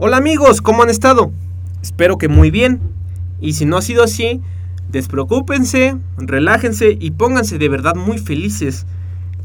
Hola 0.00 0.18
amigos, 0.18 0.62
¿cómo 0.62 0.84
han 0.84 0.90
estado? 0.90 1.32
Espero 1.82 2.18
que 2.18 2.28
muy 2.28 2.52
bien. 2.52 2.80
Y 3.40 3.54
si 3.54 3.64
no 3.64 3.76
ha 3.76 3.82
sido 3.82 4.04
así, 4.04 4.40
despreocúpense, 4.88 5.96
relájense 6.16 6.96
y 7.00 7.10
pónganse 7.10 7.58
de 7.58 7.68
verdad 7.68 7.96
muy 7.96 8.18
felices 8.18 8.86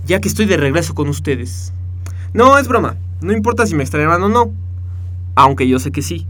ya 0.05 0.21
que 0.21 0.27
estoy 0.27 0.45
de 0.45 0.57
regreso 0.57 0.93
con 0.93 1.09
ustedes. 1.09 1.73
No, 2.35 2.59
es 2.59 2.67
broma, 2.67 2.97
no 3.19 3.33
importa 3.33 3.65
si 3.65 3.73
me 3.73 3.81
extrañaban 3.81 4.21
o 4.21 4.29
no, 4.29 4.53
aunque 5.33 5.67
yo 5.67 5.79
sé 5.79 5.91
que 5.91 6.03
sí. 6.03 6.27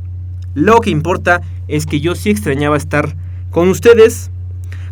Lo 0.53 0.79
que 0.79 0.89
importa 0.89 1.41
es 1.67 1.85
que 1.85 1.99
yo 1.99 2.15
sí 2.15 2.29
extrañaba 2.29 2.77
estar 2.77 3.17
con 3.51 3.67
ustedes, 3.67 4.31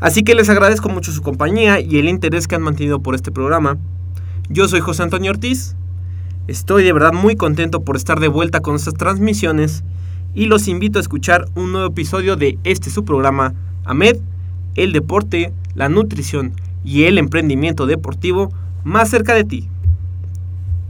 así 0.02 0.24
que 0.24 0.36
les 0.36 0.50
agradezco 0.50 0.90
mucho 0.90 1.14
su 1.14 1.22
compañía 1.22 1.80
y 1.80 2.00
el 2.00 2.10
interés 2.10 2.50
que 2.50 2.56
han 2.56 2.64
mantenido 2.64 3.00
por 3.00 3.16
este 3.16 3.32
programa. 3.32 3.78
Yo 4.50 4.68
soy 4.68 4.82
José 4.82 5.04
Antonio 5.04 5.32
Ortiz, 5.32 5.78
estoy 6.52 6.84
de 6.84 6.92
verdad 6.92 7.14
muy 7.14 7.38
contento 7.38 7.82
por 7.82 7.96
estar 7.96 8.20
de 8.20 8.28
vuelta 8.28 8.60
con 8.60 8.76
estas 8.76 8.96
transmisiones 8.96 9.86
y 10.36 10.48
los 10.48 10.68
invito 10.68 11.00
a 11.00 11.02
escuchar 11.02 11.46
un 11.56 11.72
nuevo 11.72 11.88
episodio 11.88 12.36
de 12.36 12.60
este 12.66 12.90
su 12.90 13.06
programa, 13.06 13.54
AMED, 13.86 14.18
el 14.76 14.92
deporte, 14.92 15.54
la 15.76 15.88
nutrición 15.88 16.52
y 16.84 17.04
el 17.04 17.18
emprendimiento 17.18 17.86
deportivo 17.86 18.52
más 18.84 19.10
cerca 19.10 19.34
de 19.34 19.46
ti. 19.46 19.70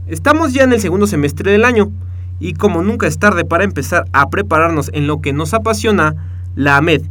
Estamos 0.08 0.52
ya 0.52 0.64
en 0.64 0.72
el 0.72 0.80
segundo 0.80 1.06
semestre 1.06 1.52
del 1.52 1.64
año 1.64 1.92
y 2.40 2.54
como 2.54 2.82
nunca 2.82 3.06
es 3.06 3.20
tarde 3.20 3.44
para 3.44 3.62
empezar 3.62 4.04
a 4.12 4.30
prepararnos 4.30 4.90
en 4.92 5.06
lo 5.06 5.20
que 5.20 5.32
nos 5.32 5.54
apasiona, 5.54 6.16
la 6.56 6.76
AMED, 6.76 7.02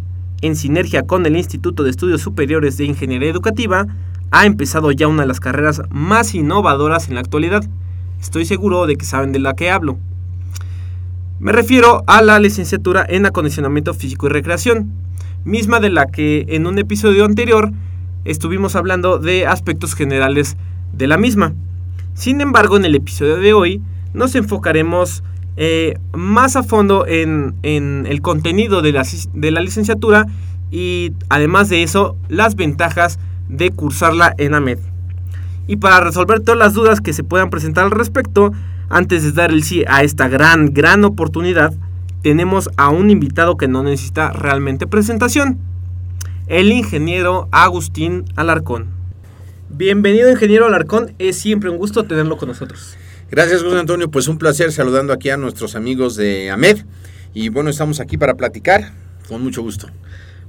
en 0.42 0.58
sinergia 0.58 1.04
con 1.04 1.26
el 1.26 1.38
Instituto 1.38 1.84
de 1.84 1.90
Estudios 1.90 2.20
Superiores 2.20 2.76
de 2.76 2.84
Ingeniería 2.84 3.30
Educativa, 3.30 3.88
ha 4.30 4.46
empezado 4.46 4.92
ya 4.92 5.08
una 5.08 5.22
de 5.22 5.28
las 5.28 5.40
carreras 5.40 5.82
más 5.90 6.36
innovadoras 6.36 7.08
en 7.08 7.16
la 7.16 7.22
actualidad. 7.22 7.64
Estoy 8.22 8.46
seguro 8.46 8.86
de 8.86 8.96
que 8.96 9.06
saben 9.06 9.32
de 9.32 9.40
la 9.40 9.56
que 9.56 9.72
hablo. 9.72 9.98
Me 11.40 11.52
refiero 11.52 12.04
a 12.06 12.22
la 12.22 12.40
licenciatura 12.40 13.04
en 13.10 13.26
acondicionamiento 13.26 13.96
físico 13.96 14.28
y 14.28 14.30
recreación, 14.30 14.92
misma 15.44 15.80
de 15.80 15.90
la 15.90 16.06
que 16.06 16.46
en 16.50 16.68
un 16.68 16.78
episodio 16.78 17.26
anterior 17.26 17.72
estuvimos 18.24 18.76
hablando 18.76 19.18
de 19.18 19.48
aspectos 19.48 19.96
generales 19.96 20.56
de 20.94 21.08
la 21.08 21.18
misma. 21.18 21.56
Sin 22.14 22.42
embargo, 22.42 22.78
en 22.78 22.86
el 22.86 22.94
episodio 22.94 23.38
de 23.38 23.54
hoy 23.54 23.82
nos 24.14 24.36
enfocaremos 24.36 25.24
eh, 25.58 25.96
más 26.14 26.56
a 26.56 26.62
fondo 26.62 27.08
en, 27.08 27.56
el 27.64 28.22
contenido 28.22 28.84
de 28.84 28.92
la, 28.92 29.04
de 29.34 29.52
la, 29.52 29.62
licenciatura 29.62 30.28
y 30.70 31.14
además 31.30 31.70
de 31.70 31.82
eso, 31.82 32.16
las 32.30 32.56
ventajas 32.56 33.18
de 33.50 33.72
cursarla 33.72 34.36
en 34.38 34.54
AMED. 34.54 34.91
Y 35.68 35.78
para 35.78 36.00
resolver 36.00 36.42
todas 36.42 36.58
las 36.58 36.74
dudas 36.74 37.02
que 37.02 37.14
se 37.14 37.24
puedan 37.24 37.50
presentar 37.50 37.86
al 37.86 37.92
respecto, 37.92 38.52
antes 38.90 39.24
de 39.24 39.32
dar 39.32 39.52
el 39.52 39.64
sí 39.64 39.84
a 39.88 40.04
esta 40.04 40.28
gran, 40.28 40.74
gran 40.74 41.06
oportunidad, 41.06 41.74
tenemos 42.22 42.70
a 42.78 42.90
un 42.90 43.10
invitado 43.10 43.58
que 43.58 43.68
no 43.68 43.84
necesita 43.84 44.32
realmente 44.32 44.88
presentación, 44.88 45.58
el 46.48 46.72
ingeniero 46.72 47.48
Agustín 47.52 48.26
Alarcón. 48.36 48.88
Bienvenido, 49.70 50.30
ingeniero 50.30 50.66
Alarcón. 50.66 51.14
Es 51.18 51.38
siempre 51.38 51.70
un 51.70 51.78
gusto 51.78 52.04
tenerlo 52.04 52.38
con 52.38 52.50
nosotros. 52.50 52.98
Gracias, 53.32 53.64
José 53.64 53.80
Antonio. 53.80 54.12
Pues 54.12 54.28
un 54.28 54.38
placer 54.38 54.74
saludando 54.74 55.14
aquí 55.14 55.30
a 55.30 55.38
nuestros 55.38 55.76
amigos 55.76 56.18
de 56.18 56.52
AMED. 56.52 56.80
Y 57.34 57.48
bueno, 57.48 57.70
estamos 57.70 58.02
aquí 58.02 58.18
para 58.18 58.36
platicar 58.36 58.92
con 59.30 59.42
mucho 59.42 59.62
gusto. 59.62 59.88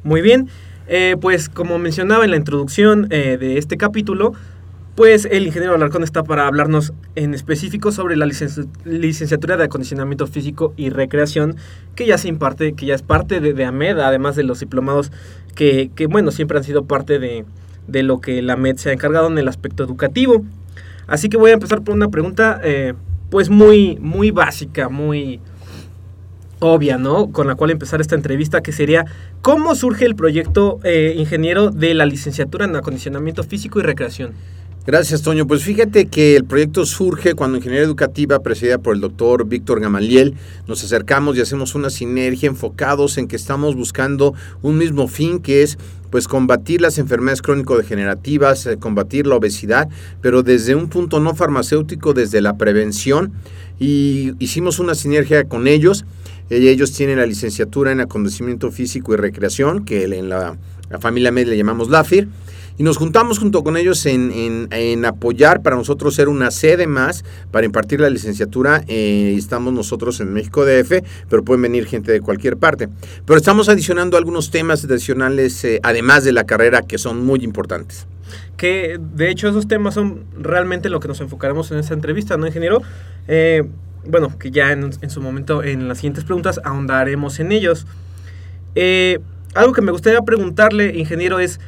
Muy 0.03 0.21
bien. 0.21 0.49
Eh, 0.89 1.17
pues 1.21 1.49
como 1.49 1.79
mencionaba 1.79 2.25
en 2.25 2.33
la 2.33 2.37
introducción 2.37 3.06
eh, 3.11 3.39
de 3.39 3.59
este 3.59 3.77
capítulo, 3.77 4.33
pues 4.94 5.26
el 5.30 5.47
ingeniero 5.47 5.75
Alarcón 5.75 6.03
está 6.03 6.22
para 6.22 6.47
hablarnos 6.47 6.92
en 7.14 7.34
específico 7.34 7.92
sobre 7.92 8.16
la 8.16 8.26
licenciatura 8.26 9.56
de 9.56 9.64
acondicionamiento 9.64 10.26
físico 10.26 10.75
y 10.76 10.91
recreación 10.91 11.56
que 11.94 12.06
ya 12.06 12.19
se 12.19 12.28
imparte, 12.28 12.75
que 12.75 12.86
ya 12.86 12.94
es 12.94 13.02
parte 13.02 13.41
de, 13.41 13.54
de 13.54 13.64
AMED, 13.64 13.98
además 14.00 14.36
de 14.36 14.42
los 14.42 14.60
diplomados 14.60 15.10
que, 15.54 15.91
que, 15.94 16.06
bueno, 16.06 16.31
siempre 16.31 16.58
han 16.58 16.64
sido 16.64 16.84
parte 16.84 17.19
de, 17.19 17.44
de 17.86 18.02
lo 18.02 18.20
que 18.20 18.42
la 18.42 18.56
MED 18.56 18.76
se 18.76 18.91
ha 18.91 18.92
encargado 18.92 19.28
en 19.28 19.38
el 19.38 19.48
aspecto 19.48 19.84
educativo. 19.84 20.44
Así 21.06 21.28
que 21.28 21.36
voy 21.36 21.50
a 21.50 21.54
empezar 21.54 21.82
por 21.82 21.94
una 21.94 22.08
pregunta 22.08 22.60
eh, 22.62 22.94
pues 23.31 23.50
muy, 23.50 23.98
muy 24.00 24.31
básica, 24.31 24.88
muy 24.88 25.41
obvia, 26.60 26.97
¿no? 26.97 27.32
Con 27.32 27.48
la 27.48 27.54
cual 27.54 27.70
empezar 27.70 28.00
esta 28.00 28.14
entrevista, 28.14 28.60
que 28.60 28.72
sería, 28.72 29.04
¿cómo 29.41 29.75
surge 29.75 30.04
el 30.04 30.14
proyecto 30.14 30.78
eh, 30.84 31.14
ingeniero 31.16 31.70
de 31.70 31.92
la 31.94 32.06
licenciatura 32.06 32.66
en 32.66 32.76
acondicionamiento 32.76 33.42
físico 33.42 33.81
y 33.81 33.82
recreación? 33.82 34.32
Gracias, 34.84 35.22
Toño. 35.22 35.47
Pues 35.47 35.62
fíjate 35.62 36.06
que 36.06 36.34
el 36.34 36.44
proyecto 36.44 36.84
surge 36.84 37.34
cuando 37.34 37.56
Ingeniería 37.56 37.87
Educativa, 37.87 38.41
presidida 38.41 38.78
por 38.78 38.97
el 38.97 39.00
doctor 39.00 39.47
Víctor 39.47 39.78
Gamaliel, 39.81 40.34
nos 40.66 40.82
acercamos 40.82 41.37
y 41.37 41.41
hacemos 41.41 41.76
una 41.76 41.88
sinergia 41.88 42.48
enfocados 42.48 43.16
en 43.16 43.28
que 43.28 43.37
estamos 43.37 43.76
buscando 43.76 44.34
un 44.60 44.78
mismo 44.78 45.06
fin, 45.06 45.38
que 45.38 45.62
es 45.62 45.78
pues 46.10 46.26
combatir 46.26 46.81
las 46.81 46.98
enfermedades 46.98 47.43
crónico-degenerativas, 47.43 48.66
eh, 48.66 48.76
combatir 48.76 49.28
la 49.28 49.37
obesidad, 49.37 49.88
pero 50.20 50.43
desde 50.43 50.75
un 50.75 50.88
punto 50.88 51.20
no 51.20 51.37
farmacéutico, 51.37 52.12
desde 52.12 52.41
la 52.41 52.56
prevención. 52.56 53.32
Y 53.78 54.32
hicimos 54.41 54.81
una 54.81 54.97
sinergia 54.97 55.44
con 55.44 55.69
ellos. 55.69 56.04
Ellos 56.50 56.93
tienen 56.93 57.19
la 57.19 57.26
licenciatura 57.26 57.93
en 57.93 58.00
acondicionamiento 58.00 58.72
físico 58.72 59.14
y 59.14 59.16
recreación, 59.16 59.84
que 59.84 60.03
en 60.03 60.28
la, 60.28 60.59
familia 60.99 61.31
MED 61.31 61.46
le 61.46 61.56
llamamos 61.56 61.88
LAFIR 61.88 62.26
y 62.82 62.84
nos 62.84 62.96
juntamos 62.96 63.38
junto 63.38 63.62
con 63.62 63.76
ellos 63.76 64.05
en, 64.06 64.67
en, 64.73 65.05
apoyar 65.05 65.62
para 65.62 65.76
nosotros 65.76 66.17
ser 66.17 66.29
una 66.29 66.50
sede 66.50 66.88
más 66.88 67.25
para 67.52 67.64
impartir 67.64 68.00
la 68.00 68.11
licenciatura. 68.11 68.82
Eh, 68.88 69.37
estamos 69.38 69.73
nosotros 69.73 70.19
en 70.19 70.32
México 70.32 70.64
DF, 70.64 71.05
pero 71.29 71.44
pueden 71.44 71.62
venir 71.62 71.87
gente 71.87 72.11
de 72.11 72.20
cualquier 72.20 72.56
parte. 72.56 72.88
Pero 73.25 73.37
estamos 73.37 73.69
adicionando 73.69 74.17
algunos 74.17 74.50
temas 74.50 74.84
adicionales, 74.84 75.64
eh, 75.64 75.79
además 75.84 76.25
de 76.25 76.32
la 76.32 76.43
carrera, 76.43 76.82
que 76.82 76.99
son 76.99 77.25
muy 77.25 77.44
importantes. 77.44 78.08
Que 78.56 78.99
de 79.00 79.31
hecho 79.31 79.49
esos 79.49 79.69
temas 79.69 79.94
son 79.94 80.25
realmente 80.37 80.88
lo 80.88 80.99
que 80.99 81.06
nos 81.06 81.20
enfocaremos 81.20 81.70
en 81.70 81.79
esta 81.79 81.94
entrevista, 81.94 82.37
¿no, 82.37 82.49
ingeniero? 82.49 82.82
Eh, 83.29 83.62
bueno, 84.08 84.37
que 84.40 84.50
ya 84.50 84.73
en, 84.73 84.90
en, 85.00 85.11
su 85.11 85.20
momento, 85.20 85.62
en 85.62 85.87
las 85.87 85.99
siguientes 85.99 86.25
preguntas, 86.25 86.61
ahondaremos 86.64 87.38
en 87.38 87.52
ellos. 87.52 87.87
algo 89.55 89.73
que 89.73 89.82
me 89.82 89.93
gustaría 89.93 90.20
preguntarle, 90.23 90.99
ingeniero, 90.99 91.38
es 91.38 91.61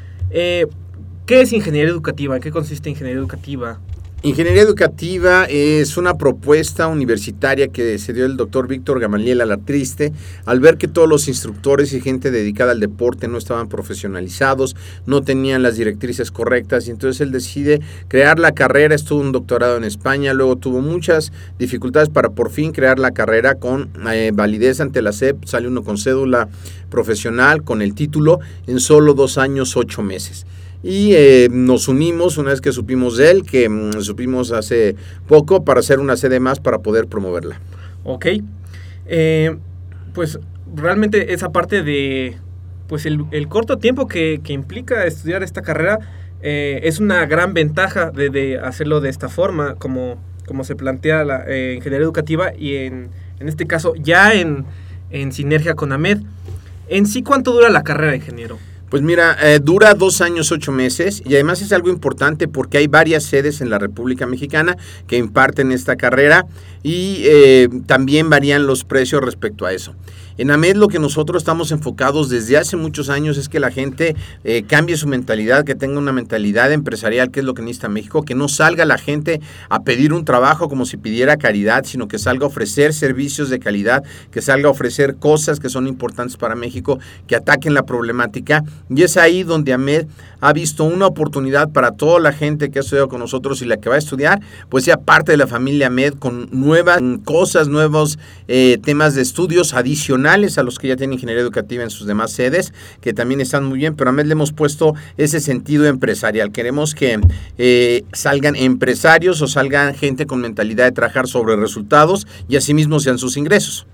¿Qué 1.26 1.41
es 1.41 1.55
ingeniería 1.55 1.91
educativa? 1.91 2.37
¿En 2.37 2.43
qué 2.43 2.50
consiste 2.50 2.91
ingeniería 2.91 3.19
educativa? 3.19 3.81
Ingeniería 4.23 4.61
educativa 4.61 5.47
es 5.47 5.97
una 5.97 6.19
propuesta 6.19 6.87
universitaria 6.87 7.69
que 7.69 7.99
se 7.99 8.12
dio 8.12 8.26
el 8.26 8.37
doctor 8.37 8.69
Víctor 8.69 9.00
Gamaliel 9.00 9.41
Alatriste 9.41 10.12
al 10.44 10.61
ver 10.61 10.76
que 10.76 10.87
todos 10.87 11.09
los 11.09 11.26
instructores 11.26 11.94
y 11.94 12.03
gente 12.03 12.31
dedicada 12.31 12.73
al 12.73 12.81
deporte 12.81 13.26
no 13.26 13.38
estaban 13.38 13.71
profesionalizados, 13.71 14.76
no 15.06 15.23
tenían 15.23 15.62
las 15.62 15.76
directrices 15.76 16.31
correctas 16.31 16.88
y 16.88 16.91
entonces 16.91 17.23
él 17.23 17.32
decide 17.32 17.81
crear 18.09 18.38
la 18.38 18.53
carrera, 18.53 18.94
estuvo 18.94 19.21
un 19.23 19.32
doctorado 19.32 19.79
en 19.79 19.85
España, 19.85 20.35
luego 20.35 20.56
tuvo 20.56 20.82
muchas 20.82 21.32
dificultades 21.59 22.11
para 22.11 22.31
por 22.31 22.50
fin 22.50 22.73
crear 22.73 22.99
la 22.99 23.12
carrera 23.12 23.55
con 23.55 23.91
eh, 24.12 24.31
validez 24.35 24.81
ante 24.81 25.00
la 25.00 25.12
SEP, 25.12 25.47
sale 25.47 25.69
uno 25.69 25.85
con 25.85 25.97
cédula 25.97 26.50
profesional, 26.91 27.62
con 27.62 27.81
el 27.81 27.94
título, 27.94 28.41
en 28.67 28.79
solo 28.79 29.15
dos 29.15 29.38
años, 29.38 29.75
ocho 29.79 30.03
meses 30.03 30.44
y 30.84 31.14
eh, 31.14 31.48
nos 31.50 31.88
unimos 31.88 32.36
una 32.36 32.50
vez 32.50 32.60
que 32.60 32.70
supimos 32.70 33.16
de 33.16 33.31
él, 33.31 33.42
que 33.42 33.70
mm, 33.70 34.02
supimos 34.02 34.52
hace 34.52 34.96
poco, 35.26 35.64
para 35.64 35.81
hacer 35.81 35.98
una 35.98 36.14
sede 36.19 36.40
más 36.40 36.60
para 36.60 36.81
poder 36.81 37.06
promoverla. 37.06 37.58
Ok. 38.04 38.26
Eh, 39.06 39.56
pues 40.12 40.38
realmente 40.75 41.32
esa 41.32 41.52
parte 41.52 41.82
de 41.82 42.36
pues 42.86 43.06
el, 43.06 43.48
corto 43.48 43.78
tiempo 43.78 44.06
que, 44.06 44.42
implica 44.48 45.06
estudiar 45.06 45.42
esta 45.42 45.62
carrera 45.62 46.00
eh, 46.42 46.81
es 46.82 47.00
una 47.00 47.25
gran 47.25 47.54
ventaja 47.54 48.10
de, 48.10 48.60
hacerlo 48.62 49.00
de 49.00 49.08
esta 49.08 49.30
forma, 49.30 49.76
como, 49.76 50.22
como 50.46 50.64
se 50.64 50.76
plantea 50.76 51.25
la 51.25 51.40
ingeniería 51.48 52.04
educativa 52.04 52.52
y 52.54 52.76
en, 52.76 53.08
en 53.40 53.48
este 53.48 53.66
caso 53.66 53.94
ya 53.96 54.34
en, 54.34 54.66
en 55.08 55.32
sinergia 55.32 55.75
con 55.75 55.92
AMED. 55.92 56.19
En 56.88 57.06
sí, 57.06 57.22
¿cuánto 57.22 57.52
dura 57.52 57.70
la 57.70 57.82
carrera, 57.82 58.14
ingeniero? 58.14 58.58
Pues 58.94 59.02
mira, 59.02 59.37
eh, 59.43 59.58
dura 59.61 59.94
dos 59.94 60.20
años, 60.20 60.52
ocho 60.52 60.70
meses 60.70 61.20
y 61.26 61.35
además 61.35 61.61
es 61.61 61.73
algo 61.73 61.88
importante 61.88 62.46
porque 62.46 62.79
hay 62.79 62.87
varias 62.87 63.25
sedes 63.25 63.61
en 63.61 63.69
la 63.69 63.81
República 63.81 64.25
Mexicana 64.25 64.76
que 65.08 65.17
imparten 65.17 65.73
esta 65.73 65.96
carrera 65.96 66.46
y 66.85 67.23
eh, 67.25 67.69
también 67.87 68.31
varían 68.31 68.69
los 68.69 68.85
precios 68.85 69.20
respecto 69.20 69.67
a 69.67 69.73
eso. 69.73 69.96
En 70.36 70.50
AMED 70.50 70.75
lo 70.75 70.88
que 70.88 70.98
nosotros 70.98 71.42
estamos 71.42 71.70
enfocados 71.70 72.28
desde 72.28 72.56
hace 72.56 72.76
muchos 72.76 73.08
años 73.08 73.38
es 73.38 73.48
que 73.48 73.60
la 73.60 73.70
gente 73.70 74.16
eh, 74.42 74.64
cambie 74.64 74.96
su 74.96 75.06
mentalidad, 75.06 75.62
que 75.64 75.76
tenga 75.76 76.00
una 76.00 76.10
mentalidad 76.10 76.72
empresarial, 76.72 77.31
que 77.31 77.38
es 77.38 77.46
lo 77.46 77.54
que 77.54 77.62
necesita 77.62 77.88
México, 77.88 78.25
que 78.25 78.34
no 78.34 78.48
salga 78.48 78.84
la 78.84 78.98
gente 78.98 79.40
a 79.69 79.84
pedir 79.84 80.12
un 80.12 80.25
trabajo 80.25 80.69
como 80.69 80.86
si 80.86 80.96
pidiera 80.96 81.36
caridad, 81.36 81.84
sino 81.84 82.08
que 82.08 82.19
salga 82.19 82.46
a 82.46 82.48
ofrecer 82.48 82.92
servicios 82.92 83.48
de 83.48 83.60
calidad, 83.60 84.02
que 84.32 84.42
salga 84.42 84.66
a 84.66 84.72
ofrecer 84.72 85.16
cosas 85.16 85.60
que 85.60 85.69
son 85.69 85.86
importantes 85.86 86.37
para 86.37 86.56
México, 86.56 86.98
que 87.28 87.37
ataquen 87.37 87.72
la 87.72 87.84
problemática. 87.84 88.64
Y 88.90 89.04
es 89.04 89.16
ahí 89.16 89.44
donde 89.44 89.72
AMED 89.72 90.08
ha 90.40 90.52
visto 90.52 90.82
una 90.82 91.06
oportunidad 91.06 91.70
para 91.70 91.92
toda 91.92 92.19
la 92.19 92.32
gente 92.32 92.72
que 92.72 92.80
ha 92.80 92.82
estudiado 92.82 93.08
con 93.08 93.20
nosotros 93.20 93.62
y 93.62 93.66
la 93.66 93.76
que 93.76 93.88
va 93.88 93.94
a 93.94 93.98
estudiar, 93.98 94.40
pues 94.69 94.82
sea 94.82 94.96
parte 94.96 95.30
de 95.30 95.38
la 95.38 95.46
familia 95.46 95.87
AMED 95.87 96.14
con 96.14 96.48
nuevas 96.50 97.00
cosas, 97.25 97.69
nuevos 97.69 98.19
eh, 98.48 98.78
temas 98.82 99.14
de 99.14 99.22
estudios 99.22 99.75
adicionales 99.75 100.24
a 100.26 100.62
los 100.62 100.79
que 100.79 100.88
ya 100.88 100.97
tienen 100.97 101.15
ingeniería 101.15 101.43
educativa 101.43 101.82
en 101.82 101.91
sus 101.91 102.06
demás 102.06 102.32
sedes, 102.32 102.73
que 103.00 103.12
también 103.12 103.41
están 103.41 103.65
muy 103.65 103.79
bien, 103.79 103.94
pero 103.94 104.11
a 104.11 104.12
MED 104.12 104.26
le 104.26 104.32
hemos 104.32 104.53
puesto 104.53 104.94
ese 105.17 105.41
sentido 105.41 105.87
empresarial. 105.87 106.50
Queremos 106.50 106.94
que 106.94 107.21
eh, 107.59 108.05
salgan 108.12 108.56
empresarios 108.56 109.43
o 109.43 109.47
salgan 109.47 109.94
gente 109.94 110.26
con 110.26 110.41
mentalidad 110.41 110.85
de 110.85 110.93
trabajar 110.93 111.29
sobre 111.29 111.56
resultados 111.56 112.26
y 112.49 112.56
asimismo 112.56 113.00
sean 113.00 113.19
sus 113.19 113.37
ingresos. 113.37 113.87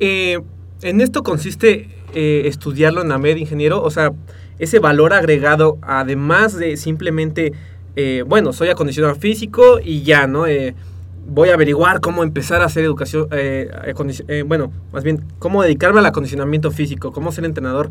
Eh, 0.00 0.40
en 0.82 1.00
esto 1.00 1.22
consiste 1.22 1.88
eh, 2.14 2.42
estudiarlo 2.46 3.02
en 3.02 3.12
AMED, 3.12 3.36
ingeniero, 3.36 3.82
o 3.82 3.90
sea, 3.90 4.12
ese 4.58 4.78
valor 4.80 5.12
agregado, 5.12 5.78
además 5.82 6.56
de 6.56 6.76
simplemente, 6.76 7.52
bueno, 8.26 8.52
soy 8.52 8.68
acondicionado 8.68 9.14
físico 9.14 9.78
y 9.82 10.02
ya, 10.02 10.26
¿no? 10.26 10.46
Voy 11.26 11.50
a 11.50 11.54
averiguar 11.54 12.00
cómo 12.00 12.22
empezar 12.22 12.62
a 12.62 12.66
hacer 12.66 12.84
educación, 12.84 13.28
eh, 13.32 13.70
eh, 14.28 14.42
bueno, 14.46 14.72
más 14.92 15.04
bien, 15.04 15.24
cómo 15.38 15.62
dedicarme 15.62 16.00
al 16.00 16.06
acondicionamiento 16.06 16.70
físico, 16.70 17.12
cómo 17.12 17.32
ser 17.32 17.44
entrenador. 17.44 17.90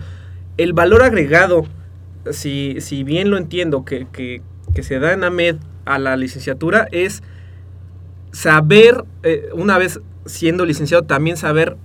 El 0.58 0.74
valor 0.74 1.04
agregado, 1.04 1.66
si, 2.32 2.78
si 2.80 3.04
bien 3.04 3.30
lo 3.30 3.38
entiendo, 3.38 3.86
que, 3.86 4.08
que, 4.12 4.42
que 4.74 4.84
se 4.84 5.00
da 5.00 5.14
en 5.14 5.24
AMED 5.24 5.58
a 5.86 6.00
la 6.00 6.16
licenciatura, 6.16 6.88
es 6.92 7.24
saber, 8.32 9.04
eh, 9.24 9.50
una 9.54 9.78
vez 9.78 10.00
siendo 10.26 10.66
licenciado, 10.66 11.04
también 11.04 11.38
saber 11.38 11.78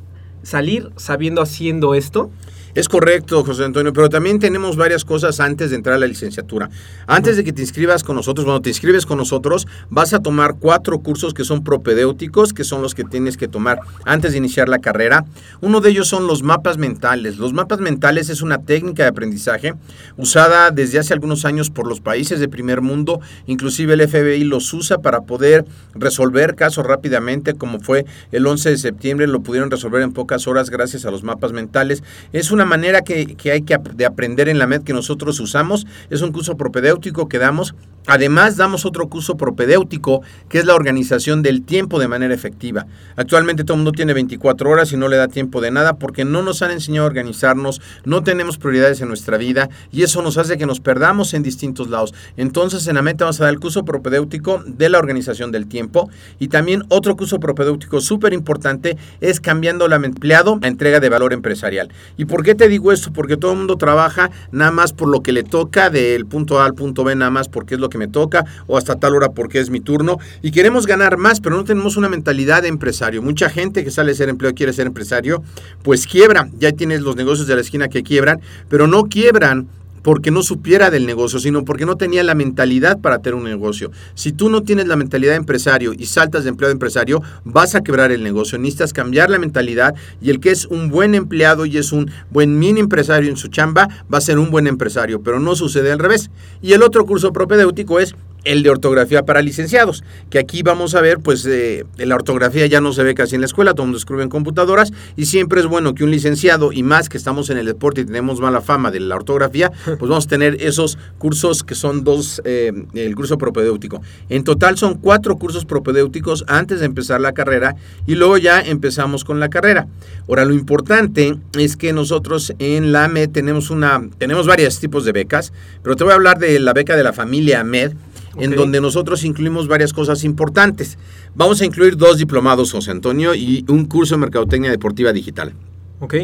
salir 0.42 0.90
sabiendo 0.96 1.42
haciendo 1.42 1.94
esto. 1.94 2.30
Es 2.78 2.88
correcto, 2.88 3.42
José 3.42 3.64
Antonio, 3.64 3.92
pero 3.92 4.08
también 4.08 4.38
tenemos 4.38 4.76
varias 4.76 5.04
cosas 5.04 5.40
antes 5.40 5.70
de 5.70 5.76
entrar 5.76 5.96
a 5.96 5.98
la 5.98 6.06
licenciatura. 6.06 6.70
Antes 7.08 7.36
de 7.36 7.42
que 7.42 7.52
te 7.52 7.60
inscribas 7.60 8.04
con 8.04 8.14
nosotros, 8.14 8.44
cuando 8.44 8.62
te 8.62 8.68
inscribes 8.68 9.04
con 9.04 9.18
nosotros, 9.18 9.66
vas 9.90 10.14
a 10.14 10.20
tomar 10.20 10.54
cuatro 10.60 11.00
cursos 11.00 11.34
que 11.34 11.42
son 11.42 11.64
propedéuticos, 11.64 12.52
que 12.52 12.62
son 12.62 12.80
los 12.80 12.94
que 12.94 13.02
tienes 13.02 13.36
que 13.36 13.48
tomar 13.48 13.80
antes 14.04 14.30
de 14.30 14.38
iniciar 14.38 14.68
la 14.68 14.78
carrera. 14.78 15.24
Uno 15.60 15.80
de 15.80 15.90
ellos 15.90 16.06
son 16.06 16.28
los 16.28 16.44
mapas 16.44 16.78
mentales. 16.78 17.38
Los 17.38 17.52
mapas 17.52 17.80
mentales 17.80 18.30
es 18.30 18.42
una 18.42 18.58
técnica 18.58 19.02
de 19.02 19.08
aprendizaje 19.08 19.74
usada 20.16 20.70
desde 20.70 21.00
hace 21.00 21.12
algunos 21.12 21.44
años 21.44 21.70
por 21.70 21.88
los 21.88 22.00
países 22.00 22.38
de 22.38 22.46
primer 22.46 22.80
mundo, 22.80 23.20
inclusive 23.48 23.94
el 23.94 24.08
FBI 24.08 24.44
los 24.44 24.72
usa 24.72 24.98
para 24.98 25.22
poder 25.22 25.64
resolver 25.96 26.54
casos 26.54 26.86
rápidamente, 26.86 27.54
como 27.54 27.80
fue 27.80 28.06
el 28.30 28.46
11 28.46 28.70
de 28.70 28.78
septiembre, 28.78 29.26
lo 29.26 29.40
pudieron 29.40 29.68
resolver 29.68 30.02
en 30.02 30.12
pocas 30.12 30.46
horas 30.46 30.70
gracias 30.70 31.04
a 31.06 31.10
los 31.10 31.24
mapas 31.24 31.50
mentales. 31.50 32.04
Es 32.32 32.52
una 32.52 32.67
manera 32.68 33.02
que, 33.02 33.36
hay 33.50 33.62
que 33.62 33.78
de 33.94 34.06
aprender 34.06 34.48
en 34.48 34.58
la 34.58 34.68
MED 34.68 34.82
que 34.82 34.92
nosotros 34.92 35.40
usamos. 35.40 35.86
Es 36.10 36.22
un 36.22 36.30
curso 36.30 36.56
propedéutico 36.56 37.28
que 37.28 37.38
damos. 37.38 37.74
Además, 38.06 38.56
damos 38.56 38.86
otro 38.86 39.08
curso 39.08 39.36
propedéutico 39.36 40.22
que 40.48 40.58
es 40.58 40.64
la 40.64 40.74
organización 40.74 41.42
del 41.42 41.62
tiempo 41.62 41.98
de 41.98 42.08
manera 42.08 42.32
efectiva. 42.32 42.86
Actualmente 43.16 43.64
todo 43.64 43.74
el 43.74 43.80
mundo 43.80 43.92
tiene 43.92 44.14
24 44.14 44.70
horas 44.70 44.92
y 44.92 44.96
no 44.96 45.08
le 45.08 45.18
da 45.18 45.28
tiempo 45.28 45.60
de 45.60 45.70
nada 45.70 45.98
porque 45.98 46.24
no 46.24 46.42
nos 46.42 46.62
han 46.62 46.70
enseñado 46.70 47.06
a 47.06 47.10
organizarnos, 47.10 47.82
no 48.06 48.22
tenemos 48.22 48.56
prioridades 48.56 49.02
en 49.02 49.08
nuestra 49.08 49.36
vida 49.36 49.68
y 49.92 50.04
eso 50.04 50.22
nos 50.22 50.38
hace 50.38 50.56
que 50.56 50.64
nos 50.64 50.80
perdamos 50.80 51.34
en 51.34 51.42
distintos 51.42 51.90
lados. 51.90 52.14
Entonces, 52.38 52.86
en 52.86 52.94
la 52.94 53.02
MED 53.02 53.16
vamos 53.18 53.40
a 53.40 53.44
dar 53.44 53.52
el 53.52 53.60
curso 53.60 53.84
propedéutico 53.84 54.62
de 54.64 54.88
la 54.88 54.98
organización 54.98 55.52
del 55.52 55.66
tiempo 55.66 56.08
y 56.38 56.48
también 56.48 56.84
otro 56.88 57.14
curso 57.14 57.38
propedéutico 57.40 58.00
súper 58.00 58.32
importante 58.32 58.96
es 59.20 59.38
cambiando 59.38 59.86
la 59.86 59.98
empleado 60.08 60.58
a 60.62 60.66
entrega 60.66 61.00
de 61.00 61.08
valor 61.08 61.32
empresarial. 61.32 61.90
¿Y 62.16 62.24
por 62.24 62.42
qué 62.42 62.47
te 62.54 62.68
digo 62.68 62.92
esto? 62.92 63.12
Porque 63.12 63.36
todo 63.36 63.52
el 63.52 63.58
mundo 63.58 63.76
trabaja 63.76 64.30
nada 64.52 64.70
más 64.70 64.92
por 64.92 65.08
lo 65.08 65.22
que 65.22 65.32
le 65.32 65.42
toca, 65.42 65.90
del 65.90 66.26
punto 66.26 66.60
A 66.60 66.64
al 66.64 66.74
punto 66.74 67.04
B 67.04 67.14
nada 67.14 67.30
más 67.30 67.48
porque 67.48 67.74
es 67.74 67.80
lo 67.80 67.88
que 67.88 67.98
me 67.98 68.08
toca, 68.08 68.44
o 68.66 68.76
hasta 68.76 68.96
tal 68.96 69.14
hora 69.14 69.30
porque 69.30 69.60
es 69.60 69.70
mi 69.70 69.80
turno, 69.80 70.18
y 70.42 70.50
queremos 70.50 70.86
ganar 70.86 71.16
más, 71.16 71.40
pero 71.40 71.56
no 71.56 71.64
tenemos 71.64 71.96
una 71.96 72.08
mentalidad 72.08 72.62
de 72.62 72.68
empresario. 72.68 73.22
Mucha 73.22 73.50
gente 73.50 73.84
que 73.84 73.90
sale 73.90 74.12
a 74.12 74.14
ser 74.14 74.28
empleo 74.28 74.54
quiere 74.54 74.72
ser 74.72 74.86
empresario, 74.86 75.42
pues 75.82 76.06
quiebra, 76.06 76.48
ya 76.58 76.72
tienes 76.72 77.02
los 77.02 77.16
negocios 77.16 77.46
de 77.46 77.54
la 77.54 77.60
esquina 77.60 77.88
que 77.88 78.02
quiebran, 78.02 78.40
pero 78.68 78.86
no 78.86 79.04
quiebran 79.04 79.68
porque 80.08 80.30
no 80.30 80.42
supiera 80.42 80.88
del 80.88 81.04
negocio, 81.04 81.38
sino 81.38 81.66
porque 81.66 81.84
no 81.84 81.96
tenía 81.96 82.24
la 82.24 82.34
mentalidad 82.34 82.98
para 82.98 83.18
tener 83.18 83.34
un 83.34 83.44
negocio. 83.44 83.90
Si 84.14 84.32
tú 84.32 84.48
no 84.48 84.62
tienes 84.62 84.86
la 84.86 84.96
mentalidad 84.96 85.32
de 85.32 85.36
empresario 85.36 85.92
y 85.92 86.06
saltas 86.06 86.44
de 86.44 86.48
empleado 86.48 86.70
a 86.70 86.72
empresario, 86.72 87.20
vas 87.44 87.74
a 87.74 87.82
quebrar 87.82 88.10
el 88.10 88.22
negocio. 88.22 88.56
Necesitas 88.56 88.94
cambiar 88.94 89.28
la 89.28 89.38
mentalidad 89.38 89.94
y 90.22 90.30
el 90.30 90.40
que 90.40 90.50
es 90.50 90.64
un 90.64 90.88
buen 90.88 91.14
empleado 91.14 91.66
y 91.66 91.76
es 91.76 91.92
un 91.92 92.10
buen 92.30 92.58
mini 92.58 92.80
empresario 92.80 93.28
en 93.28 93.36
su 93.36 93.48
chamba, 93.48 93.86
va 94.10 94.16
a 94.16 94.22
ser 94.22 94.38
un 94.38 94.50
buen 94.50 94.66
empresario, 94.66 95.20
pero 95.20 95.40
no 95.40 95.54
sucede 95.54 95.92
al 95.92 95.98
revés. 95.98 96.30
Y 96.62 96.72
el 96.72 96.82
otro 96.82 97.04
curso 97.04 97.34
propedéutico 97.34 98.00
es 98.00 98.14
el 98.48 98.62
de 98.62 98.70
ortografía 98.70 99.24
para 99.24 99.42
licenciados, 99.42 100.02
que 100.30 100.38
aquí 100.38 100.62
vamos 100.62 100.94
a 100.94 101.02
ver, 101.02 101.18
pues 101.18 101.44
eh, 101.44 101.84
la 101.98 102.14
ortografía 102.14 102.66
ya 102.66 102.80
no 102.80 102.94
se 102.94 103.02
ve 103.02 103.14
casi 103.14 103.34
en 103.34 103.42
la 103.42 103.46
escuela, 103.46 103.72
todo 103.72 103.82
el 103.82 103.88
mundo 103.88 103.98
escribe 103.98 104.22
en 104.22 104.30
computadoras 104.30 104.90
y 105.16 105.26
siempre 105.26 105.60
es 105.60 105.66
bueno 105.66 105.94
que 105.94 106.02
un 106.02 106.10
licenciado 106.10 106.72
y 106.72 106.82
más 106.82 107.10
que 107.10 107.18
estamos 107.18 107.50
en 107.50 107.58
el 107.58 107.66
deporte 107.66 108.00
y 108.00 108.04
tenemos 108.06 108.40
mala 108.40 108.62
fama 108.62 108.90
de 108.90 109.00
la 109.00 109.16
ortografía, 109.16 109.70
pues 109.84 110.00
vamos 110.00 110.24
a 110.24 110.28
tener 110.28 110.62
esos 110.62 110.96
cursos 111.18 111.62
que 111.62 111.74
son 111.74 112.04
dos, 112.04 112.40
eh, 112.46 112.72
el 112.94 113.14
curso 113.14 113.36
propedéutico. 113.36 114.00
En 114.30 114.44
total 114.44 114.78
son 114.78 114.94
cuatro 114.94 115.36
cursos 115.36 115.66
propedéuticos 115.66 116.46
antes 116.48 116.80
de 116.80 116.86
empezar 116.86 117.20
la 117.20 117.32
carrera 117.32 117.76
y 118.06 118.14
luego 118.14 118.38
ya 118.38 118.62
empezamos 118.62 119.24
con 119.24 119.40
la 119.40 119.50
carrera. 119.50 119.88
Ahora, 120.26 120.46
lo 120.46 120.54
importante 120.54 121.36
es 121.58 121.76
que 121.76 121.92
nosotros 121.92 122.54
en 122.58 122.92
la 122.92 123.04
AMED 123.04 123.28
tenemos, 123.28 123.68
una, 123.68 124.08
tenemos 124.16 124.46
varios 124.46 124.80
tipos 124.80 125.04
de 125.04 125.12
becas, 125.12 125.52
pero 125.82 125.96
te 125.96 126.04
voy 126.04 126.12
a 126.12 126.16
hablar 126.16 126.38
de 126.38 126.58
la 126.60 126.72
beca 126.72 126.96
de 126.96 127.04
la 127.04 127.12
familia 127.12 127.60
AMED 127.60 127.92
en 128.38 128.54
donde 128.54 128.80
nosotros 128.80 129.24
incluimos 129.24 129.68
varias 129.68 129.92
cosas 129.92 130.24
importantes. 130.24 130.98
Vamos 131.34 131.60
a 131.60 131.64
incluir 131.64 131.96
dos 131.96 132.18
diplomados, 132.18 132.72
José 132.72 132.90
Antonio, 132.90 133.34
y 133.34 133.64
un 133.68 133.86
curso 133.86 134.14
de 134.14 134.20
Mercadotecnia 134.20 134.70
Deportiva 134.70 135.12
Digital. 135.12 135.52
Ok. 136.00 136.14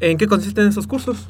¿En 0.00 0.18
qué 0.18 0.26
consisten 0.26 0.68
esos 0.68 0.86
cursos? 0.86 1.26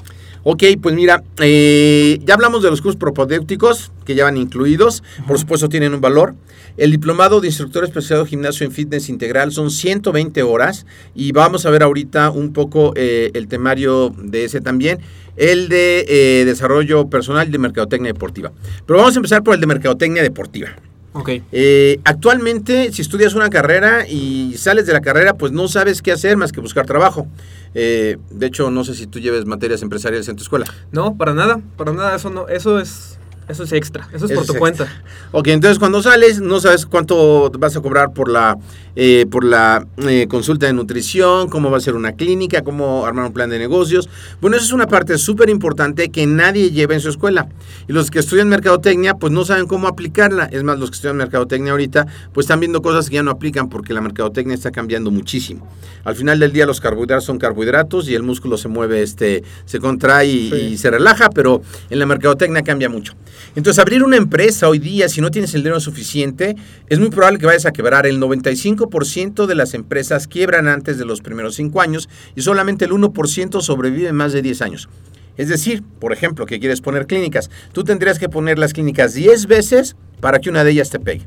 Ok, 0.49 0.63
pues 0.81 0.95
mira, 0.95 1.25
eh, 1.41 2.21
ya 2.25 2.35
hablamos 2.35 2.63
de 2.63 2.71
los 2.71 2.81
cursos 2.81 2.97
propedéuticos 3.01 3.91
que 4.05 4.15
ya 4.15 4.23
van 4.23 4.37
incluidos, 4.37 5.03
por 5.27 5.41
supuesto 5.41 5.69
tienen 5.69 5.93
un 5.93 6.01
valor. 6.01 6.37
El 6.77 6.93
diplomado 6.93 7.41
de 7.41 7.49
instructor 7.49 7.83
especializado 7.83 8.21
en 8.21 8.29
gimnasio 8.29 8.65
en 8.65 8.71
fitness 8.71 9.09
integral 9.09 9.51
son 9.51 9.73
120 9.73 10.45
horas 10.45 10.87
y 11.17 11.33
vamos 11.33 11.67
a 11.67 11.71
ver 11.71 11.83
ahorita 11.83 12.31
un 12.31 12.53
poco 12.53 12.93
eh, 12.95 13.33
el 13.35 13.49
temario 13.49 14.15
de 14.17 14.45
ese 14.45 14.61
también, 14.61 15.01
el 15.37 15.69
de 15.69 16.05
eh, 16.09 16.45
desarrollo 16.45 17.11
personal 17.11 17.51
de 17.51 17.59
mercadotecnia 17.59 18.13
deportiva. 18.13 18.53
Pero 18.87 19.01
vamos 19.01 19.17
a 19.17 19.19
empezar 19.19 19.43
por 19.43 19.53
el 19.53 19.61
de 19.61 19.67
mercadotecnia 19.67 20.23
deportiva. 20.23 20.69
Ok. 21.17 21.31
Eh, 21.51 21.99
actualmente, 22.05 22.93
si 22.93 23.01
estudias 23.01 23.33
una 23.33 23.49
carrera 23.49 24.07
y 24.07 24.55
sales 24.59 24.85
de 24.85 24.93
la 24.93 25.01
carrera, 25.01 25.35
pues 25.35 25.51
no 25.51 25.67
sabes 25.67 26.03
qué 26.03 26.13
hacer 26.13 26.37
más 26.37 26.53
que 26.53 26.61
buscar 26.61 26.85
trabajo. 26.85 27.27
Eh, 27.75 28.19
de 28.31 28.47
hecho, 28.47 28.71
no 28.71 28.85
sé 28.85 28.95
si 28.95 29.07
tú 29.07 29.19
lleves 29.19 29.47
materias 29.47 29.81
empresariales 29.81 30.29
en 30.29 30.37
tu 30.37 30.43
escuela. 30.43 30.67
No, 30.93 31.17
para 31.17 31.33
nada, 31.33 31.61
para 31.79 31.93
nada, 31.93 32.17
eso 32.17 32.29
no, 32.29 32.49
eso 32.49 32.79
es, 32.79 33.16
eso 33.49 33.63
es 33.65 33.73
extra, 33.73 34.09
eso 34.13 34.25
es 34.27 34.31
Eso 34.33 34.41
por 34.41 34.47
tu 34.47 34.53
es 34.55 34.59
cuenta. 34.59 34.87
Ok, 35.33 35.49
entonces 35.49 35.79
cuando 35.79 36.03
sales, 36.03 36.41
no 36.41 36.61
sabes 36.61 36.87
cuánto 36.87 37.51
vas 37.59 37.77
a 37.77 37.81
cobrar 37.81 38.13
por 38.13 38.29
la, 38.31 38.57
eh, 38.97 39.27
por 39.31 39.45
la 39.45 39.87
eh, 40.09 40.27
consulta 40.29 40.67
de 40.67 40.73
nutrición, 40.73 41.49
cómo 41.49 41.71
va 41.71 41.77
a 41.79 41.81
ser 41.81 41.95
una 41.95 42.13
clínica, 42.13 42.63
cómo 42.63 43.07
armar 43.07 43.27
un 43.27 43.33
plan 43.33 43.49
de 43.51 43.59
negocios. 43.59 44.09
Bueno, 44.41 44.57
eso 44.57 44.67
es 44.67 44.73
una 44.73 44.87
parte 44.87 45.17
súper 45.19 45.49
importante 45.51 46.09
que 46.11 46.27
nadie 46.27 46.71
lleva 46.71 46.95
en 46.95 47.01
su 47.01 47.09
escuela. 47.09 47.49
Y 47.89 47.93
los 47.93 48.11
que 48.11 48.19
estudian 48.19 48.49
mercadotecnia, 48.49 49.15
pues 49.15 49.33
no 49.33 49.45
saben 49.45 49.67
cómo 49.67 49.87
aplicarla. 49.89 50.47
Es 50.47 50.63
más, 50.63 50.79
los 50.79 50.91
que 50.91 50.95
estudian 50.97 51.17
mercadotecnia 51.17 51.73
ahorita, 51.73 52.07
pues 52.33 52.45
están 52.45 52.61
viendo 52.61 52.83
cosas 52.83 53.09
que 53.09 53.17
ya 53.17 53.23
no 53.23 53.31
aplican 53.31 53.69
porque 53.69 53.93
la 53.95 54.01
mercadotecnia 54.01 54.55
está 54.55 54.71
cambiando 54.71 55.11
muchísimo. 55.11 55.67
Al 56.05 56.17
final 56.17 56.39
del 56.39 56.53
día 56.53 56.67
los 56.67 56.81
carbohidratos 56.81 57.25
son 57.25 57.39
carbohidratos 57.39 58.09
y 58.09 58.15
el 58.15 58.23
músculo 58.23 58.57
se 58.57 58.69
mueve, 58.69 59.03
este, 59.03 59.43
se 59.65 59.79
contrae 59.81 60.27
y, 60.27 60.51
Sí. 60.51 60.57
y 60.57 60.79
se 60.79 60.91
relaja, 60.91 61.31
pero 61.31 61.63
en 61.91 61.99
la 61.99 62.07
mercadotecnia 62.07 62.63
cambia 62.63 62.89
mucho. 62.89 63.15
Entonces, 63.55 63.79
abrir 63.79 64.03
una 64.03 64.17
empresa 64.17 64.69
hoy 64.69 64.79
día, 64.79 65.09
si 65.09 65.21
no 65.21 65.31
tienes 65.31 65.55
el 65.55 65.63
dinero 65.63 65.81
suficiente, 65.81 66.57
es 66.89 66.99
muy 66.99 67.11
probable 67.11 67.39
que 67.39 67.47
vayas 67.47 67.67
a 67.67 67.73
quebrar. 67.73 68.07
El 68.07 68.21
95% 68.21 69.47
de 69.47 69.55
las 69.55 69.75
empresas 69.75 70.27
quiebran 70.27 70.69
antes 70.69 70.99
de 70.99 71.05
los 71.05 71.21
primeros 71.21 71.57
5 71.57 71.81
años 71.81 72.09
y 72.35 72.43
solamente 72.43 72.85
el 72.85 72.93
1% 72.93 73.61
sobrevive 73.61 74.13
más 74.13 74.33
de 74.33 74.43
10 74.43 74.63
años. 74.63 74.89
Es 75.37 75.49
decir, 75.49 75.83
por 76.01 76.13
ejemplo, 76.13 76.47
que 76.47 76.59
quieres 76.59 76.81
poner 76.81 77.07
clínicas. 77.07 77.51
Tú 77.73 77.85
tendrías 77.85 78.19
que 78.19 78.29
poner 78.29 78.59
las 78.59 78.73
clínicas 78.73 79.15
10 79.15 79.47
veces 79.47 79.97
para 80.21 80.39
que 80.39 80.49
una 80.51 80.65
de 80.65 80.71
ellas 80.71 80.91
te 80.91 80.99
pegue. 80.99 81.27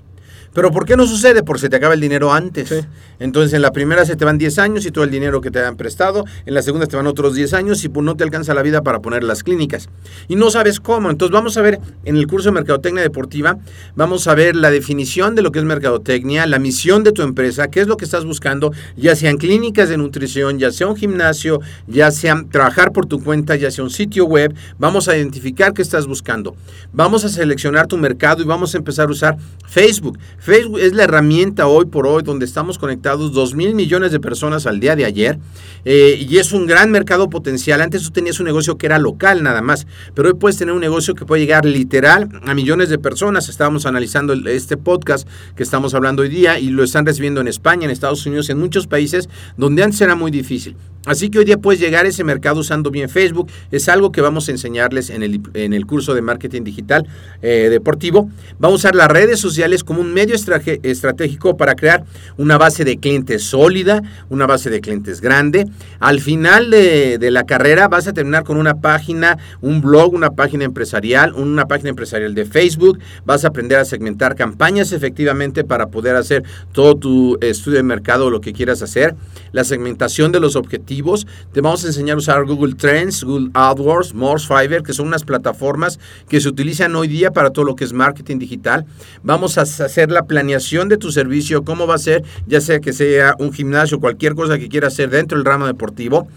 Pero 0.53 0.71
¿por 0.71 0.85
qué 0.85 0.95
no 0.95 1.05
sucede? 1.05 1.43
Porque 1.43 1.61
se 1.61 1.69
te 1.69 1.75
acaba 1.75 1.93
el 1.93 1.99
dinero 1.99 2.33
antes. 2.33 2.69
Sí. 2.69 2.79
Entonces 3.19 3.53
en 3.53 3.61
la 3.61 3.71
primera 3.71 4.05
se 4.05 4.15
te 4.15 4.25
van 4.25 4.37
10 4.37 4.59
años 4.59 4.85
y 4.85 4.91
todo 4.91 5.03
el 5.03 5.11
dinero 5.11 5.41
que 5.41 5.51
te 5.51 5.59
han 5.59 5.75
prestado, 5.75 6.25
en 6.45 6.53
la 6.53 6.61
segunda 6.61 6.87
te 6.87 6.95
van 6.95 7.07
otros 7.07 7.35
10 7.35 7.53
años 7.53 7.83
y 7.83 7.89
pues 7.89 8.05
no 8.05 8.15
te 8.15 8.23
alcanza 8.23 8.53
la 8.53 8.61
vida 8.61 8.81
para 8.81 8.99
poner 8.99 9.23
las 9.23 9.43
clínicas. 9.43 9.89
Y 10.27 10.35
no 10.35 10.49
sabes 10.49 10.79
cómo. 10.79 11.09
Entonces 11.09 11.33
vamos 11.33 11.57
a 11.57 11.61
ver 11.61 11.79
en 12.05 12.15
el 12.15 12.27
curso 12.27 12.49
de 12.49 12.53
Mercadotecnia 12.53 13.03
Deportiva, 13.03 13.57
vamos 13.95 14.27
a 14.27 14.35
ver 14.35 14.55
la 14.55 14.71
definición 14.71 15.35
de 15.35 15.41
lo 15.41 15.51
que 15.51 15.59
es 15.59 15.65
mercadotecnia, 15.65 16.45
la 16.45 16.59
misión 16.59 17.03
de 17.03 17.11
tu 17.11 17.21
empresa, 17.21 17.67
qué 17.67 17.81
es 17.81 17.87
lo 17.87 17.97
que 17.97 18.05
estás 18.05 18.25
buscando, 18.25 18.71
ya 18.95 19.15
sean 19.15 19.37
clínicas 19.37 19.89
de 19.89 19.97
nutrición, 19.97 20.59
ya 20.59 20.71
sea 20.71 20.87
un 20.87 20.95
gimnasio, 20.95 21.59
ya 21.87 22.11
sea 22.11 22.43
trabajar 22.49 22.91
por 22.91 23.05
tu 23.05 23.21
cuenta, 23.23 23.55
ya 23.55 23.71
sea 23.71 23.83
un 23.83 23.89
sitio 23.89 24.25
web, 24.25 24.53
vamos 24.77 25.07
a 25.07 25.17
identificar 25.17 25.73
qué 25.73 25.81
estás 25.81 26.07
buscando. 26.07 26.55
Vamos 26.93 27.25
a 27.25 27.29
seleccionar 27.29 27.87
tu 27.87 27.97
mercado 27.97 28.41
y 28.41 28.45
vamos 28.45 28.73
a 28.73 28.77
empezar 28.77 29.09
a 29.09 29.11
usar 29.11 29.37
Facebook. 29.67 30.17
Facebook 30.39 30.79
es 30.79 30.93
la 30.93 31.03
herramienta 31.03 31.67
hoy 31.67 31.85
por 31.85 32.07
hoy 32.07 32.23
donde 32.23 32.45
estamos 32.45 32.77
conectados 32.77 33.33
2 33.33 33.55
mil 33.55 33.75
millones 33.75 34.13
de 34.13 34.21
personas 34.21 34.65
al 34.65 34.79
día 34.79 34.95
de 34.95 35.03
ayer 35.03 35.37
eh, 35.83 36.25
y 36.29 36.37
es 36.37 36.53
un 36.53 36.65
gran 36.65 36.91
mercado 36.91 37.29
potencial. 37.29 37.81
Antes 37.81 38.03
tú 38.03 38.11
tenías 38.11 38.39
un 38.39 38.45
negocio 38.45 38.77
que 38.77 38.85
era 38.85 38.99
local 38.99 39.43
nada 39.43 39.61
más, 39.61 39.85
pero 40.13 40.29
hoy 40.29 40.35
puedes 40.35 40.57
tener 40.57 40.73
un 40.73 40.79
negocio 40.79 41.13
que 41.13 41.25
puede 41.25 41.41
llegar 41.41 41.65
literal 41.65 42.29
a 42.45 42.53
millones 42.53 42.89
de 42.89 42.97
personas. 42.97 43.49
Estábamos 43.49 43.85
analizando 43.85 44.33
este 44.33 44.77
podcast 44.77 45.27
que 45.57 45.63
estamos 45.63 45.93
hablando 45.93 46.21
hoy 46.21 46.29
día 46.29 46.57
y 46.57 46.69
lo 46.69 46.83
están 46.83 47.05
recibiendo 47.05 47.41
en 47.41 47.49
España, 47.49 47.85
en 47.85 47.91
Estados 47.91 48.25
Unidos, 48.25 48.49
en 48.49 48.59
muchos 48.59 48.87
países 48.87 49.27
donde 49.57 49.83
antes 49.83 49.99
era 49.99 50.15
muy 50.15 50.31
difícil. 50.31 50.75
Así 51.05 51.29
que 51.29 51.39
hoy 51.39 51.45
día 51.45 51.57
puedes 51.57 51.79
llegar 51.79 52.05
a 52.05 52.09
ese 52.09 52.23
mercado 52.23 52.59
usando 52.59 52.91
bien 52.91 53.09
Facebook. 53.09 53.49
Es 53.71 53.87
algo 53.87 54.11
que 54.11 54.21
vamos 54.21 54.47
a 54.49 54.51
enseñarles 54.51 55.09
en 55.09 55.23
el, 55.23 55.41
en 55.53 55.73
el 55.73 55.85
curso 55.85 56.13
de 56.13 56.21
marketing 56.21 56.63
digital 56.63 57.07
eh, 57.41 57.67
deportivo. 57.71 58.29
Vamos 58.59 58.81
a 58.85 58.89
usar 58.89 58.95
las 58.95 59.07
redes 59.07 59.39
sociales 59.39 59.83
como 59.83 60.01
un 60.01 60.13
medio 60.13 60.28
estratégico 60.33 61.57
para 61.57 61.75
crear 61.75 62.03
una 62.37 62.57
base 62.57 62.83
de 62.85 62.97
clientes 62.97 63.43
sólida, 63.43 64.01
una 64.29 64.45
base 64.45 64.69
de 64.69 64.81
clientes 64.81 65.21
grande. 65.21 65.65
Al 65.99 66.19
final 66.19 66.69
de, 66.69 67.17
de 67.17 67.31
la 67.31 67.45
carrera 67.45 67.87
vas 67.87 68.07
a 68.07 68.13
terminar 68.13 68.43
con 68.43 68.57
una 68.57 68.81
página, 68.81 69.37
un 69.61 69.81
blog, 69.81 70.13
una 70.13 70.31
página 70.31 70.65
empresarial, 70.65 71.33
una 71.33 71.65
página 71.65 71.89
empresarial 71.89 72.33
de 72.35 72.45
Facebook. 72.45 72.99
Vas 73.25 73.45
a 73.45 73.49
aprender 73.49 73.79
a 73.79 73.85
segmentar 73.85 74.35
campañas 74.35 74.91
efectivamente 74.91 75.63
para 75.63 75.87
poder 75.87 76.15
hacer 76.15 76.43
todo 76.71 76.95
tu 76.95 77.37
estudio 77.41 77.77
de 77.77 77.83
mercado, 77.83 78.29
lo 78.29 78.41
que 78.41 78.53
quieras 78.53 78.81
hacer. 78.81 79.15
La 79.51 79.63
segmentación 79.63 80.31
de 80.31 80.39
los 80.39 80.55
objetivos. 80.55 81.25
Te 81.53 81.61
vamos 81.61 81.83
a 81.83 81.87
enseñar 81.87 82.15
a 82.15 82.19
usar 82.19 82.45
Google 82.45 82.75
Trends, 82.75 83.23
Google 83.23 83.49
AdWords, 83.53 84.13
Morse 84.13 84.47
Fiverr, 84.47 84.83
que 84.83 84.93
son 84.93 85.07
unas 85.07 85.23
plataformas 85.23 85.99
que 86.27 86.39
se 86.39 86.49
utilizan 86.49 86.95
hoy 86.95 87.07
día 87.07 87.31
para 87.31 87.49
todo 87.51 87.65
lo 87.65 87.75
que 87.75 87.83
es 87.83 87.93
marketing 87.93 88.37
digital. 88.37 88.85
Vamos 89.23 89.57
a 89.57 89.61
hacer 89.61 90.11
la 90.11 90.18
planeación 90.25 90.89
de 90.89 90.97
tu 90.97 91.11
servicio, 91.11 91.63
cómo 91.63 91.87
va 91.87 91.95
a 91.95 91.99
ser, 91.99 92.23
ya 92.47 92.61
sea 92.61 92.79
que 92.79 92.93
sea 92.93 93.35
un 93.39 93.51
gimnasio, 93.53 93.99
cualquier 93.99 94.35
cosa 94.35 94.57
que 94.57 94.69
quieras 94.69 94.93
hacer 94.93 95.09
dentro 95.09 95.37
del 95.37 95.45
ramo 95.45 95.67
deportivo. 95.67 96.27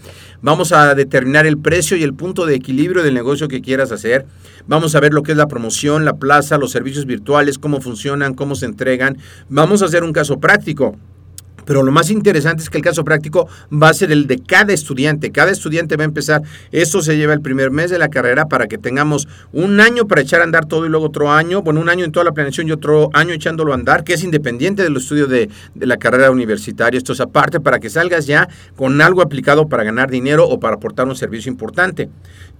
Vamos 0.41 0.71
a 0.71 0.93
determinar 0.95 1.45
el 1.45 1.57
precio 1.57 1.95
y 1.95 2.03
el 2.03 2.13
punto 2.13 2.45
de 2.45 2.55
equilibrio 2.55 3.03
del 3.03 3.13
negocio 3.13 3.47
que 3.47 3.61
quieras 3.61 3.91
hacer. 3.91 4.25
Vamos 4.67 4.95
a 4.95 4.99
ver 4.99 5.13
lo 5.13 5.23
que 5.23 5.31
es 5.31 5.37
la 5.37 5.47
promoción, 5.47 6.05
la 6.05 6.13
plaza, 6.13 6.57
los 6.57 6.71
servicios 6.71 7.05
virtuales, 7.05 7.57
cómo 7.57 7.81
funcionan, 7.81 8.33
cómo 8.33 8.55
se 8.55 8.65
entregan. 8.65 9.17
Vamos 9.49 9.81
a 9.81 9.85
hacer 9.85 10.03
un 10.03 10.13
caso 10.13 10.39
práctico. 10.39 10.97
Pero 11.65 11.83
lo 11.83 11.91
más 11.91 12.09
interesante 12.09 12.63
es 12.63 12.69
que 12.69 12.77
el 12.77 12.83
caso 12.83 13.03
práctico 13.03 13.47
va 13.71 13.89
a 13.89 13.93
ser 13.93 14.11
el 14.11 14.27
de 14.27 14.39
cada 14.39 14.73
estudiante. 14.73 15.31
Cada 15.31 15.51
estudiante 15.51 15.95
va 15.97 16.03
a 16.03 16.05
empezar, 16.05 16.41
esto 16.71 17.01
se 17.01 17.17
lleva 17.17 17.33
el 17.33 17.41
primer 17.41 17.71
mes 17.71 17.89
de 17.91 17.97
la 17.99 18.09
carrera 18.09 18.45
para 18.47 18.67
que 18.67 18.77
tengamos 18.77 19.27
un 19.51 19.79
año 19.79 20.07
para 20.07 20.21
echar 20.21 20.41
a 20.41 20.43
andar 20.43 20.65
todo 20.65 20.85
y 20.85 20.89
luego 20.89 21.05
otro 21.07 21.31
año, 21.31 21.61
bueno, 21.61 21.79
un 21.81 21.89
año 21.89 22.05
en 22.05 22.11
toda 22.11 22.23
la 22.25 22.31
planeación 22.31 22.67
y 22.67 22.71
otro 22.71 23.09
año 23.13 23.33
echándolo 23.33 23.71
a 23.71 23.75
andar, 23.75 24.03
que 24.03 24.13
es 24.13 24.23
independiente 24.23 24.83
del 24.83 24.97
estudio 24.97 25.27
de, 25.27 25.49
de 25.75 25.85
la 25.85 25.97
carrera 25.97 26.31
universitaria. 26.31 26.97
Esto 26.97 27.13
es 27.13 27.19
aparte 27.21 27.59
para 27.59 27.79
que 27.79 27.89
salgas 27.89 28.25
ya 28.27 28.47
con 28.75 29.01
algo 29.01 29.21
aplicado 29.21 29.67
para 29.67 29.83
ganar 29.83 30.09
dinero 30.09 30.47
o 30.47 30.59
para 30.59 30.75
aportar 30.75 31.07
un 31.07 31.15
servicio 31.15 31.51
importante. 31.51 32.09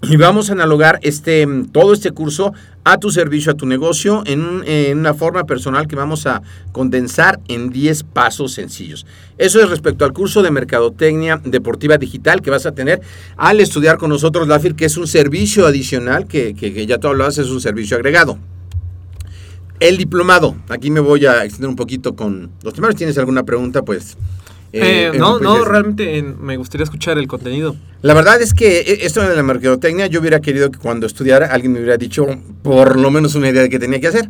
Y 0.01 0.17
vamos 0.17 0.49
a 0.49 0.53
analogar 0.53 0.99
este, 1.01 1.47
todo 1.71 1.93
este 1.93 2.11
curso 2.11 2.53
a 2.83 2.97
tu 2.97 3.09
servicio, 3.09 3.53
a 3.53 3.55
tu 3.55 3.65
negocio, 3.65 4.21
en, 4.25 4.41
un- 4.43 4.63
en 4.67 4.97
una 4.97 5.13
forma 5.13 5.45
personal 5.45 5.87
que 5.87 5.95
vamos 5.95 6.25
a 6.27 6.41
condensar 6.73 7.39
en 7.47 7.69
10 7.69 8.03
pasos 8.03 8.53
sencillos. 8.53 8.92
Eso 9.37 9.61
es 9.61 9.69
respecto 9.69 10.05
al 10.05 10.13
curso 10.13 10.41
de 10.41 10.51
Mercadotecnia 10.51 11.41
Deportiva 11.43 11.97
Digital 11.97 12.41
que 12.41 12.49
vas 12.49 12.65
a 12.65 12.73
tener 12.73 13.01
al 13.37 13.59
estudiar 13.59 13.97
con 13.97 14.09
nosotros, 14.09 14.47
Lafir, 14.47 14.75
que 14.75 14.85
es 14.85 14.97
un 14.97 15.07
servicio 15.07 15.65
adicional, 15.67 16.27
que, 16.27 16.53
que- 16.53 16.73
que 16.73 16.85
ya 16.85 16.97
tú 16.97 17.07
hablabas, 17.07 17.37
es 17.37 17.47
un 17.49 17.61
servicio 17.61 17.97
agregado. 17.97 18.37
El 19.79 19.97
diplomado, 19.97 20.55
aquí 20.69 20.89
me 20.91 20.99
voy 20.99 21.25
a 21.25 21.43
extender 21.43 21.69
un 21.69 21.75
poquito 21.75 22.15
con 22.15 22.51
los 22.63 22.73
temas. 22.73 22.95
¿Tienes 22.95 23.17
alguna 23.17 23.43
pregunta? 23.43 23.81
Pues... 23.81 24.15
Eh, 24.75 25.11
eh, 25.13 25.17
no, 25.19 25.37
no, 25.39 25.63
realmente 25.65 26.17
eh, 26.17 26.23
me 26.23 26.57
gustaría 26.57 26.83
escuchar 26.83 27.19
el 27.19 27.27
contenido. 27.27 27.75
la 28.01 28.15
verdad 28.15 28.41
es 28.41 28.55
que 28.55 28.79
e- 28.79 29.05
esto 29.05 29.21
de 29.21 29.35
la 29.35 29.43
mercadotecnia, 29.43 30.07
yo 30.07 30.19
hubiera 30.19 30.39
querido 30.39 30.71
que 30.71 30.79
cuando 30.79 31.05
estudiara 31.05 31.45
alguien 31.47 31.73
me 31.73 31.79
hubiera 31.79 31.97
dicho 31.97 32.25
por 32.63 32.99
lo 32.99 33.11
menos 33.11 33.35
una 33.35 33.49
idea 33.49 33.61
de 33.61 33.69
qué 33.69 33.77
tenía 33.77 33.99
que 33.99 34.07
hacer. 34.07 34.29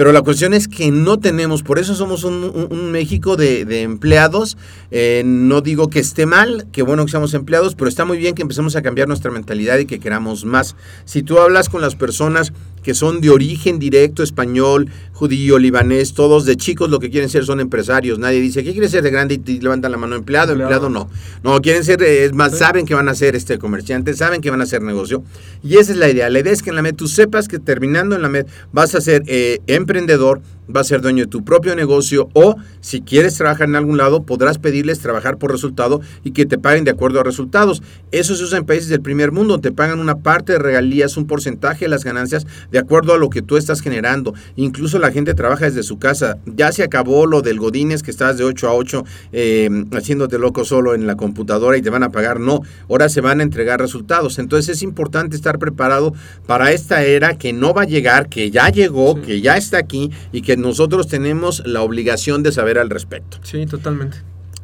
Pero 0.00 0.12
la 0.12 0.22
cuestión 0.22 0.54
es 0.54 0.66
que 0.66 0.90
no 0.90 1.18
tenemos, 1.18 1.62
por 1.62 1.78
eso 1.78 1.94
somos 1.94 2.24
un, 2.24 2.90
México 2.90 3.36
de, 3.36 3.66
de 3.66 3.82
empleados. 3.82 4.56
Eh, 4.90 5.20
no 5.26 5.60
digo 5.60 5.90
que 5.90 5.98
esté 5.98 6.24
mal, 6.24 6.66
que 6.72 6.80
bueno 6.80 7.04
que 7.04 7.10
seamos 7.10 7.34
empleados, 7.34 7.74
pero 7.74 7.86
está 7.86 8.06
muy 8.06 8.16
bien 8.16 8.34
que 8.34 8.40
empecemos 8.40 8.76
a 8.76 8.80
cambiar 8.80 9.08
nuestra 9.08 9.30
mentalidad 9.30 9.76
y 9.76 9.84
que 9.84 10.00
queramos 10.00 10.46
más. 10.46 10.74
Si 11.04 11.22
tú 11.22 11.38
hablas 11.38 11.68
con 11.68 11.82
las 11.82 11.96
personas 11.96 12.54
que 12.82 12.94
son 12.94 13.20
de 13.20 13.30
origen 13.30 13.78
directo, 13.78 14.22
español, 14.22 14.88
judío, 15.12 15.58
libanés, 15.58 16.14
todos 16.14 16.46
de 16.46 16.56
chicos 16.56 16.88
lo 16.90 16.98
que 16.98 17.10
quieren 17.10 17.28
ser 17.28 17.44
son 17.44 17.60
empresarios. 17.60 18.18
Nadie 18.18 18.40
dice, 18.40 18.64
¿qué 18.64 18.72
quieres 18.72 18.90
ser 18.90 19.02
de 19.02 19.10
grande? 19.10 19.34
Y 19.34 19.38
te 19.38 19.52
levantan 19.60 19.92
la 19.92 19.98
mano, 19.98 20.16
empleado, 20.16 20.52
empleado, 20.52 20.88
no. 20.88 21.08
No, 21.42 21.60
quieren 21.60 21.84
ser, 21.84 22.02
eh, 22.02 22.24
es 22.24 22.32
más, 22.32 22.52
Sí. 22.52 22.58
saben 22.58 22.86
que 22.86 22.94
van 22.94 23.08
a 23.08 23.14
ser 23.14 23.36
este 23.36 23.58
comerciantes, 23.58 24.18
saben 24.18 24.40
que 24.40 24.50
van 24.50 24.60
a 24.60 24.64
hacer 24.64 24.82
negocio. 24.82 25.22
Y 25.62 25.76
esa 25.76 25.92
es 25.92 25.98
la 25.98 26.08
idea. 26.08 26.30
La 26.30 26.40
idea 26.40 26.52
es 26.52 26.62
que 26.62 26.70
en 26.70 26.76
la 26.76 26.82
MED 26.82 26.94
tú 26.94 27.06
sepas 27.06 27.48
que 27.48 27.58
terminando 27.58 28.16
en 28.16 28.22
la 28.22 28.28
MED 28.28 28.46
vas 28.72 28.94
a 28.94 29.00
ser 29.00 29.22
eh, 29.26 29.60
emprendedor, 29.66 30.40
vas 30.68 30.86
a 30.86 30.88
ser 30.90 31.00
dueño 31.00 31.24
de 31.24 31.30
tu 31.30 31.44
propio 31.44 31.74
negocio 31.74 32.28
o 32.34 32.56
si 32.80 33.00
quieres 33.00 33.36
trabajar 33.36 33.68
en 33.68 33.76
algún 33.76 33.98
lado, 33.98 34.22
podrás 34.22 34.58
pedirles 34.58 35.00
trabajar 35.00 35.38
por 35.38 35.50
resultado 35.50 36.00
y 36.24 36.32
que 36.32 36.46
te 36.46 36.58
paguen 36.58 36.84
de 36.84 36.90
acuerdo 36.90 37.20
a 37.20 37.24
resultados. 37.24 37.82
Eso 38.12 38.34
se 38.34 38.44
usa 38.44 38.58
en 38.58 38.64
países 38.64 38.88
del 38.88 39.00
primer 39.00 39.32
mundo, 39.32 39.60
te 39.60 39.72
pagan 39.72 40.00
una 40.00 40.18
parte 40.18 40.52
de 40.52 40.58
regalías, 40.58 41.16
un 41.16 41.26
porcentaje 41.26 41.84
de 41.84 41.88
las 41.88 42.04
ganancias 42.04 42.46
de 42.70 42.78
acuerdo 42.78 43.14
a 43.14 43.18
lo 43.18 43.30
que 43.30 43.42
tú 43.42 43.56
estás 43.56 43.80
generando. 43.80 44.34
Incluso 44.56 44.98
la 44.98 45.12
gente 45.12 45.34
trabaja 45.34 45.66
desde 45.66 45.82
su 45.82 45.98
casa. 45.98 46.38
Ya 46.46 46.72
se 46.72 46.82
acabó 46.82 47.26
lo 47.26 47.42
del 47.42 47.58
Godines 47.58 48.02
que 48.02 48.10
estás 48.10 48.38
de 48.38 48.44
8 48.44 48.68
a 48.68 48.74
8 48.74 49.04
eh, 49.32 49.84
haciéndote 49.92 50.38
loco 50.38 50.64
solo 50.64 50.94
en 50.94 51.06
la 51.06 51.16
computadora 51.16 51.76
y 51.76 51.82
te 51.82 51.90
van 51.90 52.02
a 52.02 52.10
pagar. 52.10 52.40
No, 52.40 52.62
ahora 52.88 53.08
se 53.08 53.20
van 53.20 53.40
a 53.40 53.42
entregar 53.42 53.80
resultados. 53.80 54.38
Entonces 54.38 54.76
es 54.76 54.82
importante 54.82 55.36
estar 55.36 55.58
preparado 55.58 56.14
para 56.46 56.72
esta 56.72 57.02
era 57.02 57.36
que 57.36 57.52
no 57.52 57.74
va 57.74 57.82
a 57.82 57.86
llegar, 57.86 58.28
que 58.28 58.50
ya 58.50 58.68
llegó, 58.68 59.20
que 59.20 59.40
ya 59.40 59.56
está 59.56 59.78
aquí 59.78 60.10
y 60.32 60.42
que 60.42 60.56
nosotros 60.60 61.08
tenemos 61.08 61.62
la 61.66 61.82
obligación 61.82 62.42
de 62.42 62.52
saber 62.52 62.78
al 62.78 62.90
respecto. 62.90 63.38
Sí, 63.42 63.66
totalmente. 63.66 64.18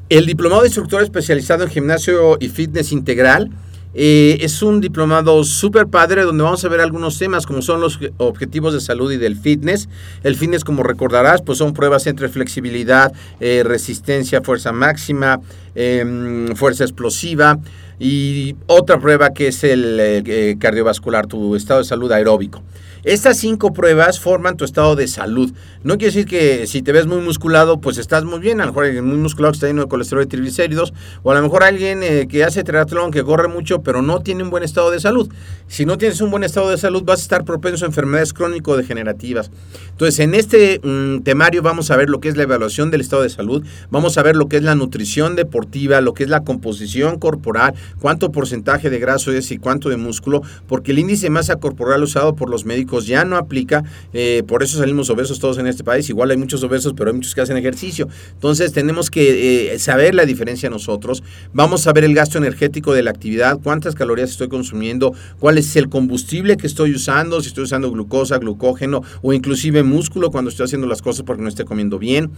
El 0.09 0.27
diplomado 0.27 0.63
de 0.63 0.69
instructor 0.69 1.03
especializado 1.03 1.65
en 1.65 1.71
gimnasio 1.71 2.37
y 2.39 2.49
fitness 2.49 2.93
integral 2.93 3.51
eh, 3.99 4.45
es 4.45 4.63
un 4.63 4.83
diplomado 4.83 5.43
súper 5.43 5.87
padre 5.87 6.23
donde 6.23 6.45
vamos 6.45 6.63
a 6.63 6.69
ver 6.69 6.83
algunos 6.83 7.19
temas 7.19 7.47
como 7.47 7.63
son 7.63 7.81
los 7.81 7.99
objetivos 8.19 8.75
de 8.75 8.81
salud 8.81 9.11
y 9.11 9.17
del 9.17 9.37
fitness. 9.37 9.89
El 10.23 10.37
fitness, 10.37 10.65
como 10.65 10.83
recordarás, 10.83 11.41
pues 11.41 11.57
son 11.57 11.73
pruebas 11.73 12.07
entre 12.07 12.29
flexibilidad, 12.29 13.11
eh, 13.41 13.63
resistencia, 13.65 14.43
fuerza 14.43 14.71
máxima, 14.71 15.41
em, 15.75 16.55
fuerza 16.55 16.85
explosiva 16.85 17.59
y 17.99 18.55
otra 18.67 19.01
prueba 19.01 19.31
que 19.31 19.49
es 19.49 19.65
el 19.65 19.99
eh, 19.99 20.57
cardiovascular, 20.59 21.27
tu 21.27 21.57
estado 21.57 21.81
de 21.81 21.87
salud 21.87 22.13
aeróbico. 22.13 22.63
Estas 23.07 23.39
cinco 23.39 23.73
pruebas 23.73 24.19
forman 24.19 24.57
tu 24.57 24.65
estado 24.65 24.97
de 24.97 25.07
salud. 25.07 25.53
No 25.85 25.97
quiere 25.97 26.07
decir 26.07 26.27
que 26.27 26.67
si 26.67 26.83
te 26.83 26.91
ves 26.91 27.07
muy 27.07 27.21
musculado, 27.21 27.81
pues 27.81 27.99
estás 27.99 28.25
muy 28.25 28.41
bien. 28.41 28.61
A 28.61 28.65
lo 28.65 28.73
mejor 28.73 28.87
alguien 28.87 29.07
muy 29.07 29.17
musculado 29.17 29.53
que 29.53 29.59
está 29.59 29.69
lleno 29.69 29.83
de 29.83 29.89
colesterol 29.89 30.25
y 30.25 30.27
triglicéridos. 30.27 30.93
O 31.23 31.31
a 31.31 31.37
lo 31.37 31.41
mejor 31.41 31.63
alguien 31.63 32.03
eh, 32.03 32.27
que 32.29 32.43
hace 32.43 32.65
triatlón, 32.65 33.13
que 33.13 33.23
corre 33.23 33.47
mucho, 33.47 33.81
pero 33.81 34.03
no 34.03 34.23
tiene 34.23 34.43
un 34.43 34.51
buen 34.51 34.65
estado 34.65 34.91
de 34.91 34.99
salud. 34.99 35.33
Si 35.69 35.87
no 35.87 35.99
tienes 35.99 36.21
un 36.21 36.33
buen 36.33 36.43
estado 36.43 36.69
de 36.69 36.79
salud, 36.79 37.05
vas 37.05 37.21
a 37.21 37.23
estar 37.23 37.45
propenso 37.45 37.85
a 37.85 37.89
enfermedades 37.89 38.33
crónico-degenerativas. 38.33 39.53
Entonces, 39.91 40.19
en 40.19 40.35
este 40.35 40.81
mm, 40.83 41.21
temario 41.21 41.63
vamos 41.63 41.93
a 41.93 41.97
ver 41.97 42.11
lo 42.11 42.19
que 42.19 42.29
es 42.29 42.37
la 42.37 42.43
evaluación 42.43 42.91
del 42.91 43.03
estado 43.03 43.23
de 43.23 43.31
salud. 43.31 43.65
Vamos 43.89 44.19
a 44.19 44.25
ver 44.25 44.35
lo 44.35 44.49
que 44.49 44.57
es 44.57 44.65
la 44.65 44.75
nutrición 44.75 45.37
deportiva, 45.37 46.01
lo 46.01 46.13
que 46.13 46.25
es 46.25 46.29
la 46.29 46.43
composición 46.43 47.21
corporal, 47.21 47.75
cuánto 48.01 48.33
porcentaje 48.33 48.91
de 48.91 48.99
graso 48.99 49.31
es 49.31 49.53
y 49.53 49.59
cuánto 49.59 49.91
de 49.91 49.97
músculo, 49.97 50.43
porque 50.67 50.91
el 50.91 50.99
índice 50.99 51.27
de 51.27 51.31
masa 51.31 51.55
corporal 51.61 52.03
usado 52.03 52.35
por 52.35 52.51
los 52.51 52.65
médicos 52.65 52.96
ya 53.05 53.25
no 53.25 53.37
aplica, 53.37 53.85
eh, 54.13 54.43
por 54.47 54.63
eso 54.63 54.79
salimos 54.79 55.11
obesos 55.11 55.41
todos 55.41 55.59
en 55.59 55.67
este 55.67 55.85
país, 55.85 56.09
igual 56.09 56.31
hay 56.31 56.37
muchos 56.37 56.63
obesos, 56.63 56.95
pero 56.97 57.11
hay 57.11 57.17
muchos 57.17 57.35
que 57.35 57.41
hacen 57.41 57.57
ejercicio. 57.57 58.09
Entonces 58.33 58.73
tenemos 58.73 59.11
que 59.11 59.75
eh, 59.75 59.79
saber 59.79 60.15
la 60.15 60.25
diferencia 60.25 60.71
nosotros, 60.71 61.23
vamos 61.53 61.87
a 61.87 61.93
ver 61.93 62.05
el 62.05 62.15
gasto 62.15 62.39
energético 62.39 62.95
de 62.95 63.03
la 63.03 63.11
actividad, 63.11 63.59
cuántas 63.63 63.95
calorías 63.95 64.31
estoy 64.31 64.49
consumiendo, 64.49 65.13
cuál 65.41 65.59
es 65.59 65.77
el 65.77 65.89
combustible 65.89 66.57
que 66.57 66.67
estoy 66.67 66.95
usando, 66.95 67.41
si 67.41 67.49
estoy 67.49 67.65
usando 67.65 67.91
glucosa, 67.91 68.39
glucógeno 68.39 69.03
o 69.23 69.33
inclusive 69.33 69.83
músculo 69.83 70.31
cuando 70.31 70.51
estoy 70.51 70.65
haciendo 70.65 70.87
las 70.87 71.03
cosas 71.03 71.25
porque 71.25 71.43
no 71.43 71.49
estoy 71.49 71.65
comiendo 71.65 71.99
bien. 71.99 72.31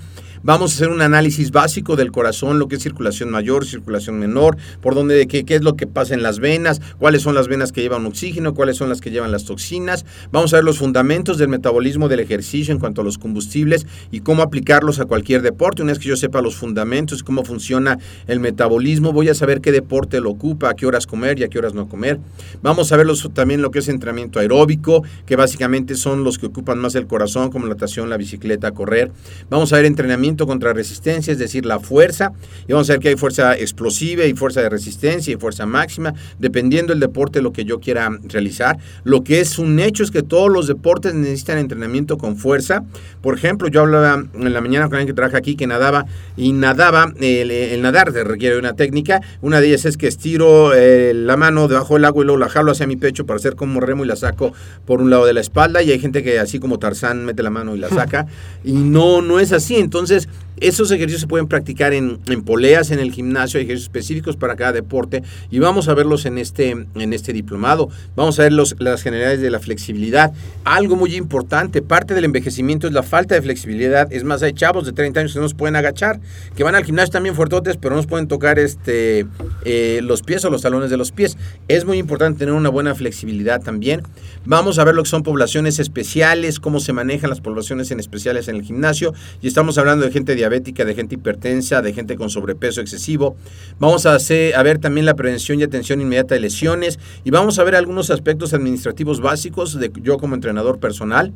Vamos 0.42 0.72
a 0.72 0.74
hacer 0.74 0.88
un 0.88 1.02
análisis 1.02 1.50
básico 1.50 1.96
del 1.96 2.12
corazón, 2.12 2.58
lo 2.58 2.68
que 2.68 2.76
es 2.76 2.82
circulación 2.82 3.30
mayor, 3.30 3.66
circulación 3.66 4.18
menor, 4.18 4.56
por 4.80 4.94
dónde, 4.94 5.26
qué, 5.26 5.44
qué 5.44 5.56
es 5.56 5.62
lo 5.62 5.76
que 5.76 5.86
pasa 5.86 6.14
en 6.14 6.22
las 6.22 6.38
venas, 6.38 6.80
cuáles 6.98 7.22
son 7.22 7.34
las 7.34 7.48
venas 7.48 7.72
que 7.72 7.82
llevan 7.82 8.06
oxígeno, 8.06 8.54
cuáles 8.54 8.76
son 8.76 8.88
las 8.88 9.00
que 9.00 9.10
llevan 9.10 9.32
las 9.32 9.44
toxinas. 9.44 10.04
Vamos 10.30 10.47
A 10.52 10.56
ver 10.56 10.64
los 10.64 10.78
fundamentos 10.78 11.36
del 11.36 11.48
metabolismo 11.48 12.08
del 12.08 12.20
ejercicio 12.20 12.72
en 12.72 12.80
cuanto 12.80 13.02
a 13.02 13.04
los 13.04 13.18
combustibles 13.18 13.86
y 14.10 14.20
cómo 14.20 14.42
aplicarlos 14.42 14.98
a 14.98 15.04
cualquier 15.04 15.42
deporte. 15.42 15.82
Una 15.82 15.92
vez 15.92 15.98
que 15.98 16.08
yo 16.08 16.16
sepa 16.16 16.40
los 16.40 16.56
fundamentos 16.56 17.22
cómo 17.22 17.44
funciona 17.44 17.98
el 18.26 18.40
metabolismo, 18.40 19.12
voy 19.12 19.28
a 19.28 19.34
saber 19.34 19.60
qué 19.60 19.72
deporte 19.72 20.20
lo 20.20 20.30
ocupa, 20.30 20.70
a 20.70 20.74
qué 20.74 20.86
horas 20.86 21.06
comer 21.06 21.38
y 21.38 21.42
a 21.42 21.48
qué 21.48 21.58
horas 21.58 21.74
no 21.74 21.86
comer. 21.86 22.18
Vamos 22.62 22.92
a 22.92 22.96
ver 22.96 23.06
también 23.34 23.60
lo 23.60 23.70
que 23.70 23.80
es 23.80 23.88
entrenamiento 23.88 24.38
aeróbico, 24.38 25.02
que 25.26 25.36
básicamente 25.36 25.96
son 25.96 26.24
los 26.24 26.38
que 26.38 26.46
ocupan 26.46 26.78
más 26.78 26.94
el 26.94 27.06
corazón, 27.06 27.50
como 27.50 27.66
la 27.66 27.74
natación, 27.74 28.08
la 28.08 28.16
bicicleta, 28.16 28.70
correr. 28.70 29.10
Vamos 29.50 29.72
a 29.74 29.76
ver 29.76 29.84
entrenamiento 29.84 30.46
contra 30.46 30.72
resistencia, 30.72 31.32
es 31.32 31.38
decir, 31.38 31.66
la 31.66 31.78
fuerza. 31.78 32.32
Y 32.66 32.72
vamos 32.72 32.88
a 32.88 32.94
ver 32.94 33.00
que 33.00 33.08
hay 33.08 33.16
fuerza 33.16 33.54
explosiva 33.54 34.24
y 34.24 34.32
fuerza 34.32 34.62
de 34.62 34.70
resistencia 34.70 35.34
y 35.34 35.36
fuerza 35.36 35.66
máxima, 35.66 36.14
dependiendo 36.38 36.92
del 36.92 37.00
deporte 37.00 37.42
lo 37.42 37.52
que 37.52 37.64
yo 37.66 37.80
quiera 37.80 38.10
realizar. 38.24 38.78
Lo 39.04 39.22
que 39.22 39.40
es 39.40 39.58
un 39.58 39.78
hecho 39.78 40.02
es 40.02 40.10
que 40.10 40.22
todo 40.22 40.37
todos 40.38 40.52
los 40.52 40.68
deportes 40.68 41.14
necesitan 41.14 41.58
entrenamiento 41.58 42.16
con 42.16 42.36
fuerza. 42.36 42.84
Por 43.22 43.36
ejemplo, 43.36 43.66
yo 43.66 43.80
hablaba 43.80 44.22
en 44.32 44.52
la 44.52 44.60
mañana 44.60 44.86
con 44.86 44.94
alguien 44.94 45.08
que 45.08 45.16
trabaja 45.16 45.38
aquí 45.38 45.56
que 45.56 45.66
nadaba 45.66 46.06
y 46.36 46.52
nadaba, 46.52 47.12
el, 47.18 47.82
nadar 47.82 48.12
requiere 48.12 48.56
una 48.56 48.74
técnica. 48.74 49.20
Una 49.42 49.60
de 49.60 49.66
ellas 49.66 49.84
es 49.84 49.96
que 49.96 50.06
estiro 50.06 50.74
eh, 50.74 51.12
la 51.12 51.36
mano 51.36 51.66
debajo 51.66 51.94
del 51.94 52.04
agua 52.04 52.22
y 52.22 52.26
luego 52.26 52.38
la 52.38 52.48
jalo 52.48 52.70
hacia 52.70 52.86
mi 52.86 52.94
pecho 52.94 53.26
para 53.26 53.38
hacer 53.38 53.56
como 53.56 53.80
remo 53.80 54.04
y 54.04 54.06
la 54.06 54.14
saco 54.14 54.52
por 54.86 55.00
un 55.00 55.10
lado 55.10 55.26
de 55.26 55.32
la 55.32 55.40
espalda. 55.40 55.82
Y 55.82 55.90
hay 55.90 55.98
gente 55.98 56.22
que 56.22 56.38
así 56.38 56.60
como 56.60 56.78
Tarzán 56.78 57.24
mete 57.24 57.42
la 57.42 57.50
mano 57.50 57.74
y 57.74 57.80
la 57.80 57.88
saca. 57.88 58.28
Y 58.62 58.74
no, 58.74 59.20
no 59.22 59.40
es 59.40 59.50
así. 59.50 59.74
Entonces, 59.74 60.28
esos 60.60 60.90
ejercicios 60.90 61.22
se 61.22 61.26
pueden 61.26 61.48
practicar 61.48 61.92
en, 61.92 62.18
poleas, 62.44 62.90
en 62.90 62.98
el 62.98 63.12
gimnasio, 63.12 63.60
ejercicios 63.60 63.84
específicos 63.84 64.36
para 64.36 64.56
cada 64.56 64.72
deporte 64.72 65.22
y 65.50 65.58
vamos 65.58 65.88
a 65.88 65.94
verlos 65.94 66.26
en 66.26 66.38
este, 66.38 66.70
en 66.70 67.12
este 67.12 67.32
diplomado. 67.32 67.88
Vamos 68.16 68.38
a 68.38 68.42
ver 68.42 68.52
los, 68.52 68.76
las 68.78 69.02
generalidades 69.02 69.40
de 69.40 69.50
la 69.50 69.58
flexibilidad. 69.58 70.32
Algo 70.64 70.96
muy 70.96 71.14
importante, 71.14 71.82
parte 71.82 72.14
del 72.14 72.24
envejecimiento 72.24 72.86
es 72.86 72.92
la 72.92 73.02
falta 73.02 73.34
de 73.34 73.42
flexibilidad. 73.42 74.12
Es 74.12 74.24
más, 74.24 74.42
hay 74.42 74.52
chavos 74.52 74.86
de 74.86 74.92
30 74.92 75.20
años 75.20 75.32
que 75.32 75.38
no 75.38 75.44
nos 75.44 75.54
pueden 75.54 75.76
agachar, 75.76 76.20
que 76.56 76.64
van 76.64 76.74
al 76.74 76.84
gimnasio 76.84 77.12
también 77.12 77.34
fuertotes, 77.34 77.76
pero 77.76 77.90
no 77.90 77.96
nos 77.96 78.06
pueden 78.06 78.28
tocar 78.28 78.58
este, 78.58 79.26
eh, 79.64 80.00
los 80.02 80.22
pies 80.22 80.44
o 80.44 80.50
los 80.50 80.62
talones 80.62 80.90
de 80.90 80.96
los 80.96 81.12
pies. 81.12 81.36
Es 81.68 81.84
muy 81.84 81.98
importante 81.98 82.40
tener 82.40 82.54
una 82.54 82.68
buena 82.68 82.94
flexibilidad 82.94 83.62
también. 83.62 84.02
Vamos 84.44 84.78
a 84.78 84.84
ver 84.84 84.94
lo 84.94 85.02
que 85.02 85.08
son 85.08 85.22
poblaciones 85.22 85.78
especiales, 85.78 86.60
cómo 86.60 86.80
se 86.80 86.92
manejan 86.92 87.30
las 87.30 87.40
poblaciones 87.40 87.90
en 87.90 88.00
especiales 88.00 88.48
en 88.48 88.56
el 88.56 88.62
gimnasio 88.62 89.14
y 89.40 89.48
estamos 89.48 89.78
hablando 89.78 90.04
de 90.04 90.12
gente 90.12 90.34
de 90.34 90.44
diabética, 90.48 90.84
de 90.84 90.94
gente 90.94 91.16
hipertensa, 91.16 91.82
de 91.82 91.92
gente 91.92 92.16
con 92.16 92.30
sobrepeso 92.30 92.80
excesivo. 92.80 93.36
Vamos 93.78 94.06
a, 94.06 94.14
hacer, 94.14 94.54
a 94.56 94.62
ver 94.62 94.78
también 94.78 95.06
la 95.06 95.14
prevención 95.14 95.60
y 95.60 95.62
atención 95.62 96.00
inmediata 96.00 96.34
de 96.34 96.40
lesiones 96.40 96.98
y 97.24 97.30
vamos 97.30 97.58
a 97.58 97.64
ver 97.64 97.74
algunos 97.74 98.10
aspectos 98.10 98.54
administrativos 98.54 99.20
básicos 99.20 99.78
de 99.78 99.92
yo 100.02 100.18
como 100.18 100.34
entrenador 100.34 100.78
personal. 100.78 101.32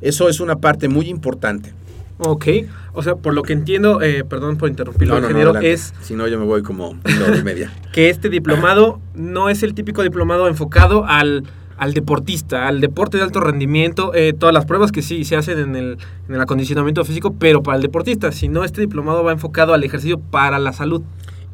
Eso 0.00 0.28
es 0.28 0.40
una 0.40 0.56
parte 0.56 0.88
muy 0.88 1.08
importante. 1.08 1.72
Ok, 2.18 2.46
o 2.92 3.02
sea, 3.02 3.16
por 3.16 3.34
lo 3.34 3.42
que 3.42 3.52
entiendo, 3.52 4.00
eh, 4.00 4.22
perdón 4.24 4.56
por 4.56 4.68
interrumpirlo, 4.68 5.20
no, 5.20 5.26
ingeniero, 5.26 5.58
es... 5.58 5.92
Si 6.00 6.14
no, 6.14 6.28
yo 6.28 6.38
me 6.38 6.44
voy 6.44 6.62
como 6.62 6.90
una 6.90 7.24
hora 7.26 7.36
y 7.36 7.42
media. 7.42 7.72
que 7.92 8.08
este 8.08 8.28
diplomado 8.28 9.00
no 9.14 9.48
es 9.48 9.64
el 9.64 9.74
típico 9.74 10.02
diplomado 10.02 10.46
enfocado 10.46 11.04
al 11.06 11.44
al 11.76 11.94
deportista, 11.94 12.68
al 12.68 12.80
deporte 12.80 13.16
de 13.16 13.22
alto 13.22 13.40
rendimiento, 13.40 14.14
eh, 14.14 14.32
todas 14.32 14.52
las 14.52 14.64
pruebas 14.64 14.92
que 14.92 15.02
sí 15.02 15.24
se 15.24 15.36
hacen 15.36 15.58
en 15.58 15.76
el, 15.76 15.98
en 16.28 16.34
el 16.34 16.40
acondicionamiento 16.40 17.04
físico, 17.04 17.34
pero 17.38 17.62
para 17.62 17.76
el 17.76 17.82
deportista, 17.82 18.32
si 18.32 18.48
no, 18.48 18.64
este 18.64 18.80
diplomado 18.80 19.24
va 19.24 19.32
enfocado 19.32 19.74
al 19.74 19.84
ejercicio 19.84 20.18
para 20.18 20.58
la 20.58 20.72
salud. 20.72 21.02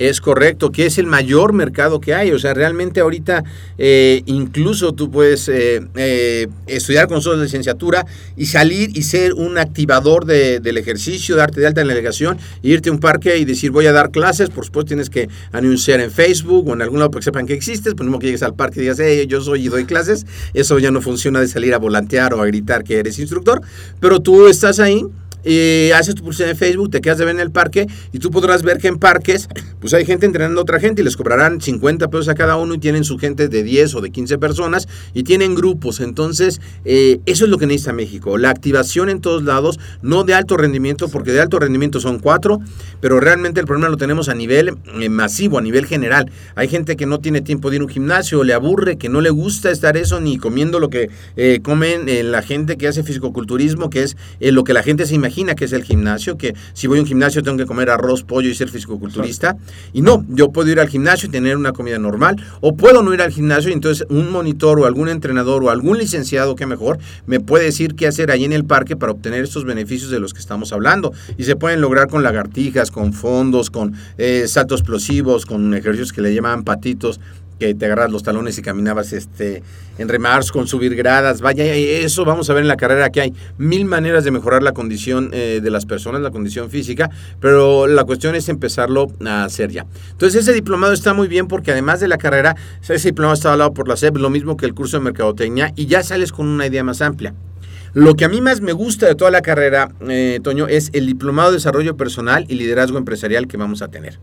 Es 0.00 0.22
correcto, 0.22 0.72
que 0.72 0.86
es 0.86 0.96
el 0.96 1.06
mayor 1.06 1.52
mercado 1.52 2.00
que 2.00 2.14
hay. 2.14 2.32
O 2.32 2.38
sea, 2.38 2.54
realmente 2.54 3.00
ahorita 3.00 3.44
eh, 3.76 4.22
incluso 4.24 4.94
tú 4.94 5.10
puedes 5.10 5.46
eh, 5.50 5.82
eh, 5.94 6.48
estudiar 6.66 7.06
con 7.06 7.16
nosotros 7.16 7.40
de 7.40 7.44
licenciatura 7.44 8.06
y 8.34 8.46
salir 8.46 8.96
y 8.96 9.02
ser 9.02 9.34
un 9.34 9.58
activador 9.58 10.24
del 10.24 10.78
ejercicio, 10.78 11.36
darte 11.36 11.60
de 11.60 11.66
alta 11.66 11.82
en 11.82 11.86
la 11.86 11.92
delegación, 11.92 12.38
irte 12.62 12.88
a 12.88 12.92
un 12.92 12.98
parque 12.98 13.36
y 13.36 13.44
decir 13.44 13.72
voy 13.72 13.84
a 13.88 13.92
dar 13.92 14.10
clases. 14.10 14.48
Por 14.48 14.64
supuesto 14.64 14.88
tienes 14.88 15.10
que 15.10 15.28
anunciar 15.52 16.00
en 16.00 16.10
Facebook 16.10 16.66
o 16.66 16.72
en 16.72 16.80
algún 16.80 16.98
lado 16.98 17.10
para 17.10 17.20
que 17.20 17.24
sepan 17.24 17.46
que 17.46 17.52
existes. 17.52 17.92
Por 17.92 18.06
mismo 18.06 18.18
que 18.18 18.24
llegues 18.24 18.42
al 18.42 18.54
parque 18.54 18.78
y 18.78 18.82
digas, 18.84 18.98
hey, 19.00 19.26
yo 19.28 19.42
soy 19.42 19.66
y 19.66 19.68
doy 19.68 19.84
clases. 19.84 20.24
Eso 20.54 20.78
ya 20.78 20.90
no 20.90 21.02
funciona 21.02 21.40
de 21.40 21.48
salir 21.48 21.74
a 21.74 21.78
volantear 21.78 22.32
o 22.32 22.40
a 22.40 22.46
gritar 22.46 22.84
que 22.84 23.00
eres 23.00 23.18
instructor. 23.18 23.60
Pero 24.00 24.20
tú 24.20 24.48
estás 24.48 24.80
ahí 24.80 25.04
y 25.44 25.90
haces 25.92 26.14
tu 26.14 26.22
pulsera 26.22 26.50
en 26.50 26.56
Facebook, 26.56 26.90
te 26.90 27.00
quedas 27.00 27.18
de 27.18 27.24
ver 27.24 27.34
en 27.34 27.40
el 27.40 27.50
parque 27.50 27.86
y 28.12 28.18
tú 28.18 28.30
podrás 28.30 28.62
ver 28.62 28.78
que 28.78 28.88
en 28.88 28.98
parques 28.98 29.48
pues 29.80 29.94
hay 29.94 30.04
gente 30.04 30.26
entrenando 30.26 30.60
a 30.60 30.62
otra 30.62 30.78
gente 30.78 31.00
y 31.00 31.04
les 31.04 31.16
cobrarán 31.16 31.60
50 31.60 32.08
pesos 32.08 32.28
a 32.28 32.34
cada 32.34 32.56
uno 32.56 32.74
y 32.74 32.78
tienen 32.78 33.04
su 33.04 33.18
gente 33.18 33.48
de 33.48 33.62
10 33.62 33.94
o 33.94 34.00
de 34.00 34.10
15 34.10 34.36
personas 34.38 34.88
y 35.14 35.22
tienen 35.22 35.54
grupos. 35.54 36.00
Entonces, 36.00 36.60
eh, 36.84 37.20
eso 37.24 37.44
es 37.44 37.50
lo 37.50 37.56
que 37.56 37.66
necesita 37.66 37.92
México, 37.92 38.36
la 38.36 38.50
activación 38.50 39.08
en 39.08 39.20
todos 39.20 39.42
lados, 39.42 39.80
no 40.02 40.24
de 40.24 40.34
alto 40.34 40.56
rendimiento, 40.56 41.08
porque 41.08 41.32
de 41.32 41.40
alto 41.40 41.58
rendimiento 41.58 41.98
son 41.98 42.18
cuatro, 42.18 42.60
pero 43.00 43.20
realmente 43.20 43.60
el 43.60 43.66
problema 43.66 43.88
lo 43.88 43.96
tenemos 43.96 44.28
a 44.28 44.34
nivel 44.34 44.74
eh, 45.00 45.08
masivo, 45.08 45.58
a 45.58 45.62
nivel 45.62 45.86
general. 45.86 46.30
Hay 46.56 46.68
gente 46.68 46.96
que 46.96 47.06
no 47.06 47.20
tiene 47.20 47.40
tiempo 47.40 47.70
de 47.70 47.76
ir 47.76 47.82
a 47.82 47.84
un 47.86 47.90
gimnasio, 47.90 48.44
le 48.44 48.52
aburre, 48.52 48.98
que 48.98 49.08
no 49.08 49.22
le 49.22 49.30
gusta 49.30 49.70
estar 49.70 49.96
eso 49.96 50.20
ni 50.20 50.36
comiendo 50.36 50.78
lo 50.78 50.90
que 50.90 51.08
eh, 51.36 51.60
comen 51.62 52.00
la 52.30 52.42
gente 52.42 52.76
que 52.76 52.88
hace 52.88 53.02
fisicoculturismo, 53.02 53.88
que 53.88 54.02
es 54.02 54.16
lo 54.40 54.64
que 54.64 54.74
la 54.74 54.82
gente 54.82 55.06
se 55.06 55.14
imagina 55.14 55.29
imagina 55.30 55.54
que 55.54 55.64
es 55.64 55.72
el 55.72 55.84
gimnasio, 55.84 56.36
que 56.36 56.54
si 56.72 56.88
voy 56.88 56.98
a 56.98 57.02
un 57.02 57.06
gimnasio 57.06 57.40
tengo 57.44 57.56
que 57.56 57.66
comer 57.66 57.88
arroz, 57.88 58.24
pollo 58.24 58.48
y 58.48 58.54
ser 58.54 58.68
fisicoculturista. 58.68 59.56
Y 59.92 60.02
no, 60.02 60.24
yo 60.28 60.50
puedo 60.50 60.68
ir 60.70 60.80
al 60.80 60.88
gimnasio 60.88 61.28
y 61.28 61.30
tener 61.30 61.56
una 61.56 61.72
comida 61.72 61.98
normal, 61.98 62.36
o 62.60 62.76
puedo 62.76 63.02
no 63.02 63.14
ir 63.14 63.22
al 63.22 63.30
gimnasio 63.30 63.70
y 63.70 63.74
entonces 63.74 64.04
un 64.10 64.32
monitor 64.32 64.80
o 64.80 64.86
algún 64.86 65.08
entrenador 65.08 65.62
o 65.62 65.70
algún 65.70 65.98
licenciado 65.98 66.56
que 66.56 66.66
mejor 66.66 66.98
me 67.26 67.38
puede 67.38 67.66
decir 67.66 67.94
qué 67.94 68.08
hacer 68.08 68.32
ahí 68.32 68.44
en 68.44 68.52
el 68.52 68.64
parque 68.64 68.96
para 68.96 69.12
obtener 69.12 69.44
estos 69.44 69.64
beneficios 69.64 70.10
de 70.10 70.18
los 70.18 70.34
que 70.34 70.40
estamos 70.40 70.72
hablando. 70.72 71.12
Y 71.38 71.44
se 71.44 71.54
pueden 71.54 71.80
lograr 71.80 72.08
con 72.08 72.24
lagartijas, 72.24 72.90
con 72.90 73.12
fondos, 73.12 73.70
con 73.70 73.94
eh, 74.18 74.48
saltos 74.48 74.80
explosivos, 74.80 75.46
con 75.46 75.74
ejercicios 75.74 76.12
que 76.12 76.22
le 76.22 76.34
llaman 76.34 76.64
patitos 76.64 77.20
que 77.60 77.74
te 77.74 77.84
agarras 77.84 78.10
los 78.10 78.22
talones 78.22 78.58
y 78.58 78.62
caminabas 78.62 79.12
este, 79.12 79.62
en 79.98 80.08
remars 80.08 80.50
con 80.50 80.66
subir 80.66 80.96
gradas. 80.96 81.42
Vaya, 81.42 81.64
eso 81.64 82.24
vamos 82.24 82.48
a 82.48 82.54
ver 82.54 82.62
en 82.62 82.68
la 82.68 82.76
carrera 82.76 83.10
que 83.10 83.20
hay 83.20 83.34
mil 83.58 83.84
maneras 83.84 84.24
de 84.24 84.30
mejorar 84.30 84.62
la 84.62 84.72
condición 84.72 85.30
eh, 85.32 85.60
de 85.62 85.70
las 85.70 85.84
personas, 85.84 86.22
la 86.22 86.30
condición 86.30 86.70
física, 86.70 87.10
pero 87.38 87.86
la 87.86 88.04
cuestión 88.04 88.34
es 88.34 88.48
empezarlo 88.48 89.12
a 89.24 89.44
hacer 89.44 89.70
ya. 89.70 89.86
Entonces 90.10 90.42
ese 90.42 90.54
diplomado 90.54 90.94
está 90.94 91.12
muy 91.12 91.28
bien 91.28 91.46
porque 91.46 91.70
además 91.70 92.00
de 92.00 92.08
la 92.08 92.16
carrera, 92.16 92.56
ese 92.82 93.08
diplomado 93.08 93.34
está 93.34 93.48
avalado 93.48 93.74
por 93.74 93.86
la 93.86 93.96
SEP, 93.96 94.16
lo 94.16 94.30
mismo 94.30 94.56
que 94.56 94.64
el 94.64 94.74
curso 94.74 94.96
de 94.96 95.04
mercadotecnia, 95.04 95.72
y 95.76 95.86
ya 95.86 96.02
sales 96.02 96.32
con 96.32 96.48
una 96.48 96.66
idea 96.66 96.82
más 96.82 97.02
amplia. 97.02 97.34
Lo 97.92 98.14
que 98.14 98.24
a 98.24 98.28
mí 98.28 98.40
más 98.40 98.60
me 98.60 98.72
gusta 98.72 99.06
de 99.06 99.16
toda 99.16 99.32
la 99.32 99.42
carrera, 99.42 99.92
eh, 100.08 100.38
Toño, 100.42 100.68
es 100.68 100.90
el 100.92 101.06
diplomado 101.06 101.50
de 101.50 101.56
desarrollo 101.56 101.96
personal 101.96 102.46
y 102.48 102.54
liderazgo 102.54 102.98
empresarial 102.98 103.48
que 103.48 103.56
vamos 103.56 103.82
a 103.82 103.88
tener. 103.88 104.18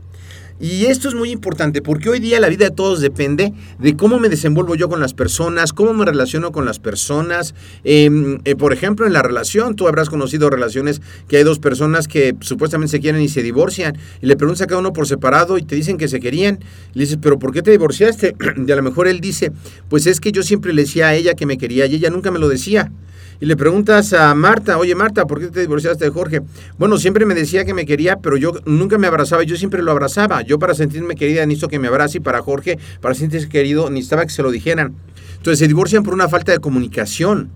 Y 0.60 0.86
esto 0.86 1.08
es 1.08 1.14
muy 1.14 1.30
importante 1.30 1.84
porque 1.84 2.10
hoy 2.10 2.20
día 2.20 2.40
la 2.40 2.50
vida 2.50 2.66
de 2.66 2.72
todos 2.72 3.00
depende 3.00 3.54
de 3.78 3.96
cómo 3.96 4.20
me 4.20 4.28
desenvuelvo 4.28 4.74
yo 4.74 4.90
con 4.90 5.00
las 5.00 5.14
personas, 5.14 5.72
cómo 5.72 5.94
me 5.94 6.04
relaciono 6.04 6.52
con 6.52 6.66
las 6.66 6.80
personas. 6.80 7.54
Em, 7.84 8.40
eh, 8.44 8.56
por 8.56 8.74
ejemplo, 8.74 9.06
en 9.06 9.14
la 9.14 9.22
relación, 9.22 9.76
tú 9.76 9.88
habrás 9.88 10.10
conocido 10.10 10.50
relaciones 10.50 11.02
que 11.28 11.38
hay 11.38 11.44
dos 11.44 11.60
personas 11.60 12.08
que 12.08 12.36
supuestamente 12.40 12.92
se 12.92 13.00
quieren 13.00 13.22
y 13.22 13.30
se 13.30 13.44
divorcian 13.44 13.98
y 14.20 14.26
le 14.26 14.36
preguntas 14.36 14.64
a 14.64 14.68
cada 14.68 14.80
uno 14.80 14.94
por 14.94 15.08
separado 15.08 15.60
y 15.60 15.62
te 15.62 15.76
dicen 15.76 15.98
que 15.98 16.08
se 16.08 16.20
querían. 16.20 16.60
le 16.94 17.02
dices, 17.02 17.20
pero 17.22 17.38
¿por 17.38 17.54
qué 17.54 17.62
te 17.62 17.72
divorciaste? 17.72 18.36
Y 18.68 18.72
a 18.72 18.76
lo 18.76 18.84
mejor 18.84 19.08
él 19.08 19.22
dice, 19.22 19.52
pues 19.90 20.08
es 20.08 20.20
que 20.20 20.32
yo 20.32 20.42
siempre 20.42 20.74
le 20.74 20.82
decía 20.82 21.08
a 21.08 21.16
ella 21.16 21.36
que 21.36 21.46
me 21.46 21.58
quería 21.58 21.86
y 21.86 21.96
ella 21.96 22.10
nunca 22.10 22.32
me 22.32 22.40
lo 22.40 22.50
decía 22.50 22.92
y 23.40 23.46
le 23.46 23.56
preguntas 23.56 24.14
a 24.14 24.34
Marta, 24.34 24.80
oye 24.80 24.96
Marta, 24.96 25.26
¿por 25.26 25.40
qué 25.40 25.48
te 25.48 25.60
divorciaste 25.60 26.06
de 26.06 26.12
Jorge? 26.12 26.42
Bueno, 26.80 26.98
siempre 26.98 27.26
me 27.26 27.36
decía 27.36 27.66
que 27.66 27.74
me 27.74 27.86
quería, 27.86 28.18
pero 28.18 28.36
yo 28.36 28.54
nunca 28.66 28.98
me 28.98 29.06
abrazaba, 29.06 29.44
yo 29.44 29.56
siempre 29.58 29.84
lo 29.84 29.92
abrazaba. 29.92 30.42
Yo 30.42 30.58
para 30.58 30.74
sentirme 30.74 31.16
querida 31.16 31.46
necesito 31.46 31.68
que 31.68 31.78
me 31.78 31.88
abrace 31.88 32.18
y 32.18 32.22
para 32.22 32.42
Jorge, 32.42 32.80
para 33.00 33.14
sentirse 33.14 33.48
querido, 33.48 33.92
necesitaba 33.92 34.26
que 34.26 34.32
se 34.32 34.42
lo 34.42 34.50
dijeran. 34.50 34.96
Entonces 35.36 35.60
se 35.60 35.68
divorcian 35.68 36.04
por 36.04 36.16
una 36.16 36.28
falta 36.28 36.52
de 36.52 36.58
comunicación. 36.58 37.52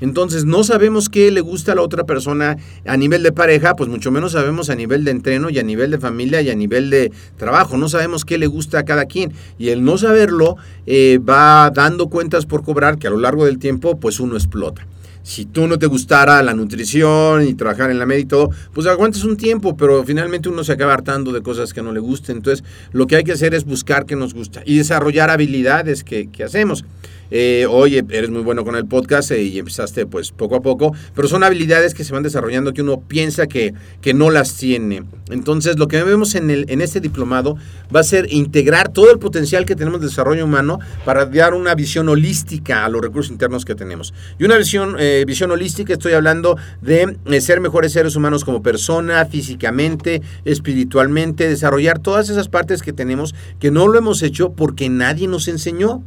Entonces 0.00 0.44
no 0.44 0.62
sabemos 0.62 1.08
qué 1.08 1.30
le 1.30 1.40
gusta 1.40 1.72
a 1.72 1.74
la 1.74 1.82
otra 1.82 2.04
persona 2.04 2.56
a 2.86 2.96
nivel 2.96 3.22
de 3.22 3.32
pareja, 3.32 3.74
pues 3.74 3.88
mucho 3.88 4.10
menos 4.10 4.32
sabemos 4.32 4.70
a 4.70 4.76
nivel 4.76 5.04
de 5.04 5.12
entreno 5.12 5.50
y 5.50 5.58
a 5.58 5.62
nivel 5.62 5.90
de 5.90 5.98
familia 5.98 6.42
y 6.42 6.50
a 6.50 6.54
nivel 6.54 6.90
de 6.90 7.10
trabajo. 7.36 7.76
No 7.76 7.88
sabemos 7.88 8.24
qué 8.24 8.38
le 8.38 8.46
gusta 8.46 8.80
a 8.80 8.84
cada 8.84 9.06
quien. 9.06 9.32
Y 9.58 9.70
el 9.70 9.82
no 9.82 9.98
saberlo 9.98 10.56
eh, 10.86 11.18
va 11.18 11.70
dando 11.70 12.08
cuentas 12.08 12.46
por 12.46 12.62
cobrar 12.62 12.98
que 12.98 13.08
a 13.08 13.10
lo 13.10 13.18
largo 13.18 13.46
del 13.46 13.58
tiempo 13.58 13.98
pues 13.98 14.20
uno 14.20 14.36
explota 14.36 14.86
si 15.24 15.46
tú 15.46 15.66
no 15.66 15.78
te 15.78 15.86
gustara 15.86 16.42
la 16.42 16.54
nutrición 16.54 17.48
y 17.48 17.54
trabajar 17.54 17.90
en 17.90 17.98
la 17.98 18.06
media 18.06 18.20
y 18.20 18.26
todo, 18.26 18.50
pues 18.72 18.86
aguantes 18.86 19.24
un 19.24 19.36
tiempo, 19.36 19.76
pero 19.76 20.04
finalmente 20.04 20.50
uno 20.50 20.62
se 20.62 20.72
acaba 20.72 20.92
hartando 20.92 21.32
de 21.32 21.42
cosas 21.42 21.72
que 21.72 21.82
no 21.82 21.92
le 21.92 22.00
gusten. 22.00 22.36
Entonces, 22.36 22.62
lo 22.92 23.06
que 23.06 23.16
hay 23.16 23.24
que 23.24 23.32
hacer 23.32 23.54
es 23.54 23.64
buscar 23.64 24.04
qué 24.04 24.16
nos 24.16 24.34
gusta 24.34 24.62
y 24.66 24.76
desarrollar 24.76 25.30
habilidades 25.30 26.04
que, 26.04 26.30
que 26.30 26.44
hacemos 26.44 26.84
eh, 27.30 27.66
oye, 27.68 28.04
eres 28.10 28.30
muy 28.30 28.42
bueno 28.42 28.64
con 28.64 28.76
el 28.76 28.86
podcast 28.86 29.30
eh, 29.30 29.42
y 29.42 29.58
empezaste 29.58 30.06
pues 30.06 30.32
poco 30.32 30.56
a 30.56 30.62
poco, 30.62 30.94
pero 31.14 31.28
son 31.28 31.44
habilidades 31.44 31.94
que 31.94 32.04
se 32.04 32.12
van 32.12 32.22
desarrollando 32.22 32.72
que 32.72 32.82
uno 32.82 33.00
piensa 33.00 33.46
que, 33.46 33.74
que 34.00 34.14
no 34.14 34.30
las 34.30 34.56
tiene. 34.56 35.04
Entonces, 35.30 35.78
lo 35.78 35.88
que 35.88 36.02
vemos 36.02 36.34
en, 36.34 36.50
el, 36.50 36.66
en 36.68 36.80
este 36.80 37.00
diplomado 37.00 37.56
va 37.94 38.00
a 38.00 38.04
ser 38.04 38.30
integrar 38.30 38.90
todo 38.90 39.10
el 39.10 39.18
potencial 39.18 39.64
que 39.64 39.74
tenemos 39.74 40.00
de 40.00 40.08
desarrollo 40.08 40.44
humano 40.44 40.78
para 41.04 41.26
dar 41.26 41.54
una 41.54 41.74
visión 41.74 42.08
holística 42.08 42.84
a 42.84 42.88
los 42.88 43.00
recursos 43.00 43.32
internos 43.32 43.64
que 43.64 43.74
tenemos. 43.74 44.12
Y 44.38 44.44
una 44.44 44.56
visión, 44.56 44.96
eh, 44.98 45.24
visión 45.26 45.50
holística, 45.50 45.94
estoy 45.94 46.12
hablando 46.12 46.58
de 46.82 47.16
eh, 47.26 47.40
ser 47.40 47.60
mejores 47.60 47.92
seres 47.92 48.16
humanos 48.16 48.44
como 48.44 48.62
persona, 48.62 49.24
físicamente, 49.24 50.22
espiritualmente, 50.44 51.48
desarrollar 51.48 51.98
todas 51.98 52.28
esas 52.28 52.48
partes 52.48 52.82
que 52.82 52.92
tenemos 52.92 53.34
que 53.58 53.70
no 53.70 53.88
lo 53.88 53.98
hemos 53.98 54.22
hecho 54.22 54.52
porque 54.52 54.88
nadie 54.88 55.26
nos 55.26 55.48
enseñó. 55.48 56.02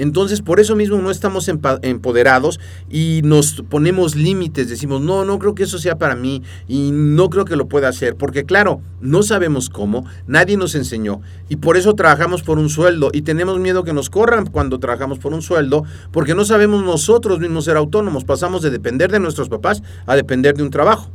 Entonces, 0.00 0.40
por 0.40 0.60
eso 0.60 0.76
mismo 0.76 0.96
no 0.96 1.10
estamos 1.10 1.46
empoderados 1.48 2.58
y 2.88 3.20
nos 3.22 3.62
ponemos 3.68 4.16
límites, 4.16 4.70
decimos, 4.70 5.02
no, 5.02 5.26
no 5.26 5.38
creo 5.38 5.54
que 5.54 5.64
eso 5.64 5.78
sea 5.78 5.98
para 5.98 6.16
mí 6.16 6.42
y 6.66 6.90
no 6.90 7.28
creo 7.28 7.44
que 7.44 7.54
lo 7.54 7.68
pueda 7.68 7.88
hacer, 7.88 8.16
porque 8.16 8.44
claro, 8.44 8.80
no 9.02 9.22
sabemos 9.22 9.68
cómo, 9.68 10.06
nadie 10.26 10.56
nos 10.56 10.74
enseñó 10.74 11.20
y 11.50 11.56
por 11.56 11.76
eso 11.76 11.94
trabajamos 11.94 12.42
por 12.42 12.58
un 12.58 12.70
sueldo 12.70 13.10
y 13.12 13.20
tenemos 13.20 13.58
miedo 13.58 13.84
que 13.84 13.92
nos 13.92 14.08
corran 14.08 14.46
cuando 14.46 14.78
trabajamos 14.78 15.18
por 15.18 15.34
un 15.34 15.42
sueldo, 15.42 15.84
porque 16.12 16.34
no 16.34 16.46
sabemos 16.46 16.82
nosotros 16.82 17.38
mismos 17.38 17.66
ser 17.66 17.76
autónomos, 17.76 18.24
pasamos 18.24 18.62
de 18.62 18.70
depender 18.70 19.12
de 19.12 19.20
nuestros 19.20 19.50
papás 19.50 19.82
a 20.06 20.16
depender 20.16 20.56
de 20.56 20.62
un 20.62 20.70
trabajo. 20.70 21.10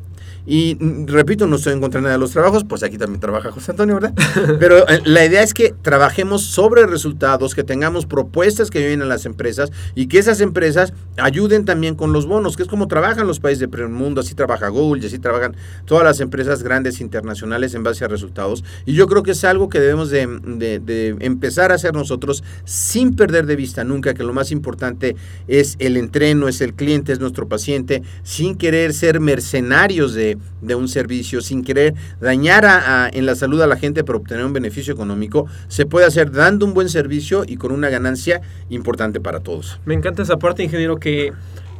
Y 0.45 0.77
mm, 0.79 1.07
repito, 1.07 1.47
no 1.47 1.55
estoy 1.55 1.73
en 1.73 1.81
contra 1.81 1.99
de 1.99 2.03
nada 2.03 2.15
de 2.15 2.19
los 2.19 2.31
trabajos, 2.31 2.63
pues 2.63 2.83
aquí 2.83 2.97
también 2.97 3.19
trabaja 3.19 3.51
José 3.51 3.71
Antonio, 3.71 3.95
¿verdad? 3.95 4.13
Pero 4.59 4.87
eh, 4.87 5.01
la 5.05 5.25
idea 5.25 5.41
es 5.41 5.53
que 5.53 5.73
trabajemos 5.81 6.43
sobre 6.43 6.85
resultados, 6.85 7.55
que 7.55 7.63
tengamos 7.63 8.05
propuestas 8.05 8.69
que 8.69 8.79
vienen 8.79 9.03
a 9.03 9.05
las 9.05 9.25
empresas 9.25 9.71
y 9.95 10.07
que 10.07 10.19
esas 10.19 10.41
empresas 10.41 10.93
ayuden 11.17 11.65
también 11.65 11.95
con 11.95 12.13
los 12.13 12.25
bonos, 12.25 12.57
que 12.57 12.63
es 12.63 12.69
como 12.69 12.87
trabajan 12.87 13.27
los 13.27 13.39
países 13.39 13.59
del 13.59 13.69
primer 13.69 13.89
mundo, 13.89 14.21
así 14.21 14.35
trabaja 14.35 14.69
Google 14.69 15.05
así 15.05 15.19
trabajan 15.19 15.55
todas 15.85 16.03
las 16.03 16.19
empresas 16.19 16.63
grandes 16.63 17.01
internacionales 17.01 17.73
en 17.73 17.83
base 17.83 18.05
a 18.05 18.07
resultados. 18.07 18.63
Y 18.85 18.93
yo 18.93 19.07
creo 19.07 19.23
que 19.23 19.31
es 19.31 19.43
algo 19.43 19.69
que 19.69 19.79
debemos 19.79 20.09
de, 20.09 20.27
de 20.27 21.15
empezar 21.19 21.71
a 21.71 21.75
hacer 21.75 21.93
nosotros 21.93 22.43
sin 22.63 23.15
perder 23.15 23.45
de 23.45 23.55
vista 23.55 23.83
nunca 23.83 24.13
que 24.13 24.23
lo 24.23 24.33
más 24.33 24.51
importante 24.51 25.15
es 25.47 25.75
el 25.79 25.97
entreno, 25.97 26.47
es 26.47 26.61
el 26.61 26.73
cliente, 26.73 27.13
es 27.13 27.19
nuestro 27.19 27.47
paciente, 27.47 28.03
sin 28.23 28.55
querer 28.55 28.93
ser 28.93 29.19
mercenarios 29.19 30.13
de 30.13 30.34
de, 30.61 30.75
un 30.75 30.87
servicio 30.87 31.41
sin 31.41 31.63
querer 31.63 31.93
dañar 32.19 32.65
a, 32.65 33.09
en 33.11 33.25
la 33.25 33.35
salud 33.35 33.61
a 33.61 33.67
la 33.67 33.77
gente 33.77 34.03
para 34.03 34.17
obtener 34.17 34.45
un 34.45 34.53
beneficio 34.53 34.93
económico, 34.93 35.47
se 35.67 35.85
puede 35.85 36.05
hacer 36.05 36.31
dando 36.31 36.65
un 36.65 36.73
buen 36.73 36.89
servicio 36.89 37.43
y 37.47 37.57
con 37.57 37.71
una 37.71 37.89
ganancia 37.89 38.41
importante 38.69 39.19
para 39.19 39.39
todos. 39.39 39.79
Me 39.85 39.93
encanta 39.93 40.23
esa 40.23 40.37
parte, 40.37 40.63
ingeniero, 40.63 40.97
que 40.97 41.33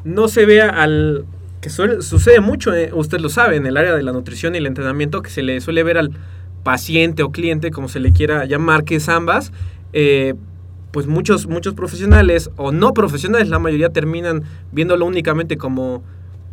no 0.04 0.28
se 0.28 0.46
vea 0.46 0.70
al 0.70 1.26
que 1.66 1.72
sucede 1.72 2.42
mucho, 2.42 2.76
eh, 2.76 2.92
usted 2.94 3.20
lo 3.20 3.28
sabe, 3.28 3.56
en 3.56 3.66
el 3.66 3.76
área 3.76 3.96
de 3.96 4.04
la 4.04 4.12
nutrición 4.12 4.54
y 4.54 4.60
el 4.60 4.68
entrenamiento, 4.68 5.24
que 5.24 5.32
se 5.32 5.42
le 5.42 5.60
suele 5.62 5.82
ver 5.82 5.98
al 5.98 6.12
paciente 6.62 7.24
o 7.24 7.32
cliente, 7.32 7.72
como 7.72 7.90
se 7.90 8.00
le 8.00 8.12
quiera 8.12 8.46
llamar, 8.46 8.84
que 8.84 8.98
es 8.98 9.10
ambas, 9.10 9.52
eh, 9.92 10.36
pues 10.92 11.08
muchos, 11.08 11.48
muchos 11.48 11.74
profesionales 11.74 12.52
o 12.56 12.72
no 12.72 12.94
profesionales, 12.94 13.50
la 13.50 13.58
mayoría 13.58 13.90
terminan 13.90 14.44
viéndolo 14.72 15.08
únicamente 15.08 15.58
como 15.58 16.04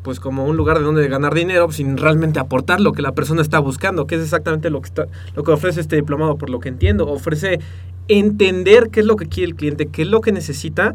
pues 0.03 0.21
como 0.21 0.45
un 0.45 0.57
lugar 0.57 0.79
de 0.79 0.85
donde 0.85 1.07
ganar 1.09 1.35
dinero 1.35 1.71
sin 1.71 1.97
realmente 1.97 2.41
aportar 2.41 2.81
lo 2.81 2.93
que 2.93 3.03
la 3.03 3.13
persona 3.13 3.43
está 3.43 3.59
buscando, 3.59 4.07
que 4.07 4.17
es 4.17 4.23
exactamente 4.23 4.71
lo 4.71 4.81
que 4.81 4.89
está, 4.89 5.07
lo 5.35 5.45
que 5.45 5.53
ofrece 5.53 5.81
este 5.81 5.97
diplomado, 5.97 6.37
por 6.37 6.51
lo 6.51 6.61
que 6.61 6.69
entiendo, 6.69 7.09
ofrece 7.09 7.61
entender 8.09 8.91
qué 8.91 9.01
es 9.01 9.07
lo 9.07 9.17
que 9.17 9.27
quiere 9.27 9.51
el 9.51 9.57
cliente, 9.57 9.87
qué 9.87 10.03
es 10.03 10.09
lo 10.09 10.21
que 10.21 10.33
necesita 10.33 10.95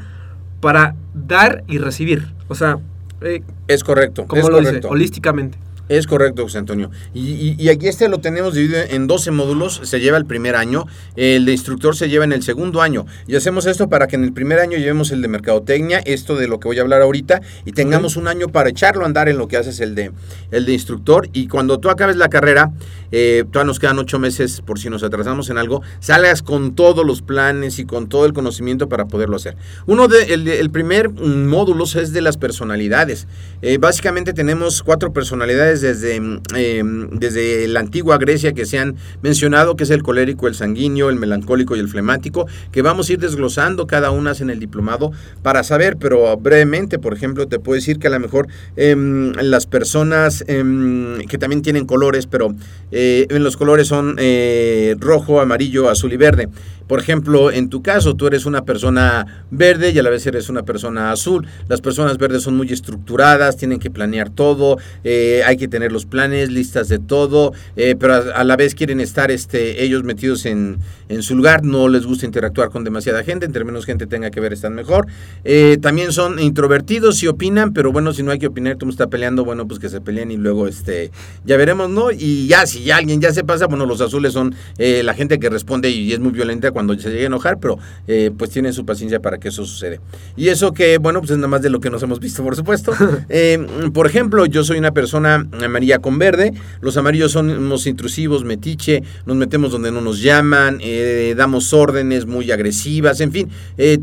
para 0.59 0.95
dar 1.13 1.63
y 1.67 1.77
recibir. 1.77 2.33
O 2.47 2.55
sea, 2.55 2.79
eh, 3.21 3.41
es 3.67 3.83
correcto, 3.83 4.25
como 4.27 4.41
es 4.41 4.49
lo 4.49 4.59
dice, 4.59 4.81
holísticamente. 4.87 5.57
Es 5.89 6.05
correcto, 6.05 6.43
José 6.43 6.57
Antonio. 6.57 6.91
Y, 7.13 7.69
aquí 7.69 7.87
este 7.87 8.09
lo 8.09 8.19
tenemos 8.19 8.53
dividido 8.53 8.79
en 8.89 9.07
12 9.07 9.31
módulos, 9.31 9.81
se 9.83 9.99
lleva 9.99 10.17
el 10.17 10.25
primer 10.25 10.55
año, 10.55 10.85
el 11.15 11.45
de 11.45 11.53
instructor 11.53 11.95
se 11.95 12.09
lleva 12.09 12.25
en 12.25 12.33
el 12.33 12.43
segundo 12.43 12.81
año. 12.81 13.05
Y 13.25 13.35
hacemos 13.35 13.65
esto 13.65 13.87
para 13.87 14.07
que 14.07 14.17
en 14.17 14.23
el 14.23 14.33
primer 14.33 14.59
año 14.59 14.77
llevemos 14.77 15.11
el 15.11 15.21
de 15.21 15.29
mercadotecnia, 15.29 15.99
esto 15.99 16.35
de 16.35 16.47
lo 16.47 16.59
que 16.59 16.67
voy 16.67 16.79
a 16.79 16.81
hablar 16.81 17.01
ahorita, 17.01 17.41
y 17.65 17.71
tengamos 17.71 18.17
un 18.17 18.27
año 18.27 18.49
para 18.49 18.69
echarlo 18.69 19.03
a 19.03 19.05
andar 19.05 19.29
en 19.29 19.37
lo 19.37 19.47
que 19.47 19.57
haces 19.57 19.79
el 19.79 19.95
de, 19.95 20.11
el 20.51 20.65
de 20.65 20.73
instructor. 20.73 21.29
Y 21.31 21.47
cuando 21.47 21.79
tú 21.79 21.89
acabes 21.89 22.17
la 22.17 22.27
carrera, 22.27 22.71
eh, 23.11 23.43
todavía 23.51 23.67
nos 23.67 23.79
quedan 23.79 23.99
ocho 23.99 24.19
meses 24.19 24.61
por 24.61 24.79
si 24.79 24.89
nos 24.89 25.03
atrasamos 25.03 25.49
en 25.49 25.57
algo, 25.57 25.81
salgas 25.99 26.43
con 26.43 26.75
todos 26.75 27.05
los 27.05 27.21
planes 27.21 27.79
y 27.79 27.85
con 27.85 28.07
todo 28.07 28.25
el 28.25 28.33
conocimiento 28.33 28.87
para 28.89 29.05
poderlo 29.05 29.35
hacer. 29.35 29.57
Uno 29.85 30.07
de, 30.07 30.33
el, 30.33 30.69
primer 30.69 31.09
módulo 31.09 31.85
es 31.85 32.13
de 32.13 32.21
las 32.21 32.37
personalidades. 32.37 33.27
Eh, 33.61 33.77
básicamente 33.77 34.33
tenemos 34.33 34.83
cuatro 34.83 35.13
personalidades 35.13 35.81
desde, 35.81 36.15
em, 36.15 37.09
desde 37.11 37.67
la 37.67 37.79
antigua 37.79 38.17
Grecia 38.17 38.53
que 38.53 38.65
se 38.65 38.79
han 38.79 38.95
mencionado, 39.21 39.75
que 39.75 39.83
es 39.83 39.89
el 39.89 40.03
colérico, 40.03 40.47
el 40.47 40.55
sanguíneo, 40.55 41.09
el 41.09 41.15
melancólico 41.15 41.75
y 41.75 41.79
el 41.79 41.87
flemático, 41.87 42.47
que 42.71 42.81
vamos 42.81 43.09
a 43.09 43.13
ir 43.13 43.19
desglosando 43.19 43.87
cada 43.87 44.11
una 44.11 44.27
en 44.39 44.49
el 44.49 44.59
diplomado 44.59 45.11
para 45.41 45.63
saber, 45.63 45.97
pero 45.97 46.35
brevemente, 46.37 46.99
por 46.99 47.13
ejemplo, 47.13 47.47
te 47.47 47.59
puedo 47.59 47.75
decir 47.75 47.97
que 47.97 48.07
a 48.07 48.09
lo 48.09 48.19
mejor 48.19 48.47
em, 48.75 49.31
las 49.33 49.65
personas 49.65 50.43
em, 50.47 51.19
que 51.27 51.37
también 51.37 51.61
tienen 51.61 51.85
colores, 51.85 52.27
pero 52.27 52.53
eh, 52.99 53.27
los 53.29 53.57
colores 53.57 53.87
son 53.87 54.15
eh, 54.17 54.95
rojo, 54.99 55.39
amarillo, 55.39 55.87
azul 55.87 56.13
y 56.13 56.17
verde. 56.17 56.49
Por 56.87 56.99
ejemplo, 56.99 57.51
en 57.51 57.69
tu 57.69 57.81
caso, 57.81 58.15
tú 58.15 58.27
eres 58.27 58.45
una 58.45 58.63
persona 58.63 59.45
verde 59.51 59.91
y 59.91 59.99
a 59.99 60.03
la 60.03 60.09
vez 60.09 60.25
eres 60.25 60.49
una 60.49 60.63
persona 60.63 61.11
azul. 61.11 61.45
Las 61.67 61.81
personas 61.81 62.17
verdes 62.17 62.43
son 62.43 62.55
muy 62.55 62.71
estructuradas, 62.71 63.57
tienen 63.57 63.79
que 63.79 63.91
planear 63.91 64.29
todo, 64.29 64.77
eh, 65.03 65.41
hay 65.45 65.57
que 65.57 65.67
tener 65.67 65.91
los 65.91 66.05
planes, 66.05 66.49
listas 66.49 66.87
de 66.87 66.99
todo, 66.99 67.51
eh, 67.75 67.95
pero 67.99 68.13
a, 68.33 68.43
la 68.43 68.55
vez 68.55 68.73
quieren 68.73 69.01
estar 69.01 69.31
este, 69.31 69.83
ellos 69.83 70.03
metidos 70.03 70.45
en, 70.45 70.77
en, 71.09 71.23
su 71.23 71.35
lugar, 71.35 71.63
no 71.63 71.89
les 71.89 72.05
gusta 72.05 72.25
interactuar 72.25 72.69
con 72.69 72.85
demasiada 72.85 73.23
gente, 73.23 73.45
entre 73.45 73.65
menos 73.65 73.85
gente 73.85 74.07
tenga 74.07 74.31
que 74.31 74.39
ver 74.39 74.53
están 74.53 74.73
mejor. 74.73 75.07
Eh, 75.43 75.77
también 75.81 76.13
son 76.13 76.39
introvertidos 76.39 77.21
y 77.21 77.27
opinan, 77.27 77.73
pero 77.73 77.91
bueno, 77.91 78.13
si 78.13 78.23
no 78.23 78.31
hay 78.31 78.39
que 78.39 78.47
opinar, 78.47 78.77
tú 78.77 78.85
me 78.85 78.91
está 78.91 79.07
peleando, 79.07 79.43
bueno, 79.43 79.67
pues 79.67 79.79
que 79.79 79.89
se 79.89 79.99
peleen 79.99 80.31
y 80.31 80.37
luego 80.37 80.67
este, 80.67 81.11
ya 81.45 81.57
veremos, 81.57 81.89
¿no? 81.89 82.11
Y 82.11 82.47
ya, 82.47 82.65
si 82.65 82.83
ya 82.83 82.95
alguien 82.97 83.19
ya 83.19 83.33
se 83.33 83.43
pasa, 83.43 83.67
bueno, 83.67 83.85
los 83.85 83.99
azules 83.99 84.31
son 84.31 84.55
la 84.77 85.13
gente 85.13 85.39
que 85.39 85.49
responde 85.49 85.89
y 85.89 86.13
es 86.13 86.19
muy 86.19 86.31
violenta 86.31 86.71
cuando 86.77 86.93
se 86.93 87.09
llegue 87.09 87.23
a 87.23 87.25
enojar, 87.25 87.57
pero 87.59 87.79
eh, 88.07 88.29
pues 88.37 88.51
tienen 88.51 88.71
su 88.71 88.85
paciencia 88.85 89.19
para 89.19 89.39
que 89.39 89.47
eso 89.47 89.65
sucede. 89.65 89.99
Y 90.35 90.49
eso 90.49 90.73
que, 90.73 90.99
bueno, 90.99 91.21
pues 91.21 91.31
es 91.31 91.37
nada 91.37 91.47
más 91.47 91.63
de 91.63 91.71
lo 91.71 91.79
que 91.79 91.89
nos 91.89 92.03
hemos 92.03 92.19
visto, 92.19 92.43
por 92.43 92.55
supuesto. 92.55 92.93
Eh, 93.29 93.57
por 93.93 94.07
ejemplo, 94.07 94.45
yo 94.45 94.63
soy 94.63 94.77
una 94.77 94.91
persona 94.91 95.45
amarilla 95.63 95.99
con 95.99 96.17
verde, 96.17 96.53
los 96.81 96.97
amarillos 96.97 97.31
somos 97.31 97.85
intrusivos, 97.87 98.43
metiche, 98.43 99.03
nos 99.25 99.35
metemos 99.35 99.71
donde 99.71 99.91
no 99.91 100.01
nos 100.01 100.21
llaman, 100.21 100.79
eh, 100.81 101.33
damos 101.35 101.73
órdenes 101.73 102.25
muy 102.25 102.51
agresivas, 102.51 103.19
en 103.21 103.31
fin, 103.31 103.49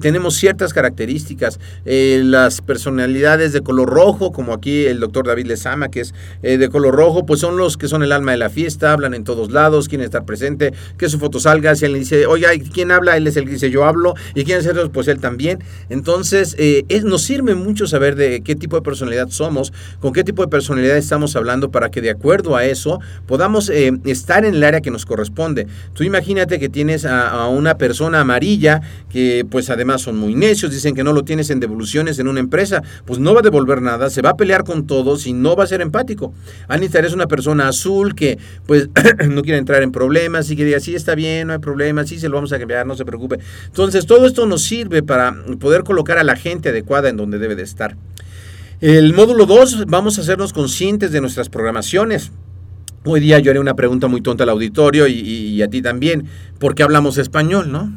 tenemos 0.00 0.34
ciertas 0.34 0.72
características. 0.72 1.58
las 1.84 2.60
personalidades 2.60 3.52
de 3.52 3.60
color 3.62 3.88
rojo, 3.88 4.32
como 4.32 4.52
aquí 4.52 4.84
el 4.86 5.00
doctor 5.00 5.26
David 5.26 5.46
Lezama, 5.46 5.88
que 5.88 6.00
es 6.00 6.14
de 6.42 6.68
color 6.68 6.94
rojo, 6.94 7.24
pues 7.24 7.40
son 7.40 7.56
los 7.56 7.76
que 7.76 7.88
son 7.88 8.02
el 8.02 8.12
alma 8.12 8.32
de 8.32 8.38
la 8.38 8.50
fiesta, 8.50 8.92
hablan 8.92 9.14
en 9.14 9.24
todos 9.24 9.50
lados, 9.50 9.88
quieren 9.88 10.04
estar 10.04 10.24
presente, 10.24 10.74
que 10.98 11.08
su 11.08 11.18
foto 11.18 11.40
salga, 11.40 11.74
si 11.74 11.84
alguien 11.84 12.02
dice, 12.02 12.26
¿quién 12.72 12.90
habla? 12.90 13.16
Él 13.16 13.26
es 13.26 13.36
el 13.36 13.44
que 13.44 13.52
dice 13.52 13.70
yo 13.70 13.84
hablo. 13.84 14.14
¿Y 14.34 14.44
quién 14.44 14.58
es 14.58 14.66
el 14.66 14.90
Pues 14.90 15.08
él 15.08 15.20
también. 15.20 15.58
Entonces, 15.88 16.56
eh, 16.58 16.84
es, 16.88 17.04
nos 17.04 17.22
sirve 17.22 17.54
mucho 17.54 17.86
saber 17.86 18.16
de 18.16 18.42
qué 18.42 18.54
tipo 18.54 18.76
de 18.76 18.82
personalidad 18.82 19.28
somos, 19.30 19.72
con 20.00 20.12
qué 20.12 20.24
tipo 20.24 20.42
de 20.42 20.48
personalidad 20.48 20.96
estamos 20.96 21.36
hablando 21.36 21.70
para 21.70 21.90
que 21.90 22.00
de 22.00 22.10
acuerdo 22.10 22.56
a 22.56 22.64
eso 22.64 23.00
podamos 23.26 23.68
eh, 23.70 23.92
estar 24.04 24.44
en 24.44 24.54
el 24.54 24.64
área 24.64 24.80
que 24.80 24.90
nos 24.90 25.06
corresponde. 25.06 25.66
Tú 25.92 26.04
imagínate 26.04 26.58
que 26.58 26.68
tienes 26.68 27.04
a, 27.04 27.46
una 27.48 27.76
persona 27.76 28.20
amarilla 28.20 28.80
que 29.10 29.46
pues 29.48 29.70
además 29.70 30.02
son 30.02 30.16
muy 30.16 30.34
necios, 30.34 30.72
dicen 30.72 30.94
que 30.94 31.04
no 31.04 31.12
lo 31.12 31.24
tienes 31.24 31.50
en 31.50 31.60
devoluciones 31.60 32.18
en 32.18 32.28
una 32.28 32.40
empresa, 32.40 32.82
pues 33.04 33.18
no 33.18 33.34
va 33.34 33.40
a 33.40 33.42
devolver 33.42 33.82
nada, 33.82 34.10
se 34.10 34.22
va 34.22 34.30
a 34.30 34.36
pelear 34.36 34.64
con 34.64 34.86
todos 34.86 35.26
y 35.26 35.32
no 35.32 35.56
va 35.56 35.64
a 35.64 35.66
ser 35.66 35.80
empático. 35.80 36.32
Anita 36.68 37.00
es 37.00 37.12
una 37.12 37.26
persona 37.26 37.68
azul 37.68 38.14
que 38.14 38.38
pues 38.66 38.88
no 39.28 39.42
quiere 39.42 39.58
entrar 39.58 39.82
en 39.82 39.92
problemas 39.92 40.50
y 40.50 40.56
que 40.56 40.64
diga, 40.64 40.80
sí 40.80 40.94
está 40.94 41.14
bien, 41.14 41.48
no 41.48 41.52
hay 41.52 41.58
problema, 41.58 42.04
sí 42.04 42.18
se 42.18 42.28
lo 42.28 42.36
vamos 42.36 42.52
a 42.52 42.53
cambiar, 42.58 42.86
no 42.86 42.96
se 42.96 43.04
preocupe. 43.04 43.38
Entonces, 43.66 44.06
todo 44.06 44.26
esto 44.26 44.46
nos 44.46 44.62
sirve 44.62 45.02
para 45.02 45.34
poder 45.58 45.84
colocar 45.84 46.18
a 46.18 46.24
la 46.24 46.36
gente 46.36 46.70
adecuada 46.70 47.08
en 47.08 47.16
donde 47.16 47.38
debe 47.38 47.54
de 47.54 47.62
estar. 47.62 47.96
El 48.80 49.14
módulo 49.14 49.46
2, 49.46 49.86
vamos 49.86 50.18
a 50.18 50.22
hacernos 50.22 50.52
conscientes 50.52 51.12
de 51.12 51.20
nuestras 51.20 51.48
programaciones. 51.48 52.32
Hoy 53.04 53.20
día 53.20 53.38
yo 53.38 53.50
haré 53.50 53.60
una 53.60 53.74
pregunta 53.74 54.08
muy 54.08 54.20
tonta 54.20 54.44
al 54.44 54.50
auditorio 54.50 55.06
y, 55.06 55.12
y 55.12 55.62
a 55.62 55.68
ti 55.68 55.82
también. 55.82 56.26
¿Por 56.58 56.74
qué 56.74 56.82
hablamos 56.82 57.18
español, 57.18 57.70
no? 57.70 57.92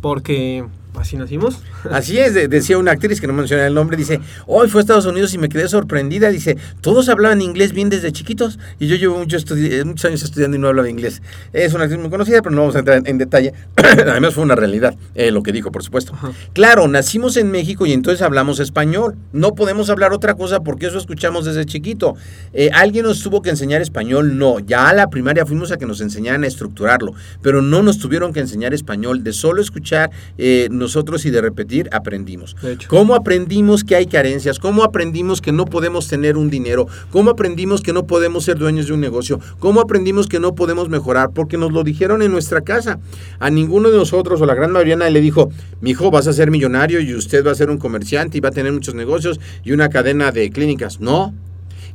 Porque 0.00 0.64
así 0.98 1.16
nacimos. 1.16 1.58
Así 1.90 2.18
es, 2.18 2.34
decía 2.34 2.78
una 2.78 2.92
actriz 2.92 3.20
que 3.20 3.26
no 3.26 3.32
menciona 3.32 3.66
el 3.66 3.74
nombre, 3.74 3.96
dice, 3.96 4.20
hoy 4.46 4.68
fue 4.68 4.80
a 4.80 4.82
Estados 4.82 5.06
Unidos 5.06 5.32
y 5.34 5.38
me 5.38 5.48
quedé 5.48 5.68
sorprendida, 5.68 6.30
dice, 6.30 6.56
todos 6.80 7.08
hablaban 7.08 7.40
inglés 7.40 7.72
bien 7.72 7.88
desde 7.88 8.12
chiquitos 8.12 8.58
y 8.78 8.86
yo 8.86 8.96
llevo 8.96 9.18
muchos, 9.18 9.44
muchos 9.84 10.04
años 10.04 10.22
estudiando 10.22 10.56
y 10.56 10.60
no 10.60 10.68
hablaba 10.68 10.88
inglés. 10.88 11.22
Es 11.52 11.74
una 11.74 11.84
actriz 11.84 12.00
muy 12.00 12.10
conocida, 12.10 12.42
pero 12.42 12.54
no 12.54 12.62
vamos 12.62 12.76
a 12.76 12.80
entrar 12.80 13.02
en, 13.04 13.18
detalle. 13.18 13.52
Además 13.76 14.34
fue 14.34 14.44
una 14.44 14.54
realidad, 14.54 14.96
eh, 15.14 15.30
lo 15.30 15.42
que 15.42 15.52
dijo, 15.52 15.70
por 15.70 15.82
supuesto. 15.82 16.12
Claro, 16.52 16.88
nacimos 16.88 17.36
en 17.36 17.50
México 17.50 17.86
y 17.86 17.92
entonces 17.92 18.22
hablamos 18.22 18.60
español. 18.60 19.16
No 19.32 19.54
podemos 19.54 19.90
hablar 19.90 20.12
otra 20.12 20.34
cosa 20.34 20.60
porque 20.60 20.86
eso 20.86 20.98
escuchamos 20.98 21.44
desde 21.44 21.64
chiquito. 21.64 22.16
Eh, 22.52 22.70
¿Alguien 22.72 23.04
nos 23.04 23.22
tuvo 23.22 23.42
que 23.42 23.50
enseñar 23.50 23.82
español? 23.82 24.38
No, 24.38 24.58
ya 24.60 24.88
a 24.88 24.94
la 24.94 25.08
primaria 25.08 25.46
fuimos 25.46 25.72
a 25.72 25.76
que 25.76 25.86
nos 25.86 26.00
enseñaran 26.00 26.44
a 26.44 26.46
estructurarlo, 26.46 27.12
pero 27.42 27.62
no 27.62 27.82
nos 27.82 27.98
tuvieron 27.98 28.32
que 28.32 28.40
enseñar 28.40 28.74
español. 28.74 29.22
De 29.22 29.32
solo 29.32 29.60
escuchar, 29.60 30.10
eh, 30.38 30.68
nosotros 30.86 31.24
y 31.26 31.30
de 31.30 31.40
repetir 31.40 31.88
aprendimos. 31.92 32.56
¿Cómo 32.88 33.14
aprendimos 33.14 33.84
que 33.84 33.96
hay 33.96 34.06
carencias? 34.06 34.58
¿Cómo 34.58 34.82
aprendimos 34.82 35.40
que 35.40 35.52
no 35.52 35.64
podemos 35.64 36.08
tener 36.08 36.36
un 36.36 36.48
dinero? 36.50 36.86
¿Cómo 37.10 37.30
aprendimos 37.30 37.82
que 37.82 37.92
no 37.92 38.06
podemos 38.06 38.44
ser 38.44 38.56
dueños 38.56 38.86
de 38.86 38.94
un 38.94 39.00
negocio? 39.00 39.40
¿Cómo 39.58 39.80
aprendimos 39.80 40.26
que 40.26 40.40
no 40.40 40.54
podemos 40.54 40.88
mejorar? 40.88 41.30
Porque 41.32 41.58
nos 41.58 41.72
lo 41.72 41.82
dijeron 41.82 42.22
en 42.22 42.32
nuestra 42.32 42.60
casa. 42.62 42.98
A 43.38 43.50
ninguno 43.50 43.90
de 43.90 43.98
nosotros 43.98 44.40
o 44.40 44.46
la 44.46 44.54
gran 44.54 44.72
mayoría 44.72 44.96
le 44.96 45.20
dijo, 45.20 45.50
mi 45.80 45.90
hijo 45.90 46.10
vas 46.10 46.26
a 46.26 46.32
ser 46.32 46.50
millonario 46.50 47.00
y 47.00 47.14
usted 47.14 47.44
va 47.44 47.50
a 47.50 47.54
ser 47.54 47.70
un 47.70 47.78
comerciante 47.78 48.38
y 48.38 48.40
va 48.40 48.48
a 48.48 48.52
tener 48.52 48.72
muchos 48.72 48.94
negocios 48.94 49.40
y 49.64 49.72
una 49.72 49.88
cadena 49.88 50.32
de 50.32 50.50
clínicas. 50.50 51.00
No, 51.00 51.34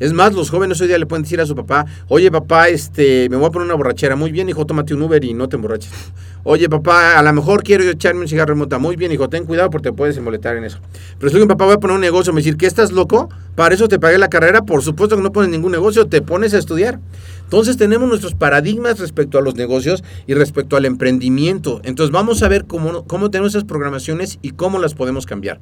es 0.02 0.14
más, 0.14 0.34
los 0.34 0.50
jóvenes 0.50 0.82
hoy 0.82 0.88
día 0.88 0.98
le 0.98 1.06
pueden 1.06 1.22
decir 1.22 1.40
a 1.42 1.46
su 1.46 1.56
papá, 1.56 1.86
oye 2.08 2.32
papá, 2.32 2.70
este, 2.70 3.30
me 3.30 3.38
voy 3.38 3.46
a 3.46 3.52
poner 3.52 3.68
una 3.68 3.76
borrachera. 3.76 4.16
Muy 4.16 4.32
bien, 4.32 4.50
hijo, 4.50 4.66
tómate 4.66 4.96
un 4.96 5.04
Uber 5.04 5.24
y 5.24 5.36
no 5.36 5.48
te 5.48 5.58
emborraches. 5.58 5.92
Oye 6.44 6.68
papá, 6.70 7.20
a 7.20 7.22
lo 7.24 7.34
mejor 7.34 7.64
quiero 7.64 7.84
echarme 7.84 8.22
un 8.22 8.28
cigarro 8.28 8.54
remota. 8.54 8.80
Muy 8.80 8.96
bien, 8.96 9.12
hijo, 9.12 9.30
ten 9.30 9.46
cuidado 9.46 9.70
porque 9.70 9.90
te 9.90 9.94
puedes 9.94 10.20
molestar 10.20 10.58
en 10.58 10.64
eso. 10.64 10.80
Pero 11.20 11.32
si 11.32 11.38
un 11.38 11.48
papá 11.48 11.66
voy 11.66 11.76
a 11.76 11.78
poner 11.78 11.96
un 11.96 12.02
negocio, 12.02 12.34
me 12.34 12.42
decir, 12.42 12.58
¿qué 12.58 12.66
estás 12.66 12.92
loco? 12.92 13.30
Para 13.56 13.76
eso 13.76 13.88
te 13.88 14.00
pagué 14.00 14.18
la 14.18 14.30
carrera. 14.30 14.64
Por 14.64 14.82
supuesto 14.82 15.16
que 15.16 15.22
no 15.22 15.32
pones 15.32 15.52
ningún 15.52 15.72
negocio, 15.72 16.08
te 16.08 16.22
pones 16.22 16.56
a 16.56 16.58
estudiar. 16.58 17.00
Entonces 17.44 17.78
tenemos 17.78 18.10
nuestros 18.10 18.34
paradigmas 18.34 19.00
respecto 19.00 19.38
a 19.38 19.42
los 19.42 19.56
negocios 19.56 20.04
y 20.26 20.34
respecto 20.34 20.78
al 20.78 20.86
emprendimiento. 20.86 21.80
Entonces 21.84 22.12
vamos 22.12 22.42
a 22.42 22.48
ver 22.48 22.66
cómo, 22.66 23.06
cómo 23.06 23.30
tenemos 23.30 23.52
esas 23.54 23.66
programaciones 23.66 24.40
y 24.42 24.52
cómo 24.52 24.80
las 24.80 24.96
podemos 24.96 25.26
cambiar. 25.28 25.60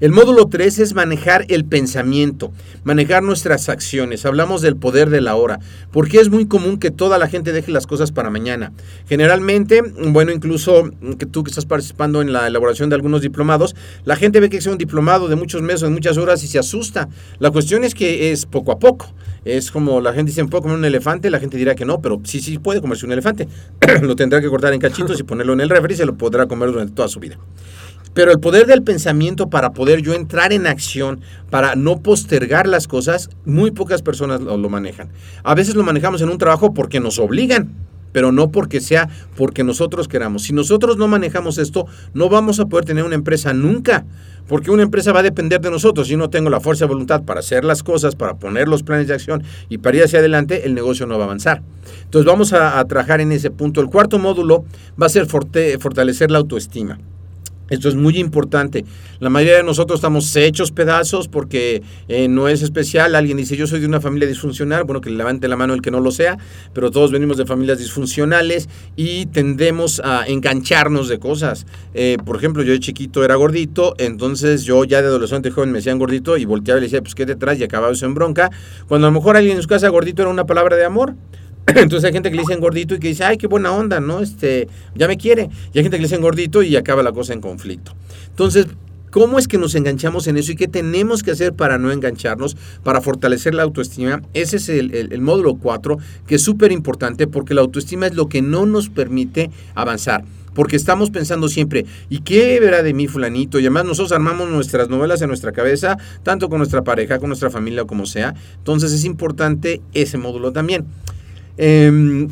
El 0.00 0.12
módulo 0.12 0.46
3 0.46 0.78
es 0.78 0.94
manejar 0.94 1.44
el 1.48 1.64
pensamiento, 1.64 2.52
manejar 2.84 3.24
nuestras 3.24 3.68
acciones. 3.68 4.24
Hablamos 4.24 4.62
del 4.62 4.76
poder 4.76 5.10
de 5.10 5.20
la 5.20 5.34
hora, 5.34 5.58
porque 5.90 6.20
es 6.20 6.30
muy 6.30 6.46
común 6.46 6.78
que 6.78 6.92
toda 6.92 7.18
la 7.18 7.26
gente 7.26 7.50
deje 7.50 7.72
las 7.72 7.88
cosas 7.88 8.12
para 8.12 8.30
mañana. 8.30 8.72
Generalmente, 9.08 9.82
bueno, 9.82 10.30
incluso 10.30 10.92
que 11.18 11.26
tú 11.26 11.42
que 11.42 11.50
estás 11.50 11.66
participando 11.66 12.22
en 12.22 12.32
la 12.32 12.46
elaboración 12.46 12.90
de 12.90 12.94
algunos 12.94 13.22
diplomados, 13.22 13.74
la 14.04 14.14
gente 14.14 14.38
ve 14.38 14.48
que 14.48 14.58
es 14.58 14.66
un 14.66 14.78
diplomado 14.78 15.26
de 15.26 15.34
muchos 15.34 15.62
meses, 15.62 15.80
de 15.80 15.90
muchas 15.90 16.16
horas 16.16 16.44
y 16.44 16.46
se 16.46 16.60
asusta. 16.60 17.08
La 17.40 17.50
cuestión 17.50 17.82
es 17.82 17.92
que 17.96 18.30
es 18.30 18.46
poco 18.46 18.70
a 18.70 18.78
poco. 18.78 19.12
Es 19.44 19.72
como 19.72 20.00
la 20.00 20.12
gente 20.12 20.30
dice, 20.30 20.44
¿puedo 20.44 20.62
comer 20.62 20.78
un 20.78 20.84
elefante? 20.84 21.28
La 21.28 21.40
gente 21.40 21.56
dirá 21.56 21.74
que 21.74 21.84
no, 21.84 22.00
pero 22.00 22.20
sí, 22.22 22.40
sí 22.40 22.58
puede 22.58 22.80
comerse 22.80 23.04
un 23.04 23.10
elefante. 23.10 23.48
lo 24.02 24.14
tendrá 24.14 24.40
que 24.40 24.48
cortar 24.48 24.72
en 24.74 24.80
cachitos 24.80 25.18
y 25.18 25.24
ponerlo 25.24 25.54
en 25.54 25.60
el 25.60 25.68
refri 25.68 25.94
y 25.94 25.96
se 25.96 26.06
lo 26.06 26.16
podrá 26.16 26.46
comer 26.46 26.70
durante 26.70 26.94
toda 26.94 27.08
su 27.08 27.18
vida. 27.18 27.36
Pero 28.18 28.32
el 28.32 28.40
poder 28.40 28.66
del 28.66 28.82
pensamiento 28.82 29.48
para 29.48 29.70
poder 29.70 30.02
yo 30.02 30.12
entrar 30.12 30.52
en 30.52 30.66
acción, 30.66 31.20
para 31.50 31.76
no 31.76 32.02
postergar 32.02 32.66
las 32.66 32.88
cosas, 32.88 33.30
muy 33.44 33.70
pocas 33.70 34.02
personas 34.02 34.40
lo, 34.40 34.68
manejan. 34.68 35.10
A 35.44 35.54
veces 35.54 35.76
lo 35.76 35.84
manejamos 35.84 36.20
en 36.20 36.28
un 36.28 36.36
trabajo 36.36 36.74
porque 36.74 36.98
nos 36.98 37.20
obligan, 37.20 37.72
pero 38.10 38.32
no 38.32 38.50
porque 38.50 38.80
sea 38.80 39.08
porque 39.36 39.62
nosotros 39.62 40.08
queramos. 40.08 40.42
Si 40.42 40.52
nosotros 40.52 40.96
no 40.96 41.06
manejamos 41.06 41.58
esto, 41.58 41.86
no 42.12 42.28
vamos 42.28 42.58
a 42.58 42.66
poder 42.66 42.86
tener 42.86 43.04
una 43.04 43.14
empresa 43.14 43.52
nunca, 43.52 44.04
porque 44.48 44.72
una 44.72 44.82
empresa 44.82 45.12
va 45.12 45.20
a 45.20 45.22
depender 45.22 45.60
de 45.60 45.70
nosotros. 45.70 46.08
Si 46.08 46.16
no 46.16 46.28
tengo 46.28 46.50
la 46.50 46.58
fuerza 46.58 46.86
de 46.86 46.88
voluntad 46.88 47.22
para 47.22 47.38
hacer 47.38 47.64
las 47.64 47.84
cosas, 47.84 48.16
para 48.16 48.34
poner 48.34 48.66
los 48.66 48.82
planes 48.82 49.06
de 49.06 49.14
acción 49.14 49.44
y 49.68 49.78
para 49.78 49.96
ir 49.96 50.02
hacia 50.02 50.18
adelante, 50.18 50.66
el 50.66 50.74
negocio 50.74 51.06
no 51.06 51.18
va 51.18 51.22
a 51.22 51.26
avanzar. 51.26 51.62
Entonces 52.02 52.26
vamos 52.26 52.52
a, 52.52 52.84
trabajar 52.86 53.20
en 53.20 53.30
ese 53.30 53.52
punto. 53.52 53.80
El 53.80 53.86
cuarto 53.86 54.18
módulo 54.18 54.64
va 55.00 55.06
a 55.06 55.08
ser 55.08 55.26
fortalecer 55.26 56.32
la 56.32 56.38
autoestima. 56.38 56.98
Esto 57.70 57.88
es 57.88 57.94
muy 57.94 58.18
importante. 58.18 58.84
La 59.20 59.30
mayoría 59.30 59.56
de 59.56 59.62
nosotros 59.62 59.98
estamos 59.98 60.34
hechos 60.36 60.72
pedazos 60.72 61.28
porque 61.28 61.82
eh, 62.08 62.28
no 62.28 62.48
es 62.48 62.62
especial. 62.62 63.14
Alguien 63.14 63.36
dice, 63.36 63.56
yo 63.56 63.66
soy 63.66 63.80
de 63.80 63.86
una 63.86 64.00
familia 64.00 64.26
disfuncional. 64.28 64.84
Bueno, 64.84 65.00
que 65.00 65.10
le 65.10 65.16
levante 65.16 65.48
la 65.48 65.56
mano 65.56 65.74
el 65.74 65.82
que 65.82 65.90
no 65.90 66.00
lo 66.00 66.10
sea, 66.10 66.38
pero 66.72 66.90
todos 66.90 67.12
venimos 67.12 67.36
de 67.36 67.46
familias 67.46 67.78
disfuncionales 67.78 68.68
y 68.96 69.26
tendemos 69.26 70.00
a 70.04 70.26
engancharnos 70.26 71.08
de 71.08 71.18
cosas. 71.18 71.66
Eh, 71.94 72.16
por 72.24 72.36
ejemplo, 72.36 72.62
yo 72.62 72.72
de 72.72 72.80
chiquito 72.80 73.24
era 73.24 73.34
gordito, 73.34 73.94
entonces 73.98 74.64
yo 74.64 74.84
ya 74.84 75.02
de 75.02 75.08
adolescente 75.08 75.50
joven 75.50 75.70
me 75.70 75.78
decían 75.78 75.98
gordito 75.98 76.36
y 76.36 76.44
volteaba 76.44 76.78
y 76.78 76.82
le 76.82 76.86
decía, 76.86 77.02
pues 77.02 77.14
qué 77.14 77.26
te 77.26 77.36
traes 77.36 77.60
y 77.60 77.64
acababa 77.64 77.92
eso 77.92 78.06
en 78.06 78.14
bronca. 78.14 78.50
Cuando 78.86 79.06
a 79.06 79.10
lo 79.10 79.18
mejor 79.18 79.36
alguien 79.36 79.56
en 79.56 79.62
su 79.62 79.68
casa 79.68 79.88
gordito 79.88 80.22
era 80.22 80.30
una 80.30 80.46
palabra 80.46 80.76
de 80.76 80.84
amor. 80.84 81.14
Entonces 81.76 82.04
hay 82.04 82.12
gente 82.12 82.30
que 82.30 82.36
le 82.36 82.42
dicen 82.42 82.60
gordito 82.60 82.94
y 82.94 82.98
que 82.98 83.08
dice, 83.08 83.24
ay, 83.24 83.36
qué 83.36 83.46
buena 83.46 83.72
onda, 83.72 84.00
¿no? 84.00 84.20
Este, 84.20 84.68
ya 84.94 85.06
me 85.06 85.16
quiere. 85.16 85.50
Y 85.72 85.78
hay 85.78 85.84
gente 85.84 85.96
que 85.96 86.02
le 86.02 86.08
dicen 86.08 86.22
gordito 86.22 86.62
y 86.62 86.76
acaba 86.76 87.02
la 87.02 87.12
cosa 87.12 87.32
en 87.32 87.40
conflicto. 87.40 87.94
Entonces, 88.30 88.66
¿Cómo 89.10 89.38
es 89.38 89.48
que 89.48 89.56
nos 89.56 89.74
enganchamos 89.74 90.26
en 90.26 90.36
eso 90.36 90.52
y 90.52 90.56
qué 90.56 90.68
tenemos 90.68 91.22
que 91.22 91.30
hacer 91.30 91.54
para 91.54 91.78
no 91.78 91.90
engancharnos, 91.90 92.58
para 92.82 93.00
fortalecer 93.00 93.54
la 93.54 93.62
autoestima? 93.62 94.20
Ese 94.34 94.58
es 94.58 94.68
el, 94.68 95.20
módulo 95.22 95.54
4, 95.54 95.96
que 96.26 96.34
es 96.34 96.42
súper 96.42 96.72
importante 96.72 97.26
porque 97.26 97.54
la 97.54 97.62
autoestima 97.62 98.06
es 98.06 98.14
lo 98.14 98.28
que 98.28 98.42
no 98.42 98.66
nos 98.66 98.90
permite 98.90 99.50
avanzar. 99.74 100.24
Porque 100.54 100.76
estamos 100.76 101.10
pensando 101.10 101.48
siempre, 101.48 101.86
¿y 102.10 102.20
qué 102.20 102.60
verá 102.60 102.82
de 102.82 102.92
mí 102.92 103.06
fulanito? 103.06 103.58
Y 103.58 103.62
además 103.62 103.86
nosotros 103.86 104.12
armamos 104.12 104.50
nuestras 104.50 104.90
novelas 104.90 105.22
en 105.22 105.28
nuestra 105.28 105.52
cabeza, 105.52 105.96
tanto 106.22 106.50
con 106.50 106.58
nuestra 106.58 106.82
pareja, 106.82 107.18
con 107.18 107.28
nuestra 107.28 107.48
familia, 107.48 107.84
como 107.84 108.04
sea. 108.04 108.34
Entonces 108.58 108.92
es 108.92 109.04
importante 109.04 109.80
ese 109.94 110.18
módulo 110.18 110.52
también. 110.52 110.84
Em, 111.58 112.28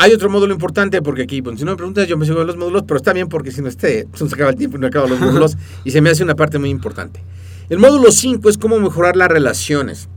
Hay 0.00 0.12
otro 0.12 0.30
módulo 0.30 0.54
importante 0.54 1.02
porque 1.02 1.22
aquí, 1.22 1.40
bueno, 1.40 1.58
si 1.58 1.64
no 1.64 1.72
me 1.72 1.76
preguntas, 1.76 2.06
yo 2.06 2.16
me 2.16 2.24
sigo 2.24 2.44
los 2.44 2.56
módulos, 2.56 2.84
pero 2.86 2.98
está 2.98 3.12
bien 3.12 3.28
porque 3.28 3.50
si 3.50 3.60
no 3.62 3.68
esté, 3.68 4.06
se 4.14 4.24
acaba 4.26 4.50
el 4.50 4.56
tiempo 4.56 4.76
y 4.76 4.80
no 4.80 4.86
acabo 4.86 5.08
los 5.08 5.18
módulos 5.20 5.56
y 5.82 5.90
se 5.90 6.00
me 6.00 6.10
hace 6.10 6.22
una 6.22 6.36
parte 6.36 6.56
muy 6.60 6.70
importante. 6.70 7.20
El 7.68 7.78
módulo 7.78 8.12
5 8.12 8.48
es 8.48 8.58
cómo 8.58 8.78
mejorar 8.78 9.16
las 9.16 9.28
relaciones. 9.28 10.08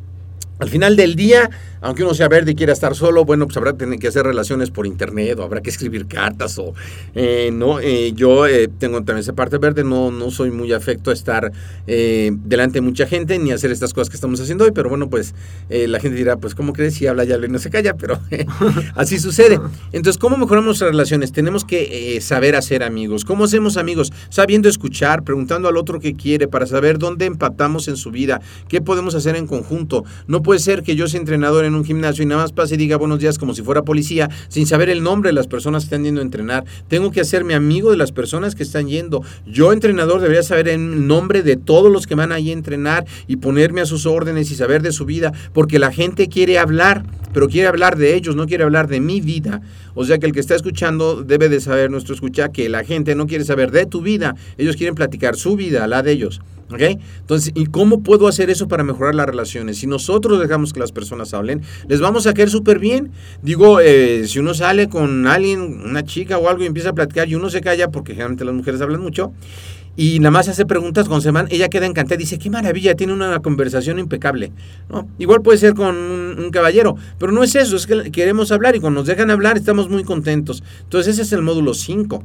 Al 0.60 0.70
final 0.70 0.96
del 0.96 1.16
día, 1.16 1.50
aunque 1.82 2.04
uno 2.04 2.14
sea 2.14 2.28
verde 2.28 2.52
y 2.52 2.56
quiera 2.56 2.74
estar 2.74 2.96
solo, 2.96 3.26
bueno, 3.26 3.46
pues 3.48 3.58
habrá 3.58 3.76
que 3.76 4.08
hacer 4.08 4.24
relaciones 4.24 4.70
por 4.70 4.86
internet 4.86 5.38
o 5.40 5.44
habrá 5.44 5.62
que 5.62 5.70
escribir 5.72 6.06
cartas 6.06 6.58
o 6.60 6.74
eh, 7.16 7.50
no. 7.52 7.80
Eh, 7.80 8.14
yo 8.14 8.46
eh, 8.46 8.68
tengo 8.68 8.98
también 8.98 9.20
esa 9.20 9.34
parte 9.34 9.58
verde, 9.58 9.84
no, 9.84 10.12
no 10.12 10.30
soy 10.30 10.52
muy 10.52 10.72
afecto 10.74 11.10
a 11.10 11.14
estar 11.14 11.52
delante 11.86 12.76
de 12.76 12.82
mucha 12.82 13.06
gente 13.06 13.38
ni 13.40 13.52
hacer 13.52 13.72
estas 13.72 13.94
cosas 13.94 14.10
que 14.10 14.16
estamos 14.16 14.40
haciendo 14.40 14.64
hoy, 14.64 14.72
pero 14.72 14.90
bueno, 14.90 15.10
pues 15.10 15.34
la 15.70 16.00
gente 16.00 16.18
dirá, 16.18 16.38
pues 16.38 16.56
¿cómo 16.56 16.74
crees? 16.74 16.94
Si 16.94 17.08
habla 17.08 17.24
ya 17.24 17.38
no 17.38 17.60
se 17.60 17.70
calla, 17.70 17.96
pero 17.96 18.20
así 18.96 19.20
sucede. 19.20 19.60
Entonces, 19.92 20.20
¿cómo 20.20 20.38
mejoramos 20.38 20.68
nuestras 20.68 20.92
relaciones? 20.92 21.32
Tenemos 21.32 21.66
que 21.66 22.20
saber 22.22 22.56
hacer 22.56 22.84
amigos. 22.84 23.26
¿Cómo 23.26 23.46
hacemos 23.46 23.78
amigos? 23.78 24.14
Sabiendo 24.30 24.70
escuchar, 24.70 25.24
preguntando 25.24 25.68
al 25.68 25.78
otro 25.78 26.00
qué 26.00 26.14
quiere 26.14 26.48
para 26.48 26.66
saber 26.66 26.98
dónde 26.98 27.26
empatamos 27.26 27.88
en 27.88 27.98
su 27.98 28.12
vida, 28.12 28.42
qué 28.68 28.82
podemos 28.82 29.16
hacer 29.16 29.36
en 29.36 29.48
conjunto. 29.48 30.06
No 30.28 30.42
puede 30.44 30.60
ser 30.60 30.84
que 30.84 30.96
yo 30.96 31.08
sea 31.08 31.20
entrenador 31.20 31.66
en 31.66 31.71
un 31.76 31.86
gimnasio 31.86 32.24
y 32.24 32.26
nada 32.26 32.42
más 32.42 32.52
pase 32.52 32.76
y 32.76 32.78
diga 32.78 32.98
buenos 32.98 33.20
días 33.20 33.38
como 33.38 33.54
si 33.54 33.62
fuera 33.62 33.84
policía, 33.84 34.30
sin 34.48 34.66
saber 34.66 34.90
el 34.90 35.04
nombre 35.04 35.30
de 35.30 35.34
las 35.34 35.48
personas 35.48 35.84
que 35.84 35.88
están 35.88 36.04
yendo 36.04 36.22
a 36.22 36.24
entrenar. 36.24 36.66
Tengo 36.88 37.12
que 37.12 37.22
hacerme 37.22 37.54
amigo 37.54 37.92
de 37.92 37.98
las 37.98 38.12
personas 38.12 38.56
que 38.56 38.64
están 38.64 38.88
yendo. 38.88 39.24
Yo, 39.46 39.74
entrenador, 39.74 40.22
debería 40.22 40.44
saber 40.44 40.68
el 40.68 41.08
nombre 41.08 41.44
de 41.44 41.56
todos 41.56 41.92
los 41.92 42.08
que 42.08 42.16
van 42.16 42.32
ahí 42.32 42.50
a 42.50 42.54
entrenar 42.54 43.06
y 43.28 43.38
ponerme 43.38 43.82
a 43.82 43.86
sus 43.86 44.06
órdenes 44.06 44.52
y 44.52 44.56
saber 44.56 44.82
de 44.82 44.92
su 44.92 45.06
vida, 45.06 45.32
porque 45.54 45.80
la 45.80 45.92
gente 45.92 46.28
quiere 46.28 46.60
hablar, 46.60 47.04
pero 47.34 47.48
quiere 47.48 47.68
hablar 47.68 47.98
de 47.98 48.16
ellos, 48.16 48.36
no 48.36 48.48
quiere 48.48 48.64
hablar 48.64 48.88
de 48.88 49.00
mi 49.00 49.22
vida. 49.22 49.62
O 49.94 50.06
sea 50.06 50.18
que 50.18 50.26
el 50.26 50.32
que 50.32 50.40
está 50.40 50.56
escuchando 50.56 51.24
debe 51.24 51.50
de 51.50 51.60
saber, 51.60 51.92
nuestro 51.92 52.14
escucha, 52.14 52.50
que 52.50 52.70
la 52.70 52.84
gente 52.84 53.16
no 53.16 53.28
quiere 53.28 53.44
saber 53.44 53.72
de 53.72 53.86
tu 53.86 54.02
vida, 54.02 54.36
ellos 54.58 54.76
quieren 54.76 54.96
platicar 54.96 55.36
su 55.36 55.56
vida, 55.56 55.88
la 55.88 56.04
de 56.04 56.12
ellos. 56.12 56.42
¿Ok? 56.72 56.82
Entonces, 57.20 57.52
¿y 57.56 57.66
cómo 57.66 58.02
puedo 58.02 58.28
hacer 58.28 58.50
eso 58.50 58.68
para 58.68 58.84
mejorar 58.84 59.16
las 59.16 59.26
relaciones? 59.26 59.78
Si 59.78 59.88
nosotros 59.88 60.40
dejamos 60.40 60.74
que 60.74 60.80
las 60.80 60.92
personas 60.92 61.34
hablen, 61.34 61.62
les 61.88 62.00
vamos 62.00 62.28
a 62.28 62.34
caer 62.34 62.50
súper 62.50 62.80
bien. 62.80 63.12
Digo, 63.42 63.80
eh, 63.80 64.28
si 64.28 64.40
uno 64.40 64.54
sale 64.54 64.90
con 64.90 65.28
alguien, 65.28 65.62
una 65.62 66.04
chica 66.04 66.38
o 66.38 66.50
algo 66.50 66.64
y 66.64 66.68
empieza 66.68 66.90
a 66.90 66.94
platicar 66.94 67.28
y 67.28 67.36
uno 67.36 67.50
se 67.50 67.62
calla, 67.62 67.90
porque 67.90 68.14
generalmente 68.14 68.46
las 68.46 68.56
mujeres 68.56 68.82
hablan 68.82 69.02
mucho, 69.02 69.34
y 69.98 70.20
nada 70.20 70.32
más 70.32 70.48
hace 70.48 70.66
preguntas 70.66 71.10
con 71.10 71.22
Semán, 71.22 71.48
ella 71.50 71.68
queda 71.68 71.86
encantada, 71.86 72.18
dice, 72.18 72.40
qué 72.40 72.50
maravilla, 72.50 72.96
tiene 72.96 73.14
una 73.14 73.40
conversación 73.40 74.00
impecable. 74.00 74.52
¿no? 74.90 75.08
Igual 75.20 75.42
puede 75.42 75.58
ser 75.58 75.74
con 75.74 75.96
un, 75.96 76.50
caballero, 76.52 76.96
pero 77.18 77.32
no 77.32 77.44
es 77.44 77.56
eso, 77.56 77.76
es 77.76 77.88
que 77.88 78.12
queremos 78.12 78.52
hablar 78.52 78.76
y 78.76 78.80
cuando 78.80 79.02
nos 79.02 79.08
dejan 79.08 79.30
hablar 79.32 79.58
estamos 79.58 79.90
muy 79.90 80.04
contentos. 80.04 80.64
Entonces 80.84 81.14
ese 81.14 81.24
es 81.24 81.34
el 81.34 81.42
módulo 81.42 81.74
5. 81.74 82.24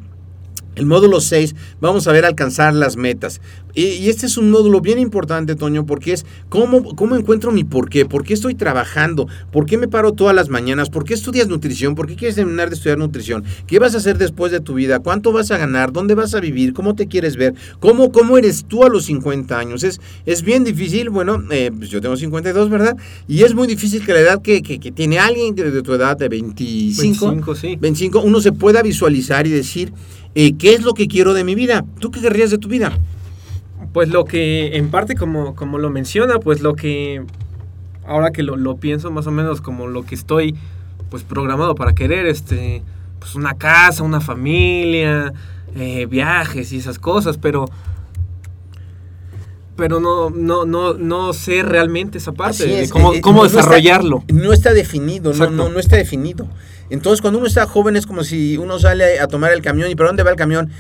El 0.77 0.85
módulo 0.85 1.21
6, 1.23 1.55
vamos 1.81 2.07
a 2.07 2.13
ver 2.13 2.27
alcanzar 2.27 2.75
las 2.75 2.99
metas. 2.99 3.41
Y, 3.75 4.09
este 4.09 4.27
es 4.27 4.39
un 4.39 4.51
módulo 4.51 4.81
bien 4.81 4.99
importante, 4.99 5.55
Toño, 5.55 5.87
porque 5.87 6.13
es 6.13 6.27
cómo, 6.51 6.95
cómo 6.95 7.17
encuentro 7.17 7.51
mi 7.51 7.65
por 7.65 7.89
qué, 7.89 8.05
por 8.05 8.25
qué 8.25 8.35
estoy 8.35 8.55
trabajando, 8.55 9.27
por 9.53 9.67
qué 9.67 9.79
me 9.79 9.89
paro 9.89 10.13
todas 10.13 10.35
las 10.35 10.51
mañanas, 10.51 10.91
por 10.91 11.05
qué 11.05 11.15
estudias 11.15 11.49
nutrición, 11.49 11.95
por 11.95 12.07
qué 12.07 12.15
quieres 12.15 12.37
terminar 12.37 12.69
de 12.69 12.77
estudiar 12.77 12.99
nutrición, 12.99 13.45
qué 13.67 13.79
vas 13.79 13.95
a 13.95 13.99
hacer 13.99 14.19
después 14.19 14.53
de 14.53 14.61
tu 14.61 14.75
vida, 14.75 15.01
cuánto 15.01 15.33
vas 15.33 15.51
a 15.51 15.59
ganar, 15.59 15.93
dónde 15.93 16.15
vas 16.15 16.35
a 16.35 16.41
vivir, 16.41 16.75
cómo 16.75 16.95
te 16.95 17.07
quieres 17.07 17.37
ver, 17.37 17.55
cómo, 17.81 18.13
cómo 18.13 18.37
eres 18.39 18.65
tú 18.67 18.85
a 18.85 18.89
los 18.89 19.07
50 19.07 19.59
años. 19.59 19.83
Es, 19.83 20.01
es 20.27 20.43
bien 20.43 20.65
difícil, 20.65 21.09
bueno, 21.09 21.43
eh, 21.51 21.71
pues 21.77 21.91
yo 21.91 22.01
tengo 22.01 22.17
52, 22.17 22.69
¿verdad? 22.69 22.97
Y 23.29 23.43
es 23.43 23.55
muy 23.55 23.67
difícil 23.67 24.05
que 24.05 24.13
la 24.13 24.21
edad 24.21 24.43
que, 24.43 24.63
que, 24.63 24.79
tiene 24.93 25.19
alguien 25.19 25.55
de 25.55 25.83
tu 25.83 25.93
edad 25.93 26.17
de 26.17 26.29
25, 26.29 27.27
25, 27.27 27.55
sí. 27.55 27.77
25, 27.79 28.21
uno 28.21 28.41
se 28.41 28.53
pueda 28.53 28.83
visualizar 28.83 29.47
y 29.47 29.51
decir, 29.51 29.93
eh, 30.37 30.55
¿qué 30.59 30.75
es 30.75 30.83
lo 30.83 30.93
que 30.93 31.09
quiero 31.09 31.33
de 31.33 31.45
mi 31.45 31.55
vida? 31.55 31.83
¿Tú 31.99 32.11
qué 32.11 32.21
querrías 32.21 32.51
de 32.51 32.59
tu 32.59 32.69
vida? 32.69 32.93
Pues 33.95 34.11
lo 34.11 34.27
que, 34.27 34.77
en 34.77 34.91
parte, 34.91 35.15
como, 35.15 35.55
como 35.55 35.79
lo 35.79 35.89
menciona, 35.89 36.39
pues 36.39 36.61
lo 36.61 36.75
que, 36.75 37.25
ahora 38.07 38.31
que 38.33 38.43
lo, 38.43 38.77
pienso 38.77 39.11
más 39.11 39.27
o 39.27 39.31
menos 39.31 39.63
como 39.63 39.87
lo 39.87 40.05
que 40.05 40.15
estoy, 40.15 40.55
pues 41.09 41.23
programado 41.23 41.75
para 41.75 41.95
querer, 41.95 42.27
este, 42.27 42.83
pues 43.19 43.35
una 43.35 43.55
casa, 43.55 44.03
una 44.03 44.21
familia, 44.21 45.33
eh, 45.75 46.05
viajes 46.05 46.71
y 46.71 46.77
esas 46.77 46.99
cosas, 46.99 47.39
pero 47.39 47.65
pero 49.75 50.01
no, 50.01 50.31
no, 50.31 50.65
no, 50.65 50.95
no 50.95 51.33
sé 51.33 51.63
realmente 51.63 52.19
esa 52.19 52.33
parte 52.33 52.67
de 52.67 52.89
cómo, 52.89 53.15
eh, 53.15 53.21
cómo 53.21 53.45
desarrollarlo. 53.45 54.25
no 54.29 54.53
está 54.53 54.73
definido, 54.73 55.33
no, 55.33 55.51
no, 55.51 55.69
no, 55.69 55.79
está 55.79 55.97
definido. 55.97 56.47
Entonces, 56.91 57.21
cuando 57.21 57.39
uno 57.39 57.49
está 57.49 57.67
joven 57.67 57.97
es 57.97 58.07
como 58.07 58.23
si 58.25 58.57
uno 58.57 58.79
sale 58.79 59.19
a 59.21 59.27
tomar 59.27 59.53
el 59.53 59.63
camión 59.63 59.91
y 59.91 59.95
¿para 59.95 60.09
dónde 60.09 60.23
va 60.23 60.31
el 60.31 60.37
camión? 60.37 60.71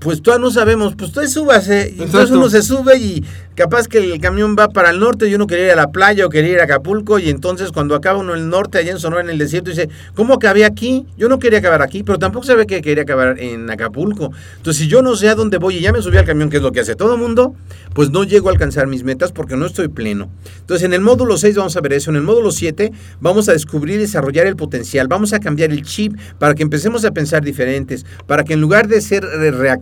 Pues 0.00 0.22
todavía 0.22 0.44
no 0.44 0.50
sabemos, 0.50 0.94
pues 0.96 1.12
tú 1.12 1.26
súbase. 1.26 1.94
Y 1.96 2.02
entonces 2.02 2.30
uno 2.30 2.48
se 2.48 2.62
sube 2.62 2.98
y 2.98 3.24
capaz 3.56 3.88
que 3.88 3.98
el 3.98 4.20
camión 4.20 4.54
va 4.58 4.68
para 4.68 4.90
el 4.90 5.00
norte 5.00 5.28
y 5.28 5.34
uno 5.34 5.46
quería 5.46 5.66
ir 5.66 5.72
a 5.72 5.76
la 5.76 5.90
playa 5.90 6.26
o 6.26 6.28
quería 6.28 6.52
ir 6.52 6.60
a 6.60 6.64
Acapulco 6.64 7.18
y 7.18 7.30
entonces 7.30 7.72
cuando 7.72 7.94
acaba 7.94 8.18
uno 8.18 8.34
en 8.34 8.40
el 8.42 8.48
norte, 8.50 8.78
allá 8.78 8.92
en 8.92 8.98
Sonora, 8.98 9.22
en 9.22 9.30
el 9.30 9.38
desierto, 9.38 9.70
dice, 9.70 9.88
¿cómo 10.14 10.34
acabé 10.34 10.66
aquí? 10.66 11.06
Yo 11.16 11.28
no 11.28 11.38
quería 11.38 11.60
acabar 11.60 11.80
aquí, 11.80 12.02
pero 12.02 12.18
tampoco 12.18 12.44
sabe 12.44 12.66
que 12.66 12.82
quería 12.82 13.04
acabar 13.04 13.40
en 13.40 13.68
Acapulco. 13.70 14.30
Entonces, 14.58 14.82
si 14.82 14.88
yo 14.88 15.00
no 15.00 15.16
sé 15.16 15.30
a 15.30 15.34
dónde 15.34 15.56
voy 15.56 15.78
y 15.78 15.80
ya 15.80 15.92
me 15.92 16.02
subí 16.02 16.18
al 16.18 16.26
camión, 16.26 16.50
que 16.50 16.58
es 16.58 16.62
lo 16.62 16.70
que 16.70 16.80
hace 16.80 16.94
todo 16.94 17.14
el 17.14 17.20
mundo, 17.20 17.54
pues 17.94 18.10
no 18.10 18.24
llego 18.24 18.50
a 18.50 18.52
alcanzar 18.52 18.86
mis 18.86 19.04
metas 19.04 19.32
porque 19.32 19.56
no 19.56 19.64
estoy 19.64 19.88
pleno. 19.88 20.28
Entonces, 20.60 20.84
en 20.84 20.92
el 20.92 21.00
módulo 21.00 21.38
6 21.38 21.56
vamos 21.56 21.76
a 21.76 21.80
ver 21.80 21.94
eso. 21.94 22.10
En 22.10 22.16
el 22.16 22.22
módulo 22.22 22.50
7 22.50 22.92
vamos 23.20 23.48
a 23.48 23.52
descubrir 23.52 23.96
y 23.96 24.00
desarrollar 24.00 24.46
el 24.46 24.56
potencial. 24.56 25.08
Vamos 25.08 25.32
a 25.32 25.40
cambiar 25.40 25.70
el 25.70 25.82
chip 25.82 26.14
para 26.38 26.54
que 26.54 26.62
empecemos 26.62 27.06
a 27.06 27.12
pensar 27.12 27.42
diferentes, 27.42 28.04
para 28.26 28.44
que 28.44 28.52
en 28.52 28.60
lugar 28.60 28.86
de 28.86 29.00
ser 29.00 29.24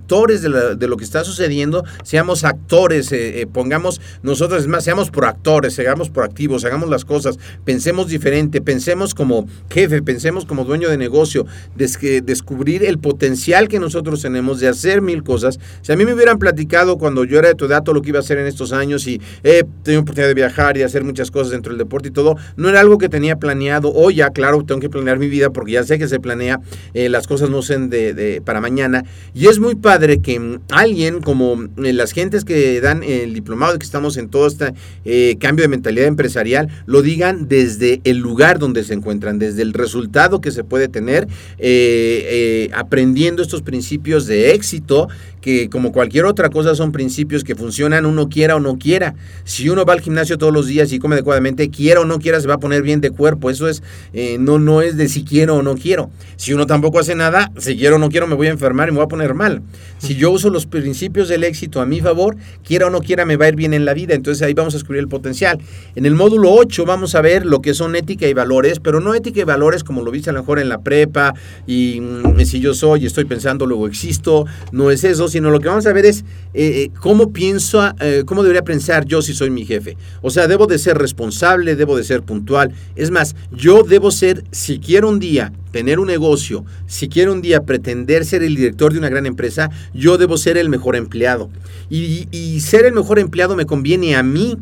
reactores 0.05 0.43
de, 0.43 0.87
lo 0.87 0.97
que 0.97 1.05
está 1.05 1.25
sucediendo, 1.25 1.85
seamos 2.03 2.45
actores, 2.45 3.11
eh, 3.13 3.41
eh, 3.41 3.47
pongamos 3.47 4.01
nosotros, 4.23 4.61
es 4.61 4.69
más, 4.69 4.85
seamos 4.85 5.11
proactores, 5.11 5.75
seamos 5.75 6.11
proactivos, 6.11 6.65
hagamos 6.65 6.91
las 6.91 7.05
cosas, 7.05 7.39
pensemos 7.65 8.09
diferente, 8.09 8.61
pensemos 8.61 9.15
como 9.15 9.47
jefe, 9.71 10.03
pensemos 10.03 10.45
como 10.45 10.65
dueño 10.65 10.91
de 10.91 10.99
negocio, 10.99 11.47
descubrir 11.75 12.85
el 12.85 12.99
potencial 12.99 13.69
que 13.69 13.79
nosotros 13.79 14.21
tenemos 14.21 14.61
de 14.61 14.69
hacer 14.69 15.01
mil 15.01 15.23
cosas. 15.23 15.59
Si 15.81 15.91
a 15.91 15.97
mí 15.97 16.05
me 16.05 16.13
hubieran 16.13 16.39
platicado 16.39 16.99
cuando 16.99 17.25
yo 17.25 17.39
era 17.39 17.49
de 17.49 17.55
tu 17.55 17.65
edad 17.65 17.83
todo 17.83 17.95
lo 17.95 18.03
que 18.03 18.11
iba 18.11 18.19
a 18.19 18.23
hacer 18.23 18.39
en 18.39 18.47
estos 18.47 18.73
años 18.73 19.07
y 19.07 19.21
he 19.43 19.65
tenido 19.83 20.03
oportunidad 20.03 20.29
de 20.29 20.35
viajar 20.35 20.77
y 20.77 20.83
hacer 20.83 21.03
muchas 21.03 21.31
cosas 21.31 21.51
dentro 21.51 21.71
del 21.73 21.79
deporte 21.79 22.09
y 22.09 22.13
todo, 22.13 22.37
no 22.57 22.69
era 22.69 22.81
algo 22.81 22.99
que 22.99 23.09
tenía 23.09 23.37
planeado. 23.37 23.91
Hoy 23.93 24.17
ya, 24.17 24.31
claro, 24.31 24.65
tengo 24.65 24.81
que 24.81 24.91
planear 24.91 25.19
mi 25.19 25.29
vida 25.29 25.51
porque 25.51 25.73
ya 25.73 25.85
sé 25.85 25.99
que 25.99 26.09
se 26.09 26.21
planea, 26.21 26.61
eh, 26.93 27.09
las 27.09 27.27
cosas 27.27 27.49
no 27.49 27.63
sean 27.63 27.89
de, 27.89 28.43
para 28.45 28.61
mañana. 28.61 29.05
Y 29.33 29.47
es 29.47 29.59
muy 29.59 29.75
padre 29.75 29.94
que 29.99 30.59
alguien 30.71 31.21
como 31.21 31.69
eh, 31.83 31.93
las 31.93 32.13
gentes 32.13 32.45
que 32.45 32.81
dan 32.81 33.03
el 33.03 33.33
diplomado, 33.33 33.79
que 33.79 33.85
estamos 33.85 34.17
en 34.17 34.29
todo 34.29 34.47
este 34.47 34.75
eh, 35.05 35.37
cambio 35.39 35.63
de 35.63 35.69
mentalidad 35.69 36.07
empresarial, 36.07 36.69
lo 36.87 37.03
digan 37.03 37.49
desde 37.49 38.01
el 38.05 38.19
lugar 38.19 38.59
donde 38.59 38.85
se 38.85 38.95
encuentran, 38.95 39.39
desde 39.39 39.63
el 39.63 39.73
resultado 39.73 40.41
que 40.41 40.51
se 40.51 40.65
puede 40.65 40.89
tener, 40.89 41.29
eh, 41.59 42.71
aprendiendo 42.75 43.43
estos 43.43 43.63
principios 43.63 44.27
de 44.27 44.53
éxito 44.53 45.09
que 45.45 45.69
como 45.69 45.93
cualquier 45.93 46.25
otra 46.25 46.49
cosa 46.49 46.75
son 46.75 46.91
principios 46.91 47.45
que 47.45 47.55
funcionan 47.55 48.07
uno 48.07 48.31
quiera 48.31 48.57
o 48.57 48.61
no 48.61 48.79
quiera. 48.79 49.15
Si 49.45 49.69
uno 49.69 49.85
va 49.85 49.93
al 49.93 50.01
gimnasio 50.01 50.39
todos 50.39 50.55
los 50.55 50.67
días 50.67 50.91
y 50.91 50.99
come 50.99 51.17
adecuadamente, 51.17 51.69
quiera 51.69 52.01
o 52.01 52.07
no 52.07 52.19
quiera, 52.19 52.41
se 52.41 52.49
va 52.49 52.55
a 52.55 52.59
poner 52.59 52.81
bien 52.81 53.03
de 53.03 53.11
cuerpo. 53.11 53.51
Eso 53.51 53.69
es, 53.69 53.83
eh, 54.15 54.39
no, 54.41 54.59
no 54.59 54.81
es 54.81 54.97
de 54.97 55.07
si 55.07 55.23
quiero 55.23 55.57
o 55.57 55.63
no 55.63 55.75
quiero. 55.77 56.09
Si 56.37 56.55
uno 56.55 56.65
tampoco 56.65 56.99
hace 56.99 57.15
nada, 57.15 57.53
si 57.59 57.77
quiero 57.77 57.97
o 57.97 57.99
no 57.99 58.09
quiero, 58.09 58.27
me 58.27 58.37
voy 58.37 58.47
a 58.47 58.53
enfermar 58.53 58.89
y 58.89 58.93
me 58.93 58.97
voy 58.97 59.05
a 59.05 59.09
poner 59.09 59.35
mal. 59.35 59.61
Si 59.99 60.15
yo 60.15 60.31
uso 60.31 60.49
los 60.49 60.65
principios 60.65 61.29
del 61.29 61.45
éxito 61.45 61.83
a 61.83 61.85
mi 61.85 62.01
favor, 62.01 62.39
quiera 62.67 62.87
o 62.87 62.91
no 62.91 63.01
quiera, 63.01 63.27
me 63.27 63.37
va 63.37 63.45
a 63.45 63.49
ir 63.51 63.57
bien 63.57 63.75
en 63.75 63.85
la 63.85 63.93
vida. 63.93 64.15
Entonces 64.15 64.43
ahí 64.43 64.55
vamos 64.55 64.73
a 64.73 64.79
descubrir 64.79 65.01
el 65.01 65.09
potencial. 65.09 65.59
En 65.95 66.07
el 66.07 66.15
módulo 66.15 66.53
8 66.53 66.87
vamos 66.87 67.15
a 67.15 67.21
ver 67.21 67.45
lo 67.45 67.61
que 67.61 67.75
son 67.75 67.97
ética 67.97 68.27
y 68.27 68.33
valores, 68.33 68.81
pero 68.81 68.99
no 68.99 69.15
ética 69.15 69.41
y 69.41 69.45
valores 69.45 69.85
como 69.85 70.01
lo 70.01 70.11
viste 70.11 70.31
a 70.31 70.33
lo 70.33 70.41
mejor 70.41 70.59
en 70.59 70.71
la 70.71 70.81
prepa 70.81 71.35
y 71.67 72.01
mm, 72.01 72.41
si 72.47 72.61
yo 72.61 72.73
soy, 72.73 73.05
estoy 73.05 73.27
pensando, 73.27 73.67
luego 73.67 73.87
existo. 73.87 74.47
No 74.73 74.91
es 74.91 75.05
eso 75.05 75.29
sino 75.35 75.51
lo 75.51 75.59
que 75.59 75.67
vamos 75.67 75.85
a 75.87 75.93
ver 75.93 76.07
es 76.07 76.21
eh, 76.55 76.85
eh, 76.85 76.91
cómo 77.01 77.33
pienso, 77.33 77.83
eh, 77.99 78.23
cómo 78.25 78.45
debería 78.45 78.63
pensar 78.63 79.05
yo 79.05 79.21
si 79.21 79.35
soy 79.35 79.51
mi 79.51 79.65
jefe. 79.65 79.97
O 80.23 80.31
sea, 80.31 80.47
debo 80.47 80.69
de 80.69 80.79
ser 80.79 80.97
responsable, 80.97 81.75
debo 81.75 81.97
de 81.97 82.05
ser 82.05 82.23
puntual. 82.23 82.73
Es 82.95 83.11
más, 83.11 83.35
yo 83.51 83.83
debo 83.83 84.13
ser, 84.13 84.45
si 84.53 84.79
quiero 84.79 85.09
un 85.09 85.19
día 85.19 85.53
tener 85.73 85.99
un 85.99 86.07
negocio, 86.07 86.65
si 86.87 87.09
quiero 87.09 87.33
un 87.33 87.43
día 87.43 87.65
pretender 87.65 88.25
ser 88.25 88.45
el 88.45 88.55
director 88.55 88.93
de 88.93 89.01
una 89.01 89.09
gran 89.09 89.27
empresa, 89.27 89.71
yo 89.93 90.19
debo 90.19 90.37
ser 90.37 90.57
el 90.57 90.69
mejor 90.69 90.95
empleado. 90.95 91.51
y 91.91 92.61
ser 92.61 92.87
el 92.87 92.93
mejor 92.93 93.19
empleado 93.19 93.57
me 93.57 93.67
conviene 93.67 94.15
a 94.15 94.23
mí 94.23 94.57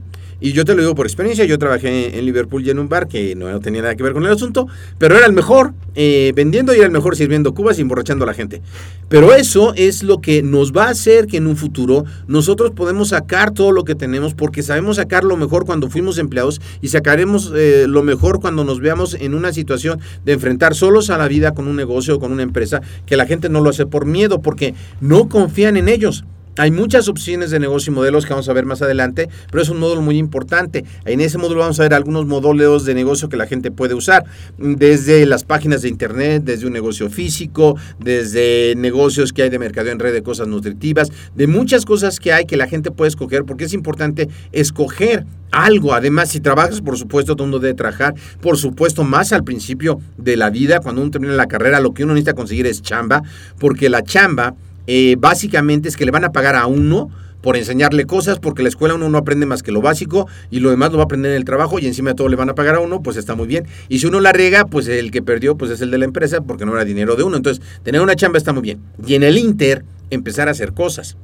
Y 0.45 0.53
yo 0.53 0.65
te 0.65 0.75
lo 0.75 0.81
digo 0.81 0.97
por 0.97 1.07
experiencia, 1.07 1.45
yo 1.45 1.57
trabajé 1.57 2.19
en 2.19 2.27
Liverpool 2.27 2.67
y 2.67 2.71
en 2.71 2.81
un 2.81 2.89
bar 2.89 3.07
que 3.07 3.37
no 3.37 3.61
tenía 3.61 3.81
nada 3.81 3.95
que 3.95 4.03
ver 4.03 4.13
con 4.13 4.27
el 4.27 4.33
asunto, 4.33 4.67
pero 4.99 5.17
era 5.17 5.25
el 5.25 5.33
mejor 5.33 5.73
eh, 5.95 6.33
vendiendo 6.35 6.75
y 6.75 6.79
era 6.79 6.87
el 6.87 6.91
mejor 6.91 7.15
sirviendo 7.15 7.55
cubas 7.55 7.79
y 7.79 7.83
emborrachando 7.83 8.25
a 8.25 8.27
la 8.27 8.35
gente. 8.35 8.61
Pero 9.09 9.33
eso 9.35 9.73
es 9.77 10.03
lo 10.03 10.21
que 10.21 10.43
nos 10.43 10.73
va 10.73 10.87
a 10.87 10.91
hacer 10.91 11.29
que 11.29 11.37
en 11.37 11.47
un 11.47 11.57
futuro 11.57 12.07
nosotros 12.27 12.73
podemos 12.73 13.11
sacar 13.11 13.53
todo 13.53 13.71
lo 13.71 13.85
que 13.85 13.95
tenemos 13.95 14.35
porque 14.35 14.65
sabemos 14.65 14.97
sacar 14.97 15.23
lo 15.23 15.37
mejor 15.37 15.65
cuando 15.65 15.89
fuimos 15.89 16.19
empleados 16.19 16.61
y 16.81 16.89
sacaremos 16.89 17.53
eh, 17.55 17.85
lo 17.87 18.03
mejor 18.03 18.41
cuando 18.41 18.65
nos 18.65 18.81
veamos 18.81 19.15
en 19.15 19.35
una 19.35 19.53
situación 19.53 20.01
de 20.25 20.33
enfrentar 20.33 20.75
solos 20.75 21.11
a 21.11 21.19
la 21.19 21.29
vida 21.29 21.55
con 21.55 21.69
un 21.69 21.77
negocio 21.77 22.17
o 22.17 22.19
con 22.19 22.33
una 22.33 22.43
empresa 22.43 22.83
que 23.07 23.17
la 23.17 23.27
gente 23.27 23.49
no 23.49 23.61
lo 23.61 23.71
hace 23.71 23.87
por 23.87 24.07
miedo, 24.07 24.43
porque 24.43 24.75
no 25.01 25.29
confían 25.29 25.77
en 25.77 25.89
ellos. 25.89 26.25
Hay 26.59 26.71
muchas 26.71 27.09
opciones 27.09 27.51
de 27.51 27.59
negocio 27.59 27.91
y 27.91 27.95
modelos 27.95 28.27
que 28.27 28.35
vamos 28.35 28.47
a 28.47 28.53
ver 28.53 28.67
más 28.67 28.83
adelante, 28.83 29.31
pero 29.51 29.63
es 29.63 29.71
un 29.71 29.79
módulo 29.79 30.03
muy 30.03 30.19
importante. 30.19 30.85
En 31.07 31.23
ese 31.23 31.39
módulo 31.39 31.61
vamos 31.61 31.81
a 31.81 31.85
ver 31.85 31.95
algunos 31.95 32.27
modelos 32.27 32.85
de 32.85 32.95
negocio 32.95 33.31
que 33.31 33.39
la 33.39 33.47
gente 33.47 33.71
puede 33.71 33.95
usar, 33.95 34.25
desde 34.59 35.25
las 35.25 35.45
páginas 35.45 35.81
de 35.81 35.89
internet, 35.89 36.43
desde 36.45 36.67
un 36.67 36.75
negocio 36.75 37.09
físico, 37.09 37.79
desde 37.99 38.75
negocios 38.77 39.33
que 39.33 39.45
hay 39.45 39.49
de 39.49 39.59
mercado 39.59 39.89
en 39.89 39.99
red 39.99 40.13
de 40.13 40.23
cosas 40.23 40.47
nutritivas, 40.47 41.09
de 41.35 41.47
muchas 41.47 41.87
cosas 41.87 42.21
que 42.21 42.35
hay 42.35 42.45
que 42.45 42.59
la 42.59 42.67
gente 42.67 42.91
puede 42.91 43.09
escoger, 43.09 43.45
porque 43.45 43.65
es 43.65 43.73
importante 43.73 44.29
escoger 44.53 45.25
algo. 45.53 45.95
Además, 45.95 46.29
si 46.29 46.41
trabajas, 46.41 46.83
por 46.83 46.99
supuesto, 46.99 47.35
todo 47.35 47.47
mundo 47.47 47.61
debe 47.61 47.75
trabajar. 47.75 48.15
Por 48.43 48.59
supuesto, 48.59 49.05
más 49.05 49.33
al 49.33 49.43
principio 49.43 50.01
de 50.19 50.37
la 50.37 50.51
vida, 50.51 50.81
cuando 50.81 51.01
uno 51.01 51.11
termina 51.11 51.33
la 51.33 51.47
carrera, 51.47 51.81
lo 51.81 51.95
que 51.95 52.05
uno 52.05 52.13
necesita 52.13 52.35
conseguir 52.35 52.67
es 52.67 52.83
chamba, 52.83 53.23
porque 53.59 53.89
la 53.89 54.03
chamba 54.03 54.55
eh, 54.87 55.17
básicamente 55.19 55.89
es 55.89 55.97
que 55.97 56.05
le 56.05 56.11
van 56.11 56.25
a 56.25 56.33
pagar 56.33 56.57
a 56.57 56.67
uno 56.67 57.11
por 57.43 57.57
enseñarle 57.57 58.07
cosas, 58.07 58.39
porque 58.39 58.63
la 58.63 58.69
escuela 58.69 58.95
uno 58.95 59.09
no 59.09 59.19
aprende 59.19 59.47
más 59.47 59.63
que 59.63 59.73
lo 59.73 59.83
básico 59.83 60.29
y 60.51 60.61
lo 60.61 60.71
demás 60.71 60.93
lo 60.93 60.99
va 60.99 61.03
a 61.03 61.05
aprender 61.07 61.33
en 61.33 61.37
el 61.37 61.45
trabajo 61.45 61.79
y 61.79 61.87
encima 61.87 62.11
de 62.11 62.15
todo 62.15 62.29
le 62.29 62.37
van 62.37 62.49
a 62.49 62.55
pagar 62.55 62.77
a 62.77 62.81
uno, 62.81 63.03
pues 63.03 63.17
está 63.17 63.35
muy 63.35 63.49
bien. 63.49 63.67
Y 63.89 63.99
si 63.99 64.07
uno 64.07 64.21
la 64.21 64.33
riega, 64.33 64.65
pues 64.65 64.87
el 64.89 65.11
que 65.11 65.23
perdió 65.23 65.57
pues 65.57 65.71
es 65.71 65.81
el 65.81 65.91
de 65.91 65.99
la 65.99 66.05
empresa 66.05 66.41
porque 66.41 66.65
no 66.65 66.73
era 66.75 66.85
dinero 66.85 67.17
de 67.17 67.25
uno. 67.25 67.37
Entonces, 67.37 67.63
tener 67.83 68.01
una 68.01 68.15
chamba 68.15 68.39
está 68.39 68.53
muy 68.53 68.63
bien. 68.63 68.81
Y 69.05 69.15
en 69.15 69.25
el 69.25 69.37
Inter, 69.37 69.85
empezar 70.11 70.49
a 70.49 70.53
hacer 70.53 70.73
cosas. 70.73 71.17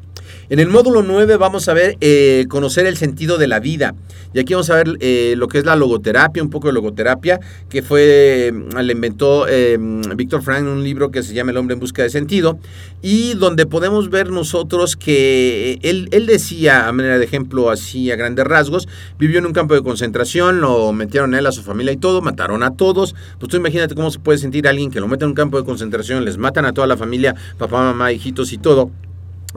En 0.51 0.61
el 0.61 0.69
módulo 0.69 1.03
9 1.03 1.37
vamos 1.37 1.69
a 1.69 1.75
ver 1.75 1.99
eh, 2.01 2.47
conocer 2.49 2.87
el 2.87 2.97
sentido 2.97 3.37
de 3.37 3.49
la 3.49 3.61
vida. 3.61 3.95
Y 4.33 4.39
aquí 4.39 4.55
vamos 4.55 4.71
a 4.71 4.77
ver 4.77 4.97
eh, 5.01 5.35
lo 5.37 5.47
que 5.47 5.59
es 5.59 5.67
la 5.67 5.77
logoterapia, 5.77 6.43
un 6.43 6.49
poco 6.49 6.69
de 6.69 6.73
logoterapia, 6.73 7.39
que 7.69 7.83
fue, 7.83 8.51
mm, 8.51 8.79
le 8.79 8.93
inventó 8.95 9.47
em, 9.47 10.01
Víctor 10.17 10.41
Frank 10.41 10.61
en 10.61 10.69
un 10.69 10.83
libro 10.83 11.11
que 11.11 11.23
se 11.23 11.35
llama 11.35 11.51
El 11.51 11.59
hombre 11.59 11.75
en 11.75 11.81
busca 11.81 12.03
de 12.03 12.09
sentido, 12.09 12.59
y 13.03 13.35
donde 13.35 13.67
podemos 13.67 14.09
ver 14.09 14.31
nosotros 14.31 14.97
que 14.97 15.79
él, 15.83 16.09
él 16.13 16.27
decía, 16.27 16.89
a 16.89 16.93
manera 16.93 17.19
de 17.19 17.25
ejemplo, 17.27 17.71
así 17.71 18.11
a 18.11 18.17
grandes 18.17 18.47
rasgos, 18.47 18.89
vivió 19.19 19.41
en 19.41 19.45
un 19.45 19.53
campo 19.53 19.75
de 19.75 19.83
concentración, 19.83 20.63
lo 20.63 20.95
metieron 20.95 21.35
él, 21.35 21.45
a 21.45 21.53
su 21.53 21.63
familia 21.63 21.93
y 21.93 21.99
todo, 21.99 22.23
mataron 22.23 22.63
a 22.63 22.75
todos. 22.75 23.15
Pues 23.39 23.51
tú 23.51 23.59
imagínate 23.59 23.95
cómo 23.95 24.11
se 24.11 24.19
puede 24.19 24.39
sentir 24.39 24.67
alguien 24.67 24.91
que 24.91 25.01
lo 25.01 25.09
mete 25.09 25.25
en 25.25 25.31
un 25.31 25.35
campo 25.35 25.59
de 25.59 25.67
concentración, 25.67 26.25
les 26.25 26.39
matan 26.39 26.65
a 26.65 26.73
toda 26.73 26.87
la 26.87 26.97
familia, 26.97 27.35
papá, 27.59 27.83
mamá, 27.83 28.13
hijitos 28.13 28.55
y 28.55 28.57
todo 28.57 28.91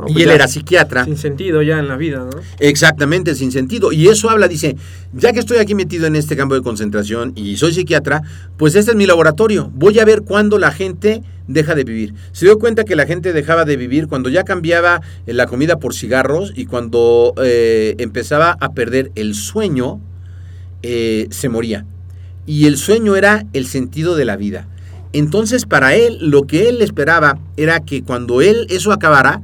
y 0.08 0.14
pues 0.14 0.26
él 0.26 0.32
era 0.32 0.48
psiquiatra. 0.48 1.04
Sin 1.04 1.18
sentido 1.18 1.62
ya 1.62 1.78
en 1.78 1.88
la 1.88 1.98
vida, 1.98 2.20
¿no? 2.20 2.40
Exactamente, 2.60 3.36
sin 3.36 3.52
sentido. 3.52 3.92
Y 3.92 4.08
eso 4.08 4.30
habla, 4.30 4.48
dice, 4.48 4.78
ya 5.14 5.34
que 5.34 5.40
estoy 5.40 5.58
aquí 5.58 5.76
metido 5.76 6.08
en 6.08 6.16
este 6.16 6.38
campo 6.38 6.56
de 6.56 6.62
concentración 6.62 7.34
y 7.36 7.58
soy 7.58 7.74
psiquiatra, 7.74 8.22
pues 8.58 8.76
este 8.76 8.92
es 8.92 8.98
mi 8.98 9.06
laboratorio. 9.06 9.70
Voy 9.74 10.00
a 10.00 10.06
ver 10.06 10.22
cuándo 10.22 10.58
la 10.60 10.72
gente 10.72 11.24
deja 11.48 11.76
de 11.76 11.84
vivir. 11.84 12.14
Se 12.32 12.46
dio 12.46 12.58
cuenta 12.58 12.86
que 12.86 12.96
la 12.96 13.06
gente 13.06 13.34
dejaba 13.34 13.66
de 13.66 13.76
vivir 13.76 14.08
cuando 14.08 14.30
ya 14.30 14.44
cambiaba 14.44 15.02
eh, 15.28 15.34
la 15.34 15.46
comida 15.46 15.78
por 15.78 15.94
cigarros 15.94 16.54
y 16.56 16.66
cuando 16.66 17.34
eh, 17.44 17.96
empezaba 17.98 18.58
a 18.62 18.70
perder 18.70 19.12
el 19.16 19.36
sueño, 19.36 20.00
eh, 20.84 21.28
se 21.32 21.50
moría. 21.50 21.86
Y 22.46 22.66
el 22.66 22.78
sueño 22.78 23.18
era 23.18 23.46
el 23.52 23.68
sentido 23.68 24.16
de 24.16 24.26
la 24.26 24.38
vida. 24.38 24.68
Entonces, 25.14 25.66
para 25.66 25.96
él, 25.96 26.18
lo 26.22 26.44
que 26.44 26.70
él 26.70 26.82
esperaba 26.82 27.38
era 27.58 27.82
que 27.82 28.04
cuando 28.04 28.42
él 28.42 28.66
eso 28.70 28.94
acabara, 28.94 29.42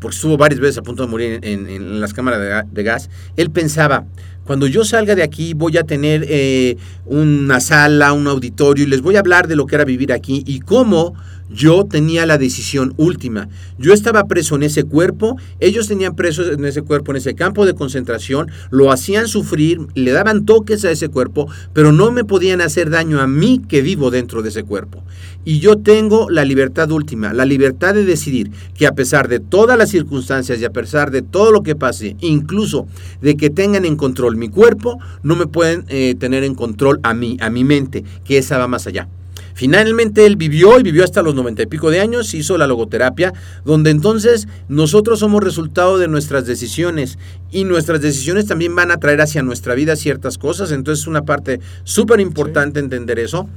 porque 0.00 0.16
estuvo 0.16 0.36
varias 0.36 0.60
veces 0.60 0.78
a 0.78 0.82
punto 0.82 1.04
de 1.04 1.08
morir 1.08 1.40
en, 1.42 2.00
las 2.00 2.12
cámaras 2.12 2.66
de, 2.70 2.82
gas, 2.82 3.10
él 3.36 3.50
pensaba, 3.50 4.06
cuando 4.44 4.66
yo 4.66 4.84
salga 4.84 5.14
de 5.14 5.22
aquí 5.22 5.54
voy 5.54 5.76
a 5.76 5.84
tener 5.84 6.24
eh, 6.28 6.76
una 7.04 7.60
sala, 7.60 8.12
un 8.12 8.26
auditorio 8.26 8.84
y 8.84 8.88
les 8.88 9.02
voy 9.02 9.16
a 9.16 9.20
hablar 9.20 9.46
de 9.46 9.56
lo 9.56 9.66
que 9.66 9.76
era 9.76 9.84
vivir 9.84 10.12
aquí 10.12 10.42
y 10.46 10.60
cómo 10.60 11.14
yo 11.50 11.84
tenía 11.84 12.26
la 12.26 12.38
decisión 12.38 12.94
última. 12.96 13.48
Yo 13.78 13.92
estaba 13.92 14.24
preso 14.24 14.54
en 14.56 14.62
ese 14.62 14.84
cuerpo, 14.84 15.36
ellos 15.58 15.88
tenían 15.88 16.14
presos 16.14 16.48
en 16.48 16.64
ese 16.64 16.82
cuerpo, 16.82 17.10
en 17.10 17.18
ese 17.18 17.34
campo 17.34 17.66
de 17.66 17.74
concentración, 17.74 18.50
lo 18.70 18.92
hacían 18.92 19.28
sufrir, 19.28 19.80
le 19.94 20.12
daban 20.12 20.44
toques 20.44 20.84
a 20.84 20.90
ese 20.90 21.08
cuerpo, 21.08 21.48
pero 21.72 21.92
no 21.92 22.10
me 22.12 22.24
podían 22.24 22.60
hacer 22.60 22.90
daño 22.90 23.20
a 23.20 23.26
mí 23.26 23.60
que 23.68 23.82
vivo 23.82 24.10
dentro 24.10 24.42
de 24.42 24.50
ese 24.50 24.62
cuerpo. 24.62 25.02
Y 25.44 25.58
yo 25.58 25.78
tengo 25.78 26.28
la 26.30 26.44
libertad 26.44 26.90
última, 26.90 27.32
la 27.32 27.44
libertad 27.44 27.94
de 27.94 28.04
decidir 28.04 28.50
que 28.74 28.86
a 28.86 28.92
pesar 28.92 29.28
de 29.28 29.40
todas 29.40 29.76
las 29.78 29.90
circunstancias 29.90 30.60
y 30.60 30.64
a 30.64 30.70
pesar 30.70 31.10
de 31.10 31.22
todo 31.22 31.50
lo 31.50 31.62
que 31.62 31.74
pase, 31.74 32.16
incluso 32.20 32.86
de 33.20 33.36
que 33.36 33.50
tengan 33.50 33.84
en 33.84 33.96
control 33.96 34.36
mi 34.36 34.48
cuerpo, 34.48 34.98
no 35.22 35.36
me 35.36 35.46
pueden 35.46 35.84
eh, 35.88 36.14
tener 36.18 36.44
en 36.44 36.54
control 36.54 37.00
a 37.02 37.14
mí, 37.14 37.36
a 37.40 37.50
mi 37.50 37.64
mente, 37.64 38.04
que 38.24 38.38
esa 38.38 38.58
va 38.58 38.68
más 38.68 38.86
allá. 38.86 39.08
Finalmente 39.54 40.26
él 40.26 40.36
vivió 40.36 40.78
y 40.78 40.82
vivió 40.82 41.04
hasta 41.04 41.22
los 41.22 41.34
noventa 41.34 41.62
y 41.62 41.66
pico 41.66 41.90
de 41.90 42.00
años, 42.00 42.34
hizo 42.34 42.58
la 42.58 42.66
logoterapia, 42.66 43.32
donde 43.64 43.90
entonces 43.90 44.48
nosotros 44.68 45.20
somos 45.20 45.42
resultado 45.42 45.98
de 45.98 46.08
nuestras 46.08 46.46
decisiones 46.46 47.18
y 47.50 47.64
nuestras 47.64 48.00
decisiones 48.00 48.46
también 48.46 48.74
van 48.74 48.90
a 48.90 48.98
traer 48.98 49.20
hacia 49.20 49.42
nuestra 49.42 49.74
vida 49.74 49.96
ciertas 49.96 50.38
cosas, 50.38 50.72
entonces 50.72 51.02
es 51.02 51.08
una 51.08 51.22
parte 51.22 51.60
súper 51.84 52.20
importante 52.20 52.80
entender 52.80 53.18
eso. 53.18 53.48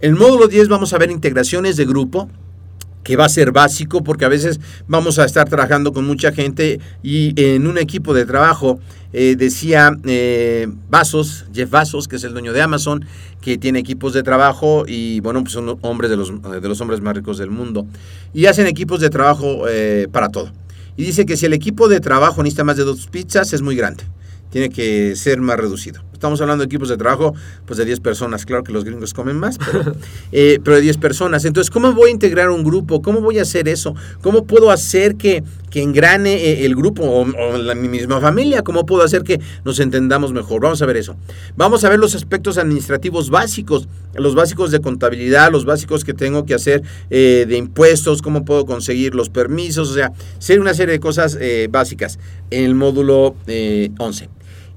En 0.00 0.10
el 0.10 0.16
módulo 0.16 0.48
10 0.48 0.68
vamos 0.68 0.92
a 0.92 0.98
ver 0.98 1.10
integraciones 1.10 1.76
de 1.76 1.84
grupo, 1.84 2.28
que 3.04 3.16
va 3.16 3.26
a 3.26 3.28
ser 3.28 3.52
básico 3.52 4.02
porque 4.02 4.24
a 4.24 4.28
veces 4.28 4.58
vamos 4.88 5.18
a 5.18 5.24
estar 5.24 5.48
trabajando 5.48 5.92
con 5.92 6.04
mucha 6.06 6.32
gente 6.32 6.80
y 7.02 7.40
en 7.40 7.66
un 7.66 7.78
equipo 7.78 8.14
de 8.14 8.24
trabajo 8.26 8.80
eh, 9.12 9.36
decía 9.38 9.96
eh, 10.04 10.66
Vasos, 10.90 11.44
Jeff 11.54 11.70
Vasos, 11.70 12.08
que 12.08 12.16
es 12.16 12.24
el 12.24 12.32
dueño 12.32 12.52
de 12.52 12.62
Amazon, 12.62 13.04
que 13.40 13.58
tiene 13.58 13.78
equipos 13.78 14.14
de 14.14 14.22
trabajo 14.22 14.84
y 14.88 15.20
bueno, 15.20 15.42
pues 15.42 15.52
son 15.52 15.78
hombres 15.82 16.10
de 16.10 16.16
los, 16.16 16.32
de 16.42 16.68
los 16.68 16.80
hombres 16.80 17.00
más 17.00 17.14
ricos 17.14 17.38
del 17.38 17.50
mundo 17.50 17.86
y 18.32 18.46
hacen 18.46 18.66
equipos 18.66 19.00
de 19.00 19.10
trabajo 19.10 19.68
eh, 19.68 20.08
para 20.10 20.30
todo. 20.30 20.50
Y 20.96 21.04
dice 21.04 21.26
que 21.26 21.36
si 21.36 21.46
el 21.46 21.52
equipo 21.52 21.88
de 21.88 22.00
trabajo 22.00 22.42
necesita 22.42 22.64
más 22.64 22.76
de 22.76 22.84
dos 22.84 23.06
pizzas 23.06 23.52
es 23.52 23.62
muy 23.62 23.76
grande 23.76 24.04
tiene 24.54 24.70
que 24.70 25.16
ser 25.16 25.40
más 25.40 25.56
reducido. 25.56 26.00
Estamos 26.14 26.40
hablando 26.40 26.62
de 26.62 26.66
equipos 26.66 26.88
de 26.88 26.96
trabajo 26.96 27.34
pues 27.66 27.76
de 27.76 27.84
10 27.84 28.00
personas, 28.00 28.46
claro 28.46 28.62
que 28.62 28.72
los 28.72 28.84
gringos 28.84 29.12
comen 29.12 29.36
más, 29.36 29.58
pero, 29.58 29.96
eh, 30.32 30.58
de 30.64 30.80
10 30.80 30.96
personas. 30.98 31.44
Entonces, 31.44 31.70
¿cómo 31.70 31.92
voy 31.92 32.10
a 32.10 32.12
integrar 32.12 32.50
un 32.50 32.64
grupo? 32.64 33.02
¿Cómo 33.02 33.20
voy 33.20 33.38
a 33.38 33.42
hacer 33.42 33.68
eso? 33.68 33.94
¿Cómo 34.22 34.44
puedo 34.44 34.70
hacer 34.70 35.16
que, 35.16 35.42
que 35.70 35.82
engrane 35.82 36.34
eh, 36.34 36.64
el 36.64 36.76
grupo 36.76 37.02
o, 37.02 37.58
la, 37.58 37.74
mi 37.74 37.88
misma 37.88 38.20
familia? 38.20 38.62
¿Cómo 38.62 38.86
puedo 38.86 39.02
hacer 39.02 39.22
que 39.22 39.40
nos 39.64 39.80
entendamos 39.80 40.32
mejor? 40.32 40.62
Vamos 40.62 40.80
a 40.82 40.86
ver 40.86 40.96
eso. 40.96 41.16
Vamos 41.56 41.84
a 41.84 41.88
ver 41.88 41.98
los 41.98 42.14
aspectos 42.14 42.58
administrativos 42.58 43.28
básicos, 43.28 43.88
los 44.14 44.34
básicos 44.34 44.70
de 44.70 44.80
contabilidad, 44.80 45.50
los 45.50 45.64
básicos 45.64 46.04
que 46.04 46.14
tengo 46.14 46.46
que 46.46 46.54
hacer 46.54 46.82
eh, 47.10 47.44
de 47.48 47.56
impuestos, 47.56 48.22
cómo 48.22 48.44
puedo 48.44 48.66
conseguir 48.66 49.14
los 49.14 49.30
permisos, 49.30 49.90
o 49.90 49.94
sea, 49.94 50.12
ser 50.38 50.60
una 50.60 50.74
serie 50.74 50.92
de 50.92 51.00
cosas 51.00 51.36
básicas 51.70 52.18
en 52.50 52.64
el 52.64 52.74
módulo 52.74 53.34
11. 53.98 54.28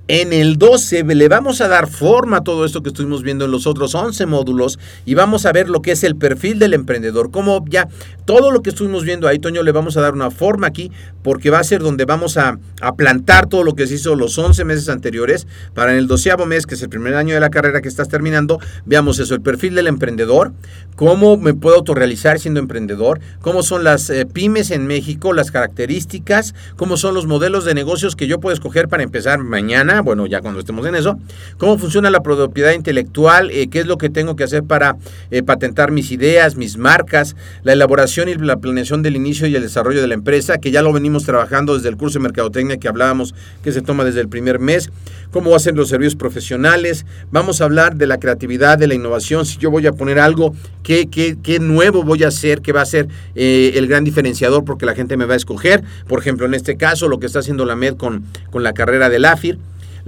En 0.10 0.32
el 0.32 0.58
12 0.58 1.03
le 1.03 1.28
vamos 1.28 1.60
a 1.60 1.68
dar 1.68 1.89
forma 1.89 2.38
a 2.38 2.41
todo 2.41 2.64
esto 2.64 2.82
que 2.82 2.88
estuvimos 2.88 3.24
viendo 3.24 3.43
en 3.43 3.51
los 3.51 3.68
otros 3.68 3.93
11 3.93 4.26
módulos 4.26 4.80
y 5.05 5.16
vamos 5.16 5.45
a 5.45 5.51
ver 5.51 5.68
lo 5.68 5.82
que 5.82 5.91
es 5.91 6.03
el 6.05 6.16
perfil 6.16 6.60
del 6.60 6.74
emprendedor. 6.74 7.30
Como 7.30 7.66
ya 7.68 7.89
todo 8.24 8.51
lo 8.51 8.62
que 8.62 8.70
estuvimos 8.70 9.03
viendo 9.03 9.28
ahí, 9.28 9.39
Toño, 9.39 9.64
le 9.64 9.74
vamos 9.74 9.97
a 9.97 10.01
dar 10.01 10.14
una 10.14 10.32
forma 10.32 10.66
aquí 10.66 10.93
porque 11.24 11.49
va 11.49 11.60
a 11.60 11.64
ser 11.66 11.82
donde 11.82 12.05
vamos 12.05 12.38
a, 12.38 12.58
plantar 12.95 13.47
todo 13.47 13.64
lo 13.64 13.76
que 13.76 13.86
se 13.86 13.95
hizo 13.95 14.16
los 14.16 14.38
11 14.38 14.64
meses 14.64 14.88
anteriores 14.88 15.45
para 15.74 15.91
en 15.91 15.97
el 15.97 16.08
doceavo 16.08 16.45
mes, 16.45 16.66
que 16.66 16.76
es 16.76 16.82
el 16.82 16.89
primer 16.89 17.16
año 17.16 17.34
de 17.34 17.41
la 17.41 17.49
carrera 17.49 17.82
que 17.82 17.89
estás 17.89 18.08
terminando, 18.08 18.62
veamos 18.86 19.20
eso, 19.20 19.34
el 19.34 19.41
perfil 19.41 19.76
del 19.76 19.88
emprendedor, 19.88 20.53
cómo 20.95 21.36
me 21.36 21.53
puedo 21.53 21.76
autorrealizar 21.76 22.39
siendo 22.39 22.62
emprendedor, 22.62 23.20
cómo 23.41 23.62
son 23.62 23.84
las 23.84 24.10
eh, 24.10 24.26
pymes 24.26 24.72
en 24.72 24.88
México, 24.88 25.34
las 25.34 25.51
características, 25.51 26.55
cómo 26.78 26.95
son 26.95 27.14
los 27.14 27.26
modelos 27.26 27.66
de 27.66 27.74
negocios 27.74 28.16
que 28.16 28.28
yo 28.28 28.39
puedo 28.39 28.53
escoger 28.53 28.88
para 28.88 29.03
empezar 29.03 29.39
mañana 29.39 29.97
bueno, 30.02 30.26
ya 30.26 30.41
cuando 30.41 30.60
estemos 30.60 30.86
en 30.86 30.95
eso, 30.95 31.18
cómo 31.58 31.78
funciona 31.78 32.10
la 32.10 32.22
propiedad 32.22 32.74
intelectual, 32.74 33.52
eh, 33.52 33.68
qué 33.68 33.80
es 33.80 33.88
lo 33.88 33.98
que 33.98 34.10
tengo 34.10 34.36
que 34.36 34.43
hacer 34.43 34.64
para 34.64 34.98
eh, 35.32 35.43
patentar 35.43 35.91
mis 35.91 36.12
ideas, 36.12 36.56
mis 36.56 36.78
marcas, 36.78 37.36
la 37.64 37.74
elaboración 37.74 38.30
y 38.30 38.36
la 38.36 38.58
planeación 38.58 39.04
del 39.04 39.16
inicio 39.16 39.48
y 39.48 39.56
el 39.56 39.62
desarrollo 39.62 40.02
de 40.02 40.08
la 40.08 40.14
empresa, 40.14 40.58
que 40.58 40.72
ya 40.72 40.82
lo 40.82 40.93
venimos 40.93 41.26
trabajando 41.26 41.76
desde 41.76 41.89
el 41.89 41.98
curso 41.98 42.20
de 42.20 42.24
mercadotecnia 42.24 42.78
que 42.78 42.88
hablábamos, 42.88 43.34
que 43.64 43.72
se 43.72 43.82
toma 43.82 44.04
desde 44.04 44.22
el 44.22 44.30
primer 44.30 44.60
mes, 44.60 44.89
cómo 45.32 45.56
hacen 45.56 45.76
los 45.76 45.89
servicios 45.89 46.16
profesionales, 46.16 47.06
vamos 47.32 47.62
a 47.62 47.66
hablar 47.66 47.95
de 47.95 48.08
la 48.08 48.20
creatividad, 48.20 48.78
de 48.78 48.88
la 48.88 48.95
innovación, 48.95 49.45
si 49.45 49.58
yo 49.58 49.72
voy 49.72 49.86
a 49.88 49.93
poner 49.93 50.20
algo, 50.20 50.54
qué, 50.84 51.08
qué, 51.08 51.38
qué 51.41 51.60
nuevo 51.60 52.04
voy 52.04 52.24
a 52.24 52.30
hacer, 52.30 52.62
que 52.62 52.72
va 52.72 52.82
a 52.82 52.86
ser 52.86 53.08
eh, 53.36 53.74
el 53.76 53.88
gran 53.88 54.04
diferenciador 54.04 54.64
porque 54.66 54.86
la 54.86 54.95
gente 54.95 55.18
me 55.18 55.26
va 55.26 55.34
a 55.34 55.38
escoger, 55.38 55.84
por 56.08 56.20
ejemplo, 56.20 56.45
en 56.45 56.54
este 56.54 56.78
caso, 56.78 57.08
lo 57.08 57.20
que 57.20 57.26
está 57.26 57.39
haciendo 57.39 57.66
la 57.66 57.76
MED 57.76 57.95
con, 57.95 58.24
con 58.50 58.64
la 58.64 58.74
carrera 58.74 59.10
del 59.10 59.26
AFIR, 59.26 59.58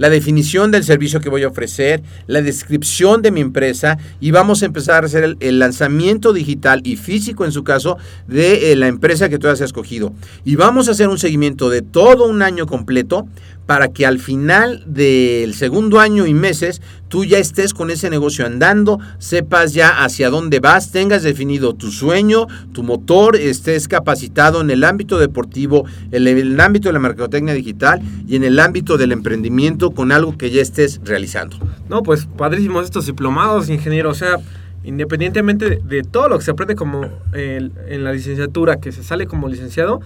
la 0.00 0.08
definición 0.08 0.70
del 0.70 0.82
servicio 0.82 1.20
que 1.20 1.28
voy 1.28 1.42
a 1.42 1.48
ofrecer, 1.48 2.02
la 2.26 2.40
descripción 2.40 3.20
de 3.20 3.30
mi 3.30 3.42
empresa 3.42 3.98
y 4.18 4.30
vamos 4.30 4.62
a 4.62 4.66
empezar 4.66 5.02
a 5.02 5.06
hacer 5.06 5.36
el, 5.38 5.58
lanzamiento 5.58 6.32
digital 6.32 6.80
y 6.84 6.96
físico 6.96 7.44
en 7.44 7.52
su 7.52 7.64
caso 7.64 7.98
de 8.26 8.72
eh, 8.72 8.76
la 8.76 8.88
empresa 8.88 9.28
que 9.28 9.38
tú 9.38 9.48
has 9.48 9.60
escogido. 9.60 10.14
Y 10.42 10.56
vamos 10.56 10.88
a 10.88 10.92
hacer 10.92 11.08
un 11.08 11.18
seguimiento 11.18 11.68
de 11.68 11.82
todo 11.82 12.26
un 12.26 12.40
año 12.40 12.66
completo 12.66 13.28
para 13.70 13.92
que 13.92 14.04
al 14.04 14.18
final 14.18 14.82
del 14.84 15.54
segundo 15.54 16.00
año 16.00 16.26
y 16.26 16.34
meses 16.34 16.82
tú 17.06 17.24
ya 17.24 17.38
estés 17.38 17.72
con 17.72 17.92
ese 17.92 18.10
negocio 18.10 18.44
andando, 18.44 18.98
sepas 19.18 19.74
ya 19.74 20.02
hacia 20.02 20.28
dónde 20.28 20.58
vas, 20.58 20.90
tengas 20.90 21.22
definido 21.22 21.72
tu 21.74 21.92
sueño, 21.92 22.48
tu 22.72 22.82
motor, 22.82 23.36
estés 23.36 23.86
capacitado 23.86 24.60
en 24.60 24.70
el 24.70 24.82
ámbito 24.82 25.20
deportivo, 25.20 25.84
en 26.10 26.26
el 26.26 26.60
ámbito 26.60 26.88
de 26.88 26.94
la 26.94 26.98
mercadotecnia 26.98 27.54
digital 27.54 28.02
y 28.26 28.34
en 28.34 28.42
el 28.42 28.58
ámbito 28.58 28.98
del 28.98 29.12
emprendimiento 29.12 29.92
con 29.92 30.10
algo 30.10 30.36
que 30.36 30.50
ya 30.50 30.62
estés 30.62 31.00
realizando. 31.04 31.56
No, 31.88 32.02
pues 32.02 32.26
padrísimos 32.26 32.86
estos 32.86 33.06
diplomados, 33.06 33.68
ingeniero, 33.68 34.10
o 34.10 34.14
sea, 34.14 34.38
independientemente 34.82 35.80
de, 35.80 36.02
todo 36.02 36.28
lo 36.28 36.38
que 36.38 36.44
se 36.44 36.50
aprende 36.50 36.74
como 36.74 37.08
en 37.34 38.02
la 38.02 38.12
licenciatura, 38.12 38.80
que 38.80 38.90
se 38.90 39.04
sale 39.04 39.26
como 39.26 39.48
licenciado, 39.48 40.00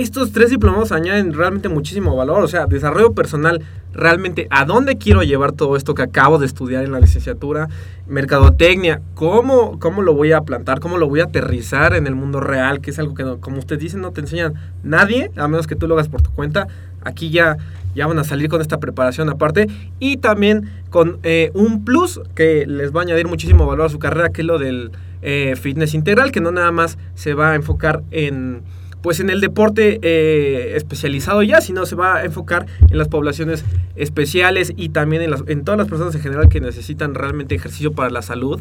estos 0.00 0.32
tres 0.32 0.50
diplomados 0.50 0.92
añaden 0.92 1.32
realmente 1.34 1.68
muchísimo 1.68 2.14
valor, 2.16 2.42
o 2.44 2.48
sea, 2.48 2.66
desarrollo 2.66 3.12
personal, 3.12 3.62
realmente 3.92 4.46
a 4.50 4.64
dónde 4.64 4.96
quiero 4.96 5.22
llevar 5.22 5.52
todo 5.52 5.76
esto 5.76 5.94
que 5.94 6.02
acabo 6.02 6.38
de 6.38 6.46
estudiar 6.46 6.84
en 6.84 6.92
la 6.92 7.00
licenciatura, 7.00 7.68
mercadotecnia, 8.06 9.00
cómo, 9.14 9.78
cómo 9.78 10.02
lo 10.02 10.14
voy 10.14 10.32
a 10.32 10.42
plantar, 10.42 10.80
cómo 10.80 10.98
lo 10.98 11.08
voy 11.08 11.20
a 11.20 11.24
aterrizar 11.24 11.94
en 11.94 12.06
el 12.06 12.14
mundo 12.14 12.40
real, 12.40 12.80
que 12.80 12.90
es 12.90 12.98
algo 12.98 13.14
que, 13.14 13.22
no- 13.24 13.38
como 13.40 13.58
usted 13.58 13.78
dice, 13.78 13.96
no 13.96 14.12
te 14.12 14.20
enseñan 14.20 14.54
nadie, 14.82 15.30
a 15.36 15.48
menos 15.48 15.66
que 15.66 15.76
tú 15.76 15.86
lo 15.88 15.94
hagas 15.94 16.08
por 16.08 16.22
tu 16.22 16.30
cuenta. 16.30 16.66
Aquí 17.04 17.30
ya, 17.30 17.56
ya 17.94 18.06
van 18.06 18.18
a 18.18 18.24
salir 18.24 18.48
con 18.48 18.60
esta 18.60 18.78
preparación 18.80 19.28
aparte. 19.28 19.68
Y 20.00 20.16
también 20.18 20.68
con 20.90 21.18
eh, 21.22 21.50
un 21.54 21.84
plus 21.84 22.20
que 22.34 22.66
les 22.66 22.92
va 22.94 23.00
a 23.00 23.02
añadir 23.04 23.28
muchísimo 23.28 23.66
valor 23.66 23.86
a 23.86 23.88
su 23.88 23.98
carrera, 23.98 24.30
que 24.30 24.42
es 24.42 24.46
lo 24.46 24.58
del 24.58 24.90
eh, 25.22 25.54
fitness 25.60 25.94
integral, 25.94 26.32
que 26.32 26.40
no 26.40 26.50
nada 26.50 26.72
más 26.72 26.98
se 27.14 27.34
va 27.34 27.52
a 27.52 27.54
enfocar 27.54 28.02
en 28.10 28.62
pues 29.02 29.20
en 29.20 29.30
el 29.30 29.40
deporte 29.40 29.98
eh, 30.02 30.76
especializado 30.76 31.42
ya, 31.42 31.60
sino 31.60 31.86
se 31.86 31.94
va 31.94 32.16
a 32.16 32.24
enfocar 32.24 32.66
en 32.90 32.98
las 32.98 33.08
poblaciones 33.08 33.64
especiales 33.96 34.72
y 34.76 34.90
también 34.90 35.22
en, 35.22 35.30
las, 35.30 35.44
en 35.46 35.64
todas 35.64 35.78
las 35.78 35.88
personas 35.88 36.14
en 36.14 36.20
general 36.20 36.48
que 36.48 36.60
necesitan 36.60 37.14
realmente 37.14 37.54
ejercicio 37.54 37.92
para 37.92 38.10
la 38.10 38.22
salud 38.22 38.60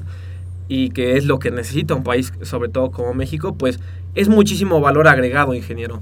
y 0.68 0.90
que 0.90 1.18
es 1.18 1.26
lo 1.26 1.40
que 1.40 1.52
necesita 1.52 1.96
un 1.96 2.04
país, 2.04 2.34
sobre 2.42 2.70
todo 2.70 2.92
como 2.92 3.14
México, 3.14 3.56
pues 3.56 3.80
es 4.16 4.30
muchísimo 4.30 4.82
valor 4.82 5.08
agregado, 5.08 5.54
ingeniero. 5.54 6.02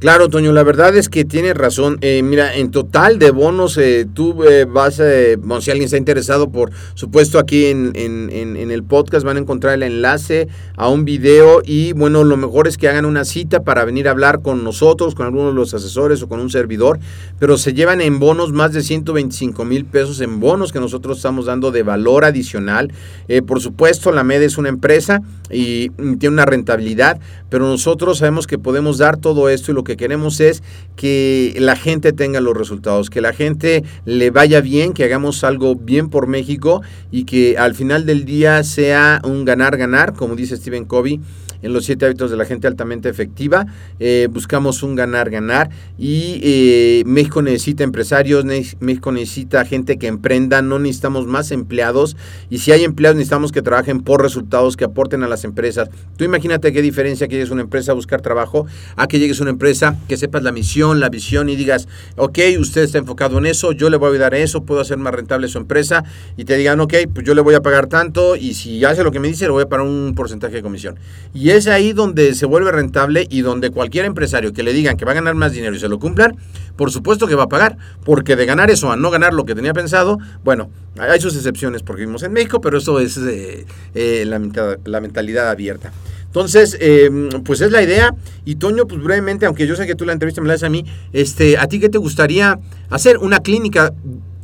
Claro, 0.00 0.30
Toño, 0.30 0.52
la 0.54 0.62
verdad 0.62 0.96
es 0.96 1.10
que 1.10 1.26
tienes 1.26 1.54
razón. 1.54 1.98
Eh, 2.00 2.22
mira, 2.22 2.56
en 2.56 2.70
total 2.70 3.18
de 3.18 3.30
bonos, 3.32 3.76
eh, 3.76 4.06
tú 4.10 4.44
eh, 4.44 4.64
vas, 4.64 4.98
eh, 4.98 5.36
bueno, 5.36 5.60
si 5.60 5.70
alguien 5.70 5.84
está 5.84 5.98
interesado, 5.98 6.50
por 6.50 6.70
supuesto, 6.94 7.38
aquí 7.38 7.66
en, 7.66 7.92
en- 7.94 8.30
en- 8.32 8.70
el 8.70 8.82
podcast 8.82 9.26
van 9.26 9.36
a 9.36 9.40
encontrar 9.40 9.74
el 9.74 9.82
enlace 9.82 10.48
a 10.78 10.88
un 10.88 11.04
video 11.04 11.60
y 11.62 11.92
bueno, 11.92 12.24
lo 12.24 12.38
mejor 12.38 12.66
es 12.66 12.78
que 12.78 12.88
hagan 12.88 13.04
una 13.04 13.26
cita 13.26 13.62
para 13.62 13.84
venir 13.84 14.08
a 14.08 14.12
hablar 14.12 14.40
con 14.40 14.64
nosotros, 14.64 15.14
con 15.14 15.26
algunos 15.26 15.48
de 15.48 15.54
los 15.56 15.74
asesores 15.74 16.22
o 16.22 16.28
con 16.28 16.40
un 16.40 16.48
servidor, 16.48 16.98
pero 17.38 17.58
se 17.58 17.74
llevan 17.74 18.00
en 18.00 18.18
bonos 18.20 18.52
más 18.52 18.72
de 18.72 18.82
125 18.82 19.64
mil 19.66 19.84
pesos 19.84 20.20
en 20.22 20.40
bonos 20.40 20.72
que 20.72 20.80
nosotros 20.80 21.18
estamos 21.18 21.44
dando 21.44 21.72
de 21.72 21.82
valor 21.82 22.24
adicional. 22.24 22.90
Eh, 23.28 23.42
por 23.42 23.60
supuesto, 23.60 24.12
la 24.12 24.24
MED 24.24 24.44
es 24.44 24.56
una 24.56 24.70
empresa 24.70 25.20
y 25.50 25.90
mm, 25.98 26.14
tiene 26.14 26.32
una 26.34 26.46
rentabilidad, 26.46 27.20
pero 27.50 27.66
nosotros 27.66 28.16
sabemos 28.18 28.46
que 28.46 28.56
podemos 28.56 28.96
dar 28.96 29.18
todo 29.18 29.50
esto 29.50 29.72
y 29.72 29.74
lo 29.74 29.82
que 29.84 29.89
queremos 29.96 30.40
es 30.40 30.62
que 30.96 31.54
la 31.58 31.76
gente 31.76 32.12
tenga 32.12 32.40
los 32.40 32.56
resultados, 32.56 33.10
que 33.10 33.20
la 33.20 33.32
gente 33.32 33.84
le 34.04 34.30
vaya 34.30 34.60
bien, 34.60 34.92
que 34.92 35.04
hagamos 35.04 35.44
algo 35.44 35.76
bien 35.76 36.10
por 36.10 36.26
México 36.26 36.82
y 37.10 37.24
que 37.24 37.56
al 37.58 37.74
final 37.74 38.06
del 38.06 38.24
día 38.24 38.62
sea 38.64 39.20
un 39.24 39.44
ganar-ganar, 39.44 40.14
como 40.14 40.36
dice 40.36 40.56
Stephen 40.56 40.84
Covey 40.84 41.20
en 41.62 41.72
los 41.72 41.84
siete 41.84 42.06
hábitos 42.06 42.30
de 42.30 42.36
la 42.36 42.44
gente 42.44 42.66
altamente 42.66 43.08
efectiva. 43.08 43.66
Eh, 43.98 44.28
buscamos 44.30 44.82
un 44.82 44.94
ganar-ganar 44.94 45.70
y 45.98 46.40
eh, 46.42 47.02
México 47.06 47.42
necesita 47.42 47.84
empresarios, 47.84 48.44
México 48.44 49.12
necesita 49.12 49.64
gente 49.64 49.98
que 49.98 50.06
emprenda, 50.06 50.62
no 50.62 50.78
necesitamos 50.78 51.26
más 51.26 51.50
empleados 51.50 52.16
y 52.48 52.58
si 52.58 52.72
hay 52.72 52.84
empleados 52.84 53.16
necesitamos 53.16 53.52
que 53.52 53.62
trabajen 53.62 54.00
por 54.00 54.22
resultados, 54.22 54.76
que 54.76 54.84
aporten 54.84 55.22
a 55.22 55.28
las 55.28 55.44
empresas. 55.44 55.90
Tú 56.16 56.24
imagínate 56.24 56.72
qué 56.72 56.82
diferencia 56.82 57.28
que 57.28 57.34
llegues 57.34 57.50
a 57.50 57.54
una 57.54 57.62
empresa 57.62 57.92
a 57.92 57.94
buscar 57.94 58.20
trabajo, 58.20 58.66
a 58.96 59.06
que 59.08 59.18
llegues 59.18 59.40
a 59.40 59.42
una 59.42 59.50
empresa, 59.50 59.96
que 60.08 60.16
sepas 60.16 60.42
la 60.42 60.52
misión, 60.52 61.00
la 61.00 61.08
visión 61.08 61.48
y 61.48 61.56
digas, 61.56 61.88
ok, 62.16 62.38
usted 62.58 62.82
está 62.82 62.98
enfocado 62.98 63.38
en 63.38 63.46
eso, 63.46 63.72
yo 63.72 63.90
le 63.90 63.96
voy 63.96 64.08
a 64.08 64.10
ayudar 64.12 64.34
a 64.34 64.38
eso, 64.38 64.62
puedo 64.62 64.80
hacer 64.80 64.98
más 64.98 65.14
rentable 65.14 65.48
su 65.48 65.58
empresa 65.58 66.04
y 66.36 66.44
te 66.44 66.56
digan, 66.56 66.80
ok, 66.80 66.94
pues 67.12 67.26
yo 67.26 67.34
le 67.34 67.40
voy 67.40 67.54
a 67.54 67.60
pagar 67.60 67.86
tanto 67.86 68.36
y 68.36 68.54
si 68.54 68.84
hace 68.84 69.04
lo 69.04 69.12
que 69.12 69.20
me 69.20 69.28
dice, 69.28 69.44
le 69.44 69.50
voy 69.50 69.62
a 69.62 69.68
pagar 69.68 69.86
un 69.86 70.14
porcentaje 70.14 70.54
de 70.54 70.62
comisión. 70.62 70.98
Y 71.34 71.49
es 71.56 71.66
ahí 71.66 71.92
donde 71.92 72.34
se 72.34 72.46
vuelve 72.46 72.72
rentable 72.72 73.26
y 73.30 73.42
donde 73.42 73.70
cualquier 73.70 74.04
empresario 74.04 74.52
que 74.52 74.62
le 74.62 74.72
digan 74.72 74.96
que 74.96 75.04
va 75.04 75.12
a 75.12 75.14
ganar 75.14 75.34
más 75.34 75.52
dinero 75.52 75.74
y 75.74 75.78
se 75.78 75.88
lo 75.88 75.98
cumplan, 75.98 76.36
por 76.76 76.90
supuesto 76.90 77.26
que 77.26 77.34
va 77.34 77.44
a 77.44 77.48
pagar, 77.48 77.76
porque 78.04 78.36
de 78.36 78.46
ganar 78.46 78.70
eso 78.70 78.90
a 78.90 78.96
no 78.96 79.10
ganar 79.10 79.32
lo 79.34 79.44
que 79.44 79.54
tenía 79.54 79.72
pensado, 79.72 80.18
bueno, 80.44 80.70
hay 80.98 81.20
sus 81.20 81.36
excepciones 81.36 81.82
porque 81.82 82.02
vivimos 82.02 82.22
en 82.22 82.32
México, 82.32 82.60
pero 82.60 82.78
eso 82.78 83.00
es 83.00 83.16
eh, 83.16 83.66
eh, 83.94 84.24
la, 84.26 84.78
la 84.84 85.00
mentalidad 85.00 85.48
abierta. 85.48 85.92
Entonces, 86.30 86.76
eh, 86.80 87.10
pues 87.44 87.60
es 87.60 87.72
la 87.72 87.82
idea. 87.82 88.14
Y 88.44 88.54
Toño, 88.54 88.86
pues 88.86 89.02
brevemente, 89.02 89.46
aunque 89.46 89.66
yo 89.66 89.74
sé 89.74 89.84
que 89.84 89.96
tú 89.96 90.04
la 90.04 90.12
entrevista 90.12 90.40
me 90.40 90.46
la 90.46 90.54
haces 90.54 90.62
a 90.62 90.70
mí, 90.70 90.84
este, 91.12 91.58
¿a 91.58 91.66
ti 91.66 91.80
qué 91.80 91.88
te 91.88 91.98
gustaría 91.98 92.56
hacer? 92.88 93.18
Una 93.18 93.40
clínica. 93.40 93.92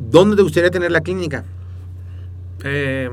¿Dónde 0.01 0.35
te 0.35 0.43
gustaría 0.43 0.71
tener 0.71 0.91
la 0.91 1.01
clínica? 1.01 1.45
Eh, 2.65 3.09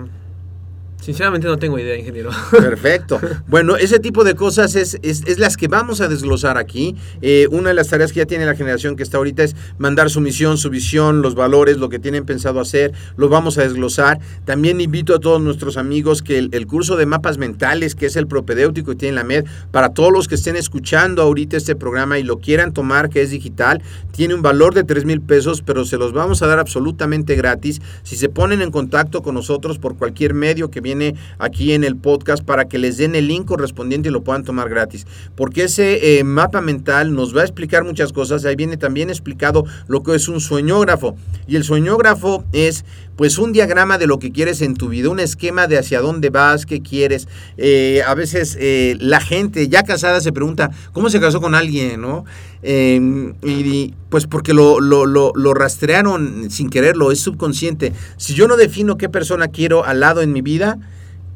sinceramente 1.04 1.48
no 1.48 1.58
tengo 1.58 1.78
idea, 1.78 1.98
ingeniero. 1.98 2.30
Perfecto. 2.52 3.20
Bueno, 3.48 3.76
ese 3.76 4.00
tipo 4.00 4.24
de 4.24 4.36
cosas 4.36 4.76
es, 4.76 4.98
es, 5.04 5.24
es 5.26 5.38
las 5.38 5.58
que 5.58 5.68
vamos 5.68 6.00
a 6.00 6.08
desglosar 6.08 6.58
aquí. 6.58 6.96
Eh, 7.22 7.48
una 7.52 7.70
de 7.70 7.76
las 7.76 7.90
tareas 7.90 8.14
que 8.14 8.20
ya 8.20 8.26
tiene 8.26 8.46
la 8.46 8.56
generación 8.56 8.96
que 8.96 9.04
está 9.04 9.18
ahorita 9.18 9.44
es 9.44 9.56
mandar 9.78 10.10
su 10.10 10.22
misión, 10.22 10.58
su 10.58 10.70
visión, 10.70 11.22
los 11.22 11.36
valores, 11.36 11.78
lo 11.78 11.90
que 11.90 12.00
tienen 12.00 12.26
pensado 12.26 12.62
hacer. 12.62 12.94
Lo 13.18 13.28
vamos 13.28 13.58
a 13.58 13.64
desglosar. 13.64 14.20
También 14.46 14.80
invito 14.80 15.14
a 15.14 15.20
todos 15.20 15.42
nuestros 15.42 15.76
amigos 15.76 16.22
que 16.22 16.38
el, 16.38 16.68
curso 16.68 16.96
de 16.96 17.06
mapas 17.06 17.38
mentales, 17.38 17.96
que 17.96 18.06
es 18.06 18.16
el 18.16 18.28
propedéutico 18.28 18.92
que 18.92 18.98
tiene 18.98 19.16
la 19.16 19.26
MED, 19.26 19.46
para 19.72 19.90
todos 19.90 20.14
los 20.14 20.30
que 20.30 20.36
estén 20.36 20.56
escuchando 20.56 21.22
ahorita 21.22 21.58
este 21.58 21.76
programa 21.76 22.18
y 22.18 22.24
lo 22.24 22.40
quieran 22.40 22.72
tomar, 22.74 23.10
que 23.10 23.22
es 23.22 23.32
digital, 23.32 23.82
tiene 24.12 24.36
un 24.36 24.42
valor 24.42 24.74
de 24.74 24.86
3 24.86 25.04
mil 25.04 25.22
pesos, 25.22 25.62
pero 25.62 25.84
se 25.84 25.98
los 25.98 26.14
vamos 26.14 26.42
a 26.42 26.48
dar 26.48 26.60
absolutamente 26.60 27.36
gratis 27.36 27.82
si 28.04 28.16
se 28.16 28.30
ponen 28.30 28.62
en 28.62 28.72
contacto 28.72 29.22
con 29.22 29.36
nosotros 29.36 29.80
por 29.80 29.98
cualquier 29.98 30.34
medio 30.34 30.72
que 30.72 30.80
viene 30.80 30.93
aquí 31.40 31.74
en 31.74 31.84
el 31.84 31.96
podcast 31.96 32.44
para 32.44 32.66
que 32.66 32.78
les 32.78 32.98
den 32.98 33.16
el 33.16 33.28
link 33.28 33.46
correspondiente 33.46 34.10
y 34.10 34.12
lo 34.12 34.24
puedan 34.24 34.44
tomar 34.44 34.70
gratis. 34.70 35.06
Porque 35.36 35.64
ese 35.64 36.20
eh, 36.20 36.24
mapa 36.24 36.62
mental 36.62 37.14
nos 37.14 37.36
va 37.36 37.42
a 37.42 37.46
explicar 37.46 37.84
muchas 37.84 38.14
cosas. 38.14 38.46
Ahí 38.46 38.56
viene 38.56 38.78
también 38.78 39.10
explicado 39.10 39.66
lo 39.88 40.04
que 40.04 40.16
es 40.16 40.28
un 40.28 40.40
sueñógrafo. 40.40 41.16
Y 41.48 41.56
el 41.56 41.64
sueñógrafo 41.64 42.44
es 42.52 42.86
pues 43.16 43.38
un 43.38 43.54
diagrama 43.54 43.98
de 43.98 44.08
lo 44.08 44.20
que 44.20 44.32
quieres 44.32 44.62
en 44.62 44.76
tu 44.76 44.90
vida, 44.90 45.10
un 45.10 45.20
esquema 45.20 45.68
de 45.68 45.78
hacia 45.78 46.02
dónde 46.02 46.30
vas, 46.30 46.66
qué 46.66 46.82
quieres. 46.82 47.28
Eh, 47.58 48.02
a 48.06 48.14
veces 48.16 48.58
eh, 48.60 48.98
la 49.00 49.20
gente 49.20 49.68
ya 49.68 49.84
casada 49.84 50.22
se 50.22 50.32
pregunta, 50.32 50.72
¿cómo 50.92 51.10
se 51.10 51.20
casó 51.20 51.42
con 51.42 51.56
alguien? 51.56 52.02
¿no? 52.02 52.26
Eh, 52.62 53.34
y 53.44 53.94
pues 54.10 54.26
porque 54.26 54.54
lo, 54.54 54.80
lo, 54.80 55.06
lo, 55.06 55.32
lo, 55.36 55.54
rastrearon 55.54 56.50
sin 56.50 56.70
quererlo, 56.70 57.12
es 57.12 57.20
subconsciente. 57.20 57.94
Si 58.18 58.34
yo 58.34 58.48
no 58.48 58.56
defino 58.56 58.98
qué 58.98 59.10
persona 59.10 59.50
quiero 59.50 59.86
al 59.86 60.00
lado 60.00 60.22
en 60.22 60.32
mi 60.32 60.42
vida, 60.42 60.80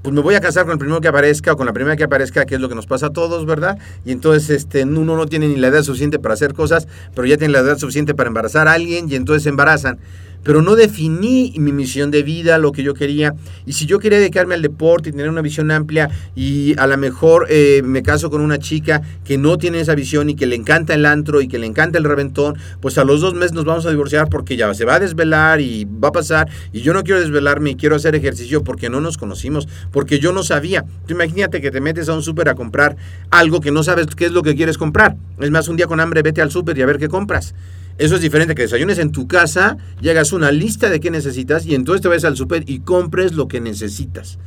pues 0.08 0.16
me 0.16 0.22
voy 0.22 0.36
a 0.36 0.40
casar 0.40 0.64
con 0.64 0.74
el 0.74 0.78
primero 0.78 1.02
que 1.02 1.10
aparezca 1.10 1.52
o 1.52 1.58
con 1.58 1.66
la 1.66 1.74
primera 1.74 1.98
que 1.98 2.04
aparezca, 2.06 2.46
que 2.46 2.56
es 2.56 2.62
lo 2.62 2.70
que 2.70 2.76
nos 2.76 2.86
pasa 2.86 3.08
a 3.08 3.10
todos, 3.10 3.46
¿verdad? 3.46 3.78
Y 4.06 4.14
entonces 4.14 4.50
este, 4.50 4.84
uno 4.84 5.18
no 5.18 5.26
tiene 5.26 5.50
ni 5.50 5.58
la 5.58 5.68
edad 5.68 5.84
suficiente 5.84 6.18
para 6.18 6.34
hacer 6.34 6.54
cosas, 6.54 6.88
pero 7.14 7.28
ya 7.28 7.36
tiene 7.38 7.52
la 7.52 7.60
edad 7.60 7.78
suficiente 7.78 8.14
para 8.16 8.28
embarazar 8.28 8.68
a 8.70 8.74
alguien 8.74 9.12
y 9.12 9.16
entonces 9.16 9.44
se 9.44 9.50
embarazan 9.50 10.00
pero 10.44 10.62
no 10.62 10.76
definí 10.76 11.54
mi 11.58 11.72
misión 11.72 12.12
de 12.12 12.24
vida, 12.24 12.58
lo 12.58 12.72
que 12.72 12.84
yo 12.84 12.94
quería. 12.94 13.34
Y 13.66 13.74
si 13.74 13.86
yo 13.86 14.00
quería 14.00 14.20
dedicarme 14.20 14.56
al 14.56 14.62
deporte 14.62 15.10
y 15.10 15.12
tener 15.12 15.30
una 15.30 15.42
visión 15.42 15.72
amplia 15.72 16.10
y 16.36 16.78
a 16.78 16.88
lo 16.88 16.98
mejor 16.98 17.48
eh, 17.50 17.82
me 17.84 18.04
caso 18.04 18.30
con 18.30 18.42
una 18.42 18.58
chica 18.60 19.02
que 19.26 19.38
no 19.38 19.58
tiene 19.58 19.80
esa 19.80 19.96
visión 19.96 20.30
y 20.30 20.36
que 20.36 20.46
le 20.46 20.56
encanta 20.56 20.94
el 20.94 21.06
antro 21.06 21.42
y 21.42 21.48
que 21.48 21.60
le 21.60 21.68
encanta 21.68 21.98
el 21.98 22.04
reventón, 22.04 22.58
pues 22.82 22.98
a 22.98 23.04
los 23.04 23.22
dos 23.22 23.34
meses 23.34 23.54
nos 23.54 23.66
vamos 23.66 23.86
a 23.86 23.90
divorciar 23.90 24.30
porque 24.30 24.56
ya 24.56 24.74
se 24.74 24.86
va 24.86 24.96
a 24.96 25.00
desvelar 25.00 25.62
y 25.62 25.86
va 25.86 26.10
a 26.10 26.12
pasar. 26.12 26.50
Y 26.72 26.82
yo 26.82 26.94
no 26.94 27.04
quiero 27.04 27.20
desvelarme 27.20 27.72
y 27.72 27.76
quiero 27.76 27.96
hacer 27.96 28.16
ejercicio 28.16 28.64
porque 28.64 28.90
no 28.90 29.02
nos 29.02 29.18
conocimos, 29.18 29.68
porque 29.92 30.20
yo 30.20 30.32
no 30.34 30.44
sabía. 30.44 30.86
Tú 31.06 31.14
imagínate 31.14 31.62
que 31.62 31.72
te 31.72 31.82
metes 31.82 32.10
a 32.10 32.14
un 32.14 32.24
súper 32.24 32.50
a 32.50 32.56
comprar 32.56 32.96
algo 33.30 33.62
que 33.62 33.72
no 33.72 33.84
sabes 33.84 34.08
qué 34.16 34.26
es 34.26 34.32
lo 34.32 34.44
que 34.44 34.56
quieres 34.56 34.78
comprar. 34.78 35.16
Es 35.40 35.52
más, 35.52 35.68
un 35.68 35.78
día 35.78 35.88
con 35.88 36.00
hambre 36.00 36.22
vete 36.22 36.42
al 36.42 36.52
súper 36.52 36.78
y 36.78 36.82
a 36.82 36.86
ver 36.86 36.98
qué 36.98 37.08
compras. 37.08 37.54
Eso 37.98 38.16
es 38.16 38.22
diferente 38.22 38.54
que 38.54 38.62
desayunes 38.64 39.00
en 39.00 39.12
tu 39.12 39.28
casa 39.28 39.78
y 40.02 40.10
hagas 40.10 40.32
una 40.32 40.52
lista 40.52 40.89
de 40.89 41.00
qué 41.00 41.10
necesitas 41.10 41.66
y 41.66 41.74
entonces 41.74 42.02
te 42.02 42.08
vas 42.08 42.24
al 42.26 42.38
súper 42.38 42.64
y 42.68 42.80
compres 42.80 43.34
lo 43.34 43.48
que 43.48 43.60
necesitas. 43.60 44.38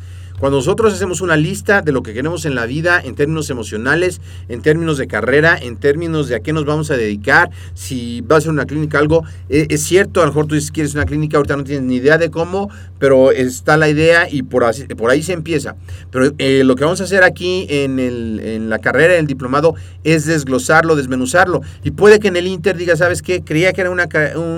Cuando 0.40 0.56
nosotros 0.56 0.94
hacemos 0.94 1.20
una 1.20 1.36
lista 1.36 1.82
de 1.82 1.92
lo 1.92 2.02
que 2.02 2.14
queremos 2.14 2.46
en 2.46 2.54
la 2.54 2.64
vida 2.64 2.98
en 3.04 3.14
términos 3.14 3.50
emocionales, 3.50 4.22
en 4.48 4.62
términos 4.62 4.96
de 4.96 5.06
carrera, 5.06 5.58
en 5.60 5.76
términos 5.76 6.28
de 6.28 6.36
a 6.36 6.40
qué 6.40 6.54
nos 6.54 6.64
vamos 6.64 6.90
a 6.90 6.96
dedicar, 6.96 7.50
si 7.74 8.22
va 8.22 8.38
a 8.38 8.40
ser 8.40 8.50
una 8.50 8.64
clínica, 8.64 8.98
algo, 8.98 9.22
eh, 9.50 9.66
es 9.68 9.82
cierto, 9.82 10.22
a 10.22 10.24
lo 10.24 10.30
mejor 10.30 10.46
tú 10.46 10.54
dices 10.54 10.70
quieres 10.70 10.94
una 10.94 11.04
clínica, 11.04 11.36
ahorita 11.36 11.58
no 11.58 11.64
tienes 11.64 11.84
ni 11.84 11.96
idea 11.96 12.16
de 12.16 12.30
cómo, 12.30 12.70
pero 12.98 13.32
está 13.32 13.76
la 13.76 13.90
idea 13.90 14.30
y 14.30 14.42
por, 14.42 14.64
por 14.96 15.10
ahí 15.10 15.22
se 15.22 15.34
empieza. 15.34 15.76
Pero 16.10 16.32
eh, 16.38 16.64
lo 16.64 16.74
que 16.74 16.84
vamos 16.84 17.02
a 17.02 17.04
hacer 17.04 17.22
aquí 17.22 17.66
en 17.68 18.70
la 18.70 18.78
carrera, 18.78 19.16
en 19.16 19.20
el 19.20 19.26
diplomado, 19.26 19.74
es 20.04 20.24
desglosarlo, 20.24 20.96
desmenuzarlo. 20.96 21.60
Y 21.84 21.90
puede 21.90 22.18
que 22.18 22.28
en 22.28 22.36
el 22.36 22.46
Inter 22.46 22.78
diga, 22.78 22.96
¿sabes 22.96 23.20
qué? 23.20 23.44
Creía 23.44 23.74
que 23.74 23.82
era 23.82 23.90
una, 23.90 24.08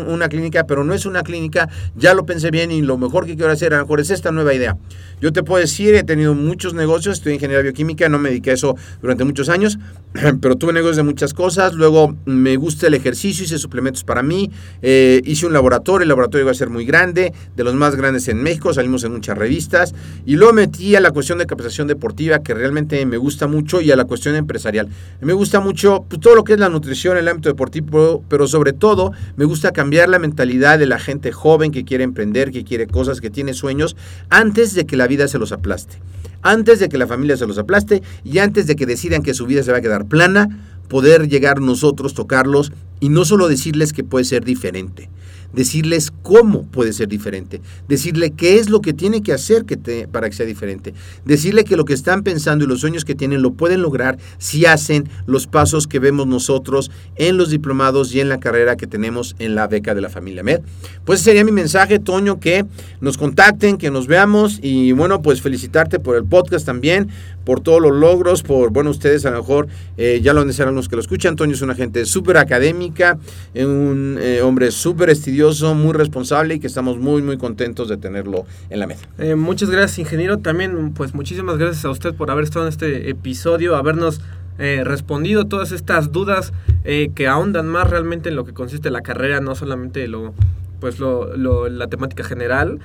una 0.07 0.29
clínica, 0.29 0.65
pero 0.65 0.85
no 0.85 0.95
es 0.95 1.07
una 1.07 1.25
clínica, 1.25 1.69
ya 1.97 2.15
lo 2.15 2.25
pensé 2.25 2.53
bien 2.53 2.71
y 2.71 2.83
lo 2.83 2.99
mejor 2.99 3.27
que 3.27 3.35
quiero 3.35 3.51
hacer 3.51 3.75
a 3.75 3.79
lo 3.79 3.83
mejor 3.83 3.99
es 3.99 4.11
esta 4.11 4.31
nueva 4.31 4.55
idea. 4.55 4.77
Yo 5.21 5.33
te 5.33 5.43
puedo 5.43 5.61
decir, 5.61 5.72
he 5.81 6.05
tenido 6.05 6.35
muchos 6.35 6.75
negocios, 6.75 7.19
estoy 7.19 7.33
en 7.33 7.35
ingeniería 7.37 7.63
bioquímica, 7.63 8.09
no 8.09 8.19
me 8.19 8.31
dediqué 8.31 8.51
a 8.51 8.55
eso 8.55 8.77
durante 9.01 9.25
muchos 9.25 9.49
años, 9.49 9.79
pero 10.41 10.57
tuve 10.57 10.73
negocios 10.73 10.97
de 10.97 11.03
muchas 11.03 11.35
cosas, 11.35 11.75
luego 11.75 12.17
me 12.25 12.57
gusta 12.57 12.87
el 12.87 12.95
ejercicio, 12.95 13.45
hice 13.45 13.59
suplementos 13.59 14.05
para 14.05 14.23
mí, 14.23 14.51
eh, 14.83 15.21
hice 15.25 15.47
un 15.47 15.53
laboratorio, 15.53 16.03
el 16.03 16.09
laboratorio 16.09 16.45
iba 16.45 16.51
a 16.51 16.55
ser 16.55 16.71
muy 16.71 16.85
grande, 16.85 17.33
de 17.57 17.65
los 17.65 17.75
más 17.75 17.97
grandes 17.97 18.29
en 18.29 18.43
México, 18.43 18.73
salimos 18.73 19.05
en 19.05 19.13
muchas 19.13 19.37
revistas, 19.37 19.95
y 20.27 20.37
luego 20.37 20.53
metí 20.53 20.95
a 20.97 21.01
la 21.01 21.11
cuestión 21.11 21.39
de 21.39 21.47
capacitación 21.47 21.89
deportiva, 21.89 22.41
que 22.41 22.55
realmente 22.55 23.05
me 23.07 23.17
gusta 23.17 23.47
mucho, 23.47 23.81
y 23.81 23.91
a 23.91 23.97
la 23.97 24.05
cuestión 24.05 24.35
empresarial. 24.37 24.89
Me 25.21 25.33
gusta 25.33 25.61
mucho 25.61 26.05
pues, 26.09 26.21
todo 26.21 26.35
lo 26.35 26.45
que 26.45 26.55
es 26.55 26.61
la 26.61 26.69
nutrición, 26.69 27.17
el 27.17 27.29
ámbito 27.29 27.49
deportivo, 27.49 28.23
pero 28.29 28.47
sobre 28.47 28.73
todo 28.73 29.13
me 29.37 29.45
gusta 29.45 29.73
cambiar 29.73 30.09
la 30.09 30.19
mentalidad 30.19 30.79
de 30.79 30.87
la 30.87 30.99
gente 30.99 31.33
joven 31.33 31.73
que 31.73 31.85
quiere 31.85 32.05
emprender, 32.05 32.51
que 32.51 32.65
quiere 32.65 32.87
cosas, 32.87 33.21
que 33.21 33.31
tiene 33.31 33.55
sueños, 33.55 33.97
antes 34.31 34.75
de 34.75 34.87
que 34.87 34.97
la 34.97 35.07
vida 35.07 35.29
se 35.29 35.39
los 35.39 35.53
aplaste. 35.63 35.99
Antes 36.43 36.81
de 36.81 36.89
que 36.89 36.99
la 36.99 37.07
familia 37.07 37.37
se 37.37 37.47
los 37.47 37.57
aplaste 37.57 38.03
y 38.25 38.39
antes 38.39 38.67
de 38.67 38.75
que 38.75 38.85
decidan 38.85 39.23
que 39.23 39.33
su 39.33 39.47
vida 39.47 39.63
se 39.63 39.71
va 39.71 39.79
a 39.79 39.81
quedar 39.81 40.07
plana, 40.07 40.49
poder 40.89 41.29
llegar 41.29 41.61
nosotros, 41.61 42.15
tocarlos 42.15 42.73
y 42.99 43.09
no 43.09 43.25
solo 43.25 43.49
decirles 43.49 43.93
que 43.93 44.03
puede 44.03 44.25
ser 44.25 44.45
diferente, 44.45 45.09
decirles 45.53 46.13
cómo 46.23 46.63
puede 46.63 46.93
ser 46.93 47.09
diferente, 47.09 47.61
decirle 47.89 48.31
qué 48.31 48.59
es 48.59 48.71
lo 48.71 48.81
que 48.81 48.93
tiene 48.93 49.23
que 49.23 49.33
hacer 49.33 49.65
para 50.11 50.29
que 50.29 50.37
sea 50.37 50.47
diferente, 50.47 50.95
decirle 51.25 51.65
que 51.65 51.77
lo 51.77 51.85
que 51.85 51.95
están 51.95 52.23
pensando 52.23 52.65
y 52.65 52.69
los 52.69 52.81
sueños 52.81 53.05
que 53.05 53.15
tienen 53.15 53.43
lo 53.43 53.53
pueden 53.53 53.83
lograr 53.83 54.19
si 54.39 54.67
hacen 54.67 55.09
los 55.27 55.47
pasos 55.47 55.87
que 55.87 55.99
vemos 55.99 56.27
nosotros 56.27 56.91
en 57.17 57.37
los 57.37 57.51
diplomados 57.51 58.15
y 58.15 58.21
en 58.21 58.29
la 58.29 58.41
carrera 58.41 58.77
que 58.77 58.87
tenemos 58.87 59.37
en 59.39 59.55
la 59.55 59.67
beca 59.67 59.95
de 59.95 60.01
la 60.01 60.09
familia 60.09 60.43
MED. 60.43 60.61
Pues 61.05 61.21
sería 61.21 61.45
mi 61.45 61.53
mensaje, 61.53 61.99
Toño, 61.99 62.41
que 62.41 62.65
nos 63.01 63.19
contacten, 63.19 63.79
que 63.79 63.91
nos 63.91 64.07
veamos 64.07 64.59
y 64.63 64.93
bueno, 64.93 65.23
pues 65.23 65.41
felicitarte 65.43 65.99
por 65.99 66.17
el 66.17 66.25
podcast 66.25 66.65
también, 66.65 67.09
por 67.45 67.61
todos 67.61 67.81
los 67.81 67.93
logros, 67.93 68.43
por, 68.43 68.71
bueno, 68.71 68.91
ustedes 68.91 69.25
a 69.27 69.31
lo 69.31 69.39
mejor 69.39 69.69
eh, 69.97 70.21
ya 70.23 70.33
lo 70.33 70.41
han 70.41 70.49
de 70.49 70.53
ser 70.53 70.69
los 70.73 70.89
que 70.89 70.97
lo 70.97 71.03
escuchan, 71.03 71.37
Toño 71.37 71.53
es 71.53 71.63
una 71.63 71.75
gente 71.75 72.05
súper 72.05 72.37
académica, 72.37 73.19
un 73.55 74.19
eh, 74.21 74.41
hombre 74.43 74.71
súper 74.71 75.11
estudioso, 75.11 75.75
muy 75.75 75.93
responsable 75.93 76.55
y 76.55 76.61
que 76.61 76.67
estamos 76.67 76.99
muy, 76.99 77.23
muy 77.23 77.37
contentos 77.37 77.89
de 77.89 77.97
tenerlo 77.97 78.47
en 78.71 78.81
la 78.81 78.87
mesa. 78.87 79.07
Eh, 79.19 79.35
muchas 79.35 79.71
gracias, 79.71 79.99
ingeniero. 79.99 80.39
También, 80.39 80.93
pues 80.95 81.15
muchísimas 81.15 81.59
gracias 81.59 81.85
a 81.85 81.91
usted 81.91 82.15
por 82.15 82.31
haber 82.31 82.45
estado 82.45 82.67
en 82.67 82.71
este 82.71 83.11
episodio, 83.11 83.77
habernos 83.77 84.21
eh, 84.59 84.83
respondido 84.85 85.47
todas 85.47 85.73
estas 85.73 86.13
dudas 86.13 86.53
eh, 86.85 87.11
que 87.15 87.27
ahondan 87.27 87.67
más 87.69 87.89
realmente 87.89 88.29
en 88.29 88.37
lo 88.37 88.45
que 88.45 88.53
consiste 88.53 88.91
la 88.91 89.01
carrera, 89.01 89.41
no 89.41 89.55
solamente 89.55 90.07
lo, 90.09 90.35
pues 90.81 90.99
lo, 90.99 91.69
la 91.69 91.87
temática 91.89 92.23
general. 92.23 92.79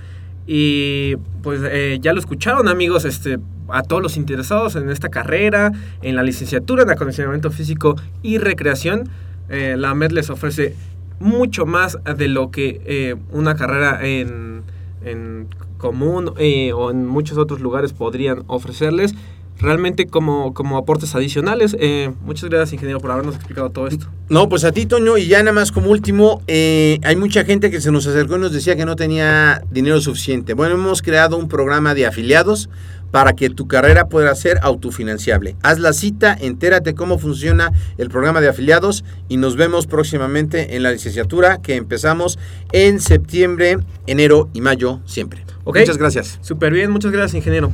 Y 0.48 1.18
pues 1.43 1.62
ya 2.02 2.14
lo 2.14 2.20
escucharon 2.20 2.70
amigos, 2.70 3.04
este, 3.04 3.38
a 3.68 3.84
todos 3.84 4.02
los 4.02 4.16
interesados 4.16 4.78
en 4.78 4.89
esta 4.89 5.10
carrera, 5.10 5.74
en 6.02 6.16
la 6.16 6.24
licenciatura 6.24 6.84
en 6.84 6.89
acondicionamiento 6.89 7.52
físico 7.52 7.95
y 8.24 8.38
recreación, 8.38 9.10
la 9.50 9.93
MED 9.93 10.12
les 10.12 10.30
ofrece 10.30 10.76
mucho 11.20 11.66
más 11.66 11.98
de 12.18 12.28
lo 12.28 12.52
que 12.52 12.82
eh, 12.86 13.16
una 13.32 13.56
carrera 13.56 14.06
en, 14.06 14.64
en 15.04 15.48
común 15.78 16.34
eh, 16.38 16.74
o 16.74 16.91
en 16.91 17.06
muchos 17.06 17.38
otros 17.38 17.60
lugares 17.60 17.93
podrían 17.93 18.43
ofrecerles 18.48 19.16
realmente 19.60 20.08
como, 20.08 20.53
como 20.53 20.78
aportes 20.78 21.16
adicionales. 21.16 21.76
Eh, 21.80 22.12
muchas 22.22 22.49
gracias, 22.49 22.74
ingeniero, 22.74 22.99
por 22.99 23.12
habernos 23.12 23.36
explicado 23.36 23.70
todo 23.70 23.88
esto. 23.88 24.08
No, 24.30 24.49
pues 24.49 24.64
a 24.64 24.72
ti, 24.72 24.86
Toño, 24.86 25.18
y 25.18 25.28
ya 25.28 25.39
nada 25.39 25.53
más 25.53 25.72
como 25.72 25.89
último, 25.89 26.41
hay 26.47 27.16
mucha 27.16 27.45
gente 27.45 27.72
que 27.72 27.82
se 27.82 27.91
nos 27.91 28.08
acercó 28.08 28.36
y 28.36 28.39
nos 28.39 28.51
decía 28.51 28.76
que 28.76 28.86
no 28.86 28.95
tenía 28.95 29.64
dinero 29.72 30.01
suficiente. 30.01 30.53
Bueno, 30.53 30.76
hemos 30.76 31.01
creado 31.01 31.38
un 31.38 31.47
programa 31.47 31.93
de 31.93 32.05
afiliados 32.05 32.70
para 33.12 33.34
que 33.34 33.49
tu 33.49 33.68
carrera 33.68 34.10
pueda 34.10 34.34
ser 34.36 34.60
autofinanciable. 34.62 35.55
Haz 35.64 35.80
la 35.80 35.93
cita, 35.93 36.38
entérate 36.39 36.93
cómo 36.93 37.18
funciona 37.18 37.72
el 37.97 38.10
programa 38.10 38.41
de 38.41 38.49
afiliados 38.49 39.03
y 39.30 39.38
nos 39.38 39.55
vemos 39.55 39.88
próximamente 39.88 40.76
en 40.76 40.84
la 40.84 40.91
licenciatura 40.91 41.62
que 41.62 41.76
empezamos 41.76 42.38
en 42.72 42.99
septiembre, 42.99 43.78
enero 44.08 44.49
y 44.53 44.62
mayo 44.62 44.99
siempre. 45.05 45.45
Muchas 45.66 45.97
gracias. 45.97 46.39
Súper 46.41 46.72
bien, 46.74 46.91
muchas 46.91 47.12
gracias 47.12 47.36
ingeniero. 47.36 47.72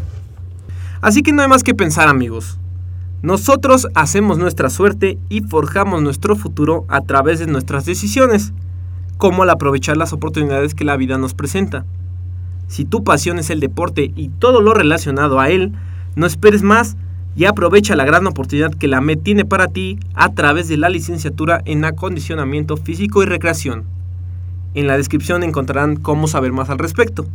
Así 1.04 1.22
que 1.22 1.34
no 1.34 1.42
hay 1.42 1.50
más 1.50 1.64
que 1.64 1.76
pensar 1.76 2.08
amigos. 2.08 2.58
Nosotros 3.22 3.90
hacemos 3.94 4.38
nuestra 4.38 4.70
suerte 4.70 5.18
y 5.28 5.42
forjamos 5.42 6.02
nuestro 6.02 6.38
futuro 6.38 6.86
a 6.88 7.02
través 7.02 7.40
de 7.40 7.46
nuestras 7.46 7.86
decisiones, 7.86 8.54
como 9.18 9.44
al 9.44 9.50
aprovechar 9.50 9.98
las 9.98 10.14
oportunidades 10.14 10.74
que 10.74 10.86
la 10.86 10.96
vida 10.96 11.18
nos 11.18 11.34
presenta. 11.34 11.86
Si 12.68 12.86
tu 12.86 13.04
pasión 13.04 13.38
es 13.38 13.50
el 13.50 13.60
deporte 13.60 14.14
y 14.16 14.30
todo 14.30 14.62
lo 14.62 14.74
relacionado 14.74 15.42
a 15.42 15.50
él, 15.50 15.74
no 16.16 16.26
esperes 16.26 16.64
más 16.64 16.96
y 17.36 17.46
aprovecha 17.46 17.98
la 17.98 18.06
gran 18.06 18.26
oportunidad 18.26 18.74
que 18.74 18.88
la 18.88 19.02
MED 19.02 19.20
tiene 19.24 19.44
para 19.44 19.68
ti 19.68 20.00
a 20.14 20.34
través 20.34 20.70
de 20.70 20.78
la 20.78 20.88
licenciatura 20.88 21.62
en 21.66 21.84
acondicionamiento 21.84 22.78
físico 22.78 23.22
y 23.22 23.26
recreación. 23.26 23.84
En 24.74 24.88
la 24.88 24.96
descripción 24.96 25.44
encontrarán 25.44 25.98
cómo 25.98 26.30
saber 26.30 26.54
más 26.54 26.70
al 26.70 26.80
respecto. 26.80 27.26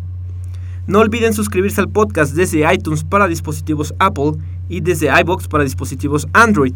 No 0.89 1.01
olviden 1.01 1.35
suscribirse 1.35 1.83
al 1.83 1.91
podcast 1.91 2.35
desde 2.35 2.65
iTunes 2.73 3.05
para 3.05 3.29
dispositivos 3.29 3.95
Apple 3.99 4.33
y 4.71 4.81
desde 4.81 5.11
iBox 5.21 5.47
para 5.47 5.63
dispositivos 5.63 6.27
Android. 6.33 6.73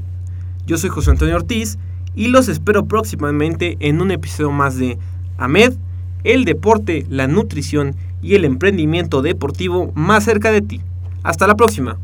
Yo 0.66 0.76
soy 0.76 0.90
José 0.90 1.12
Antonio 1.12 1.34
Ortiz 1.34 1.78
y 2.14 2.28
los 2.28 2.48
espero 2.48 2.84
próximamente 2.84 3.78
en 3.80 4.02
un 4.02 4.10
episodio 4.10 4.50
más 4.50 4.76
de 4.76 4.98
AMED, 5.38 5.72
el 6.24 6.44
deporte, 6.44 7.06
la 7.08 7.26
nutrición 7.26 7.96
y 8.20 8.34
el 8.34 8.44
emprendimiento 8.44 9.22
deportivo 9.22 9.92
más 9.94 10.24
cerca 10.24 10.52
de 10.52 10.60
ti. 10.60 10.82
Hasta 11.22 11.46
la 11.46 11.56
próxima. 11.56 11.96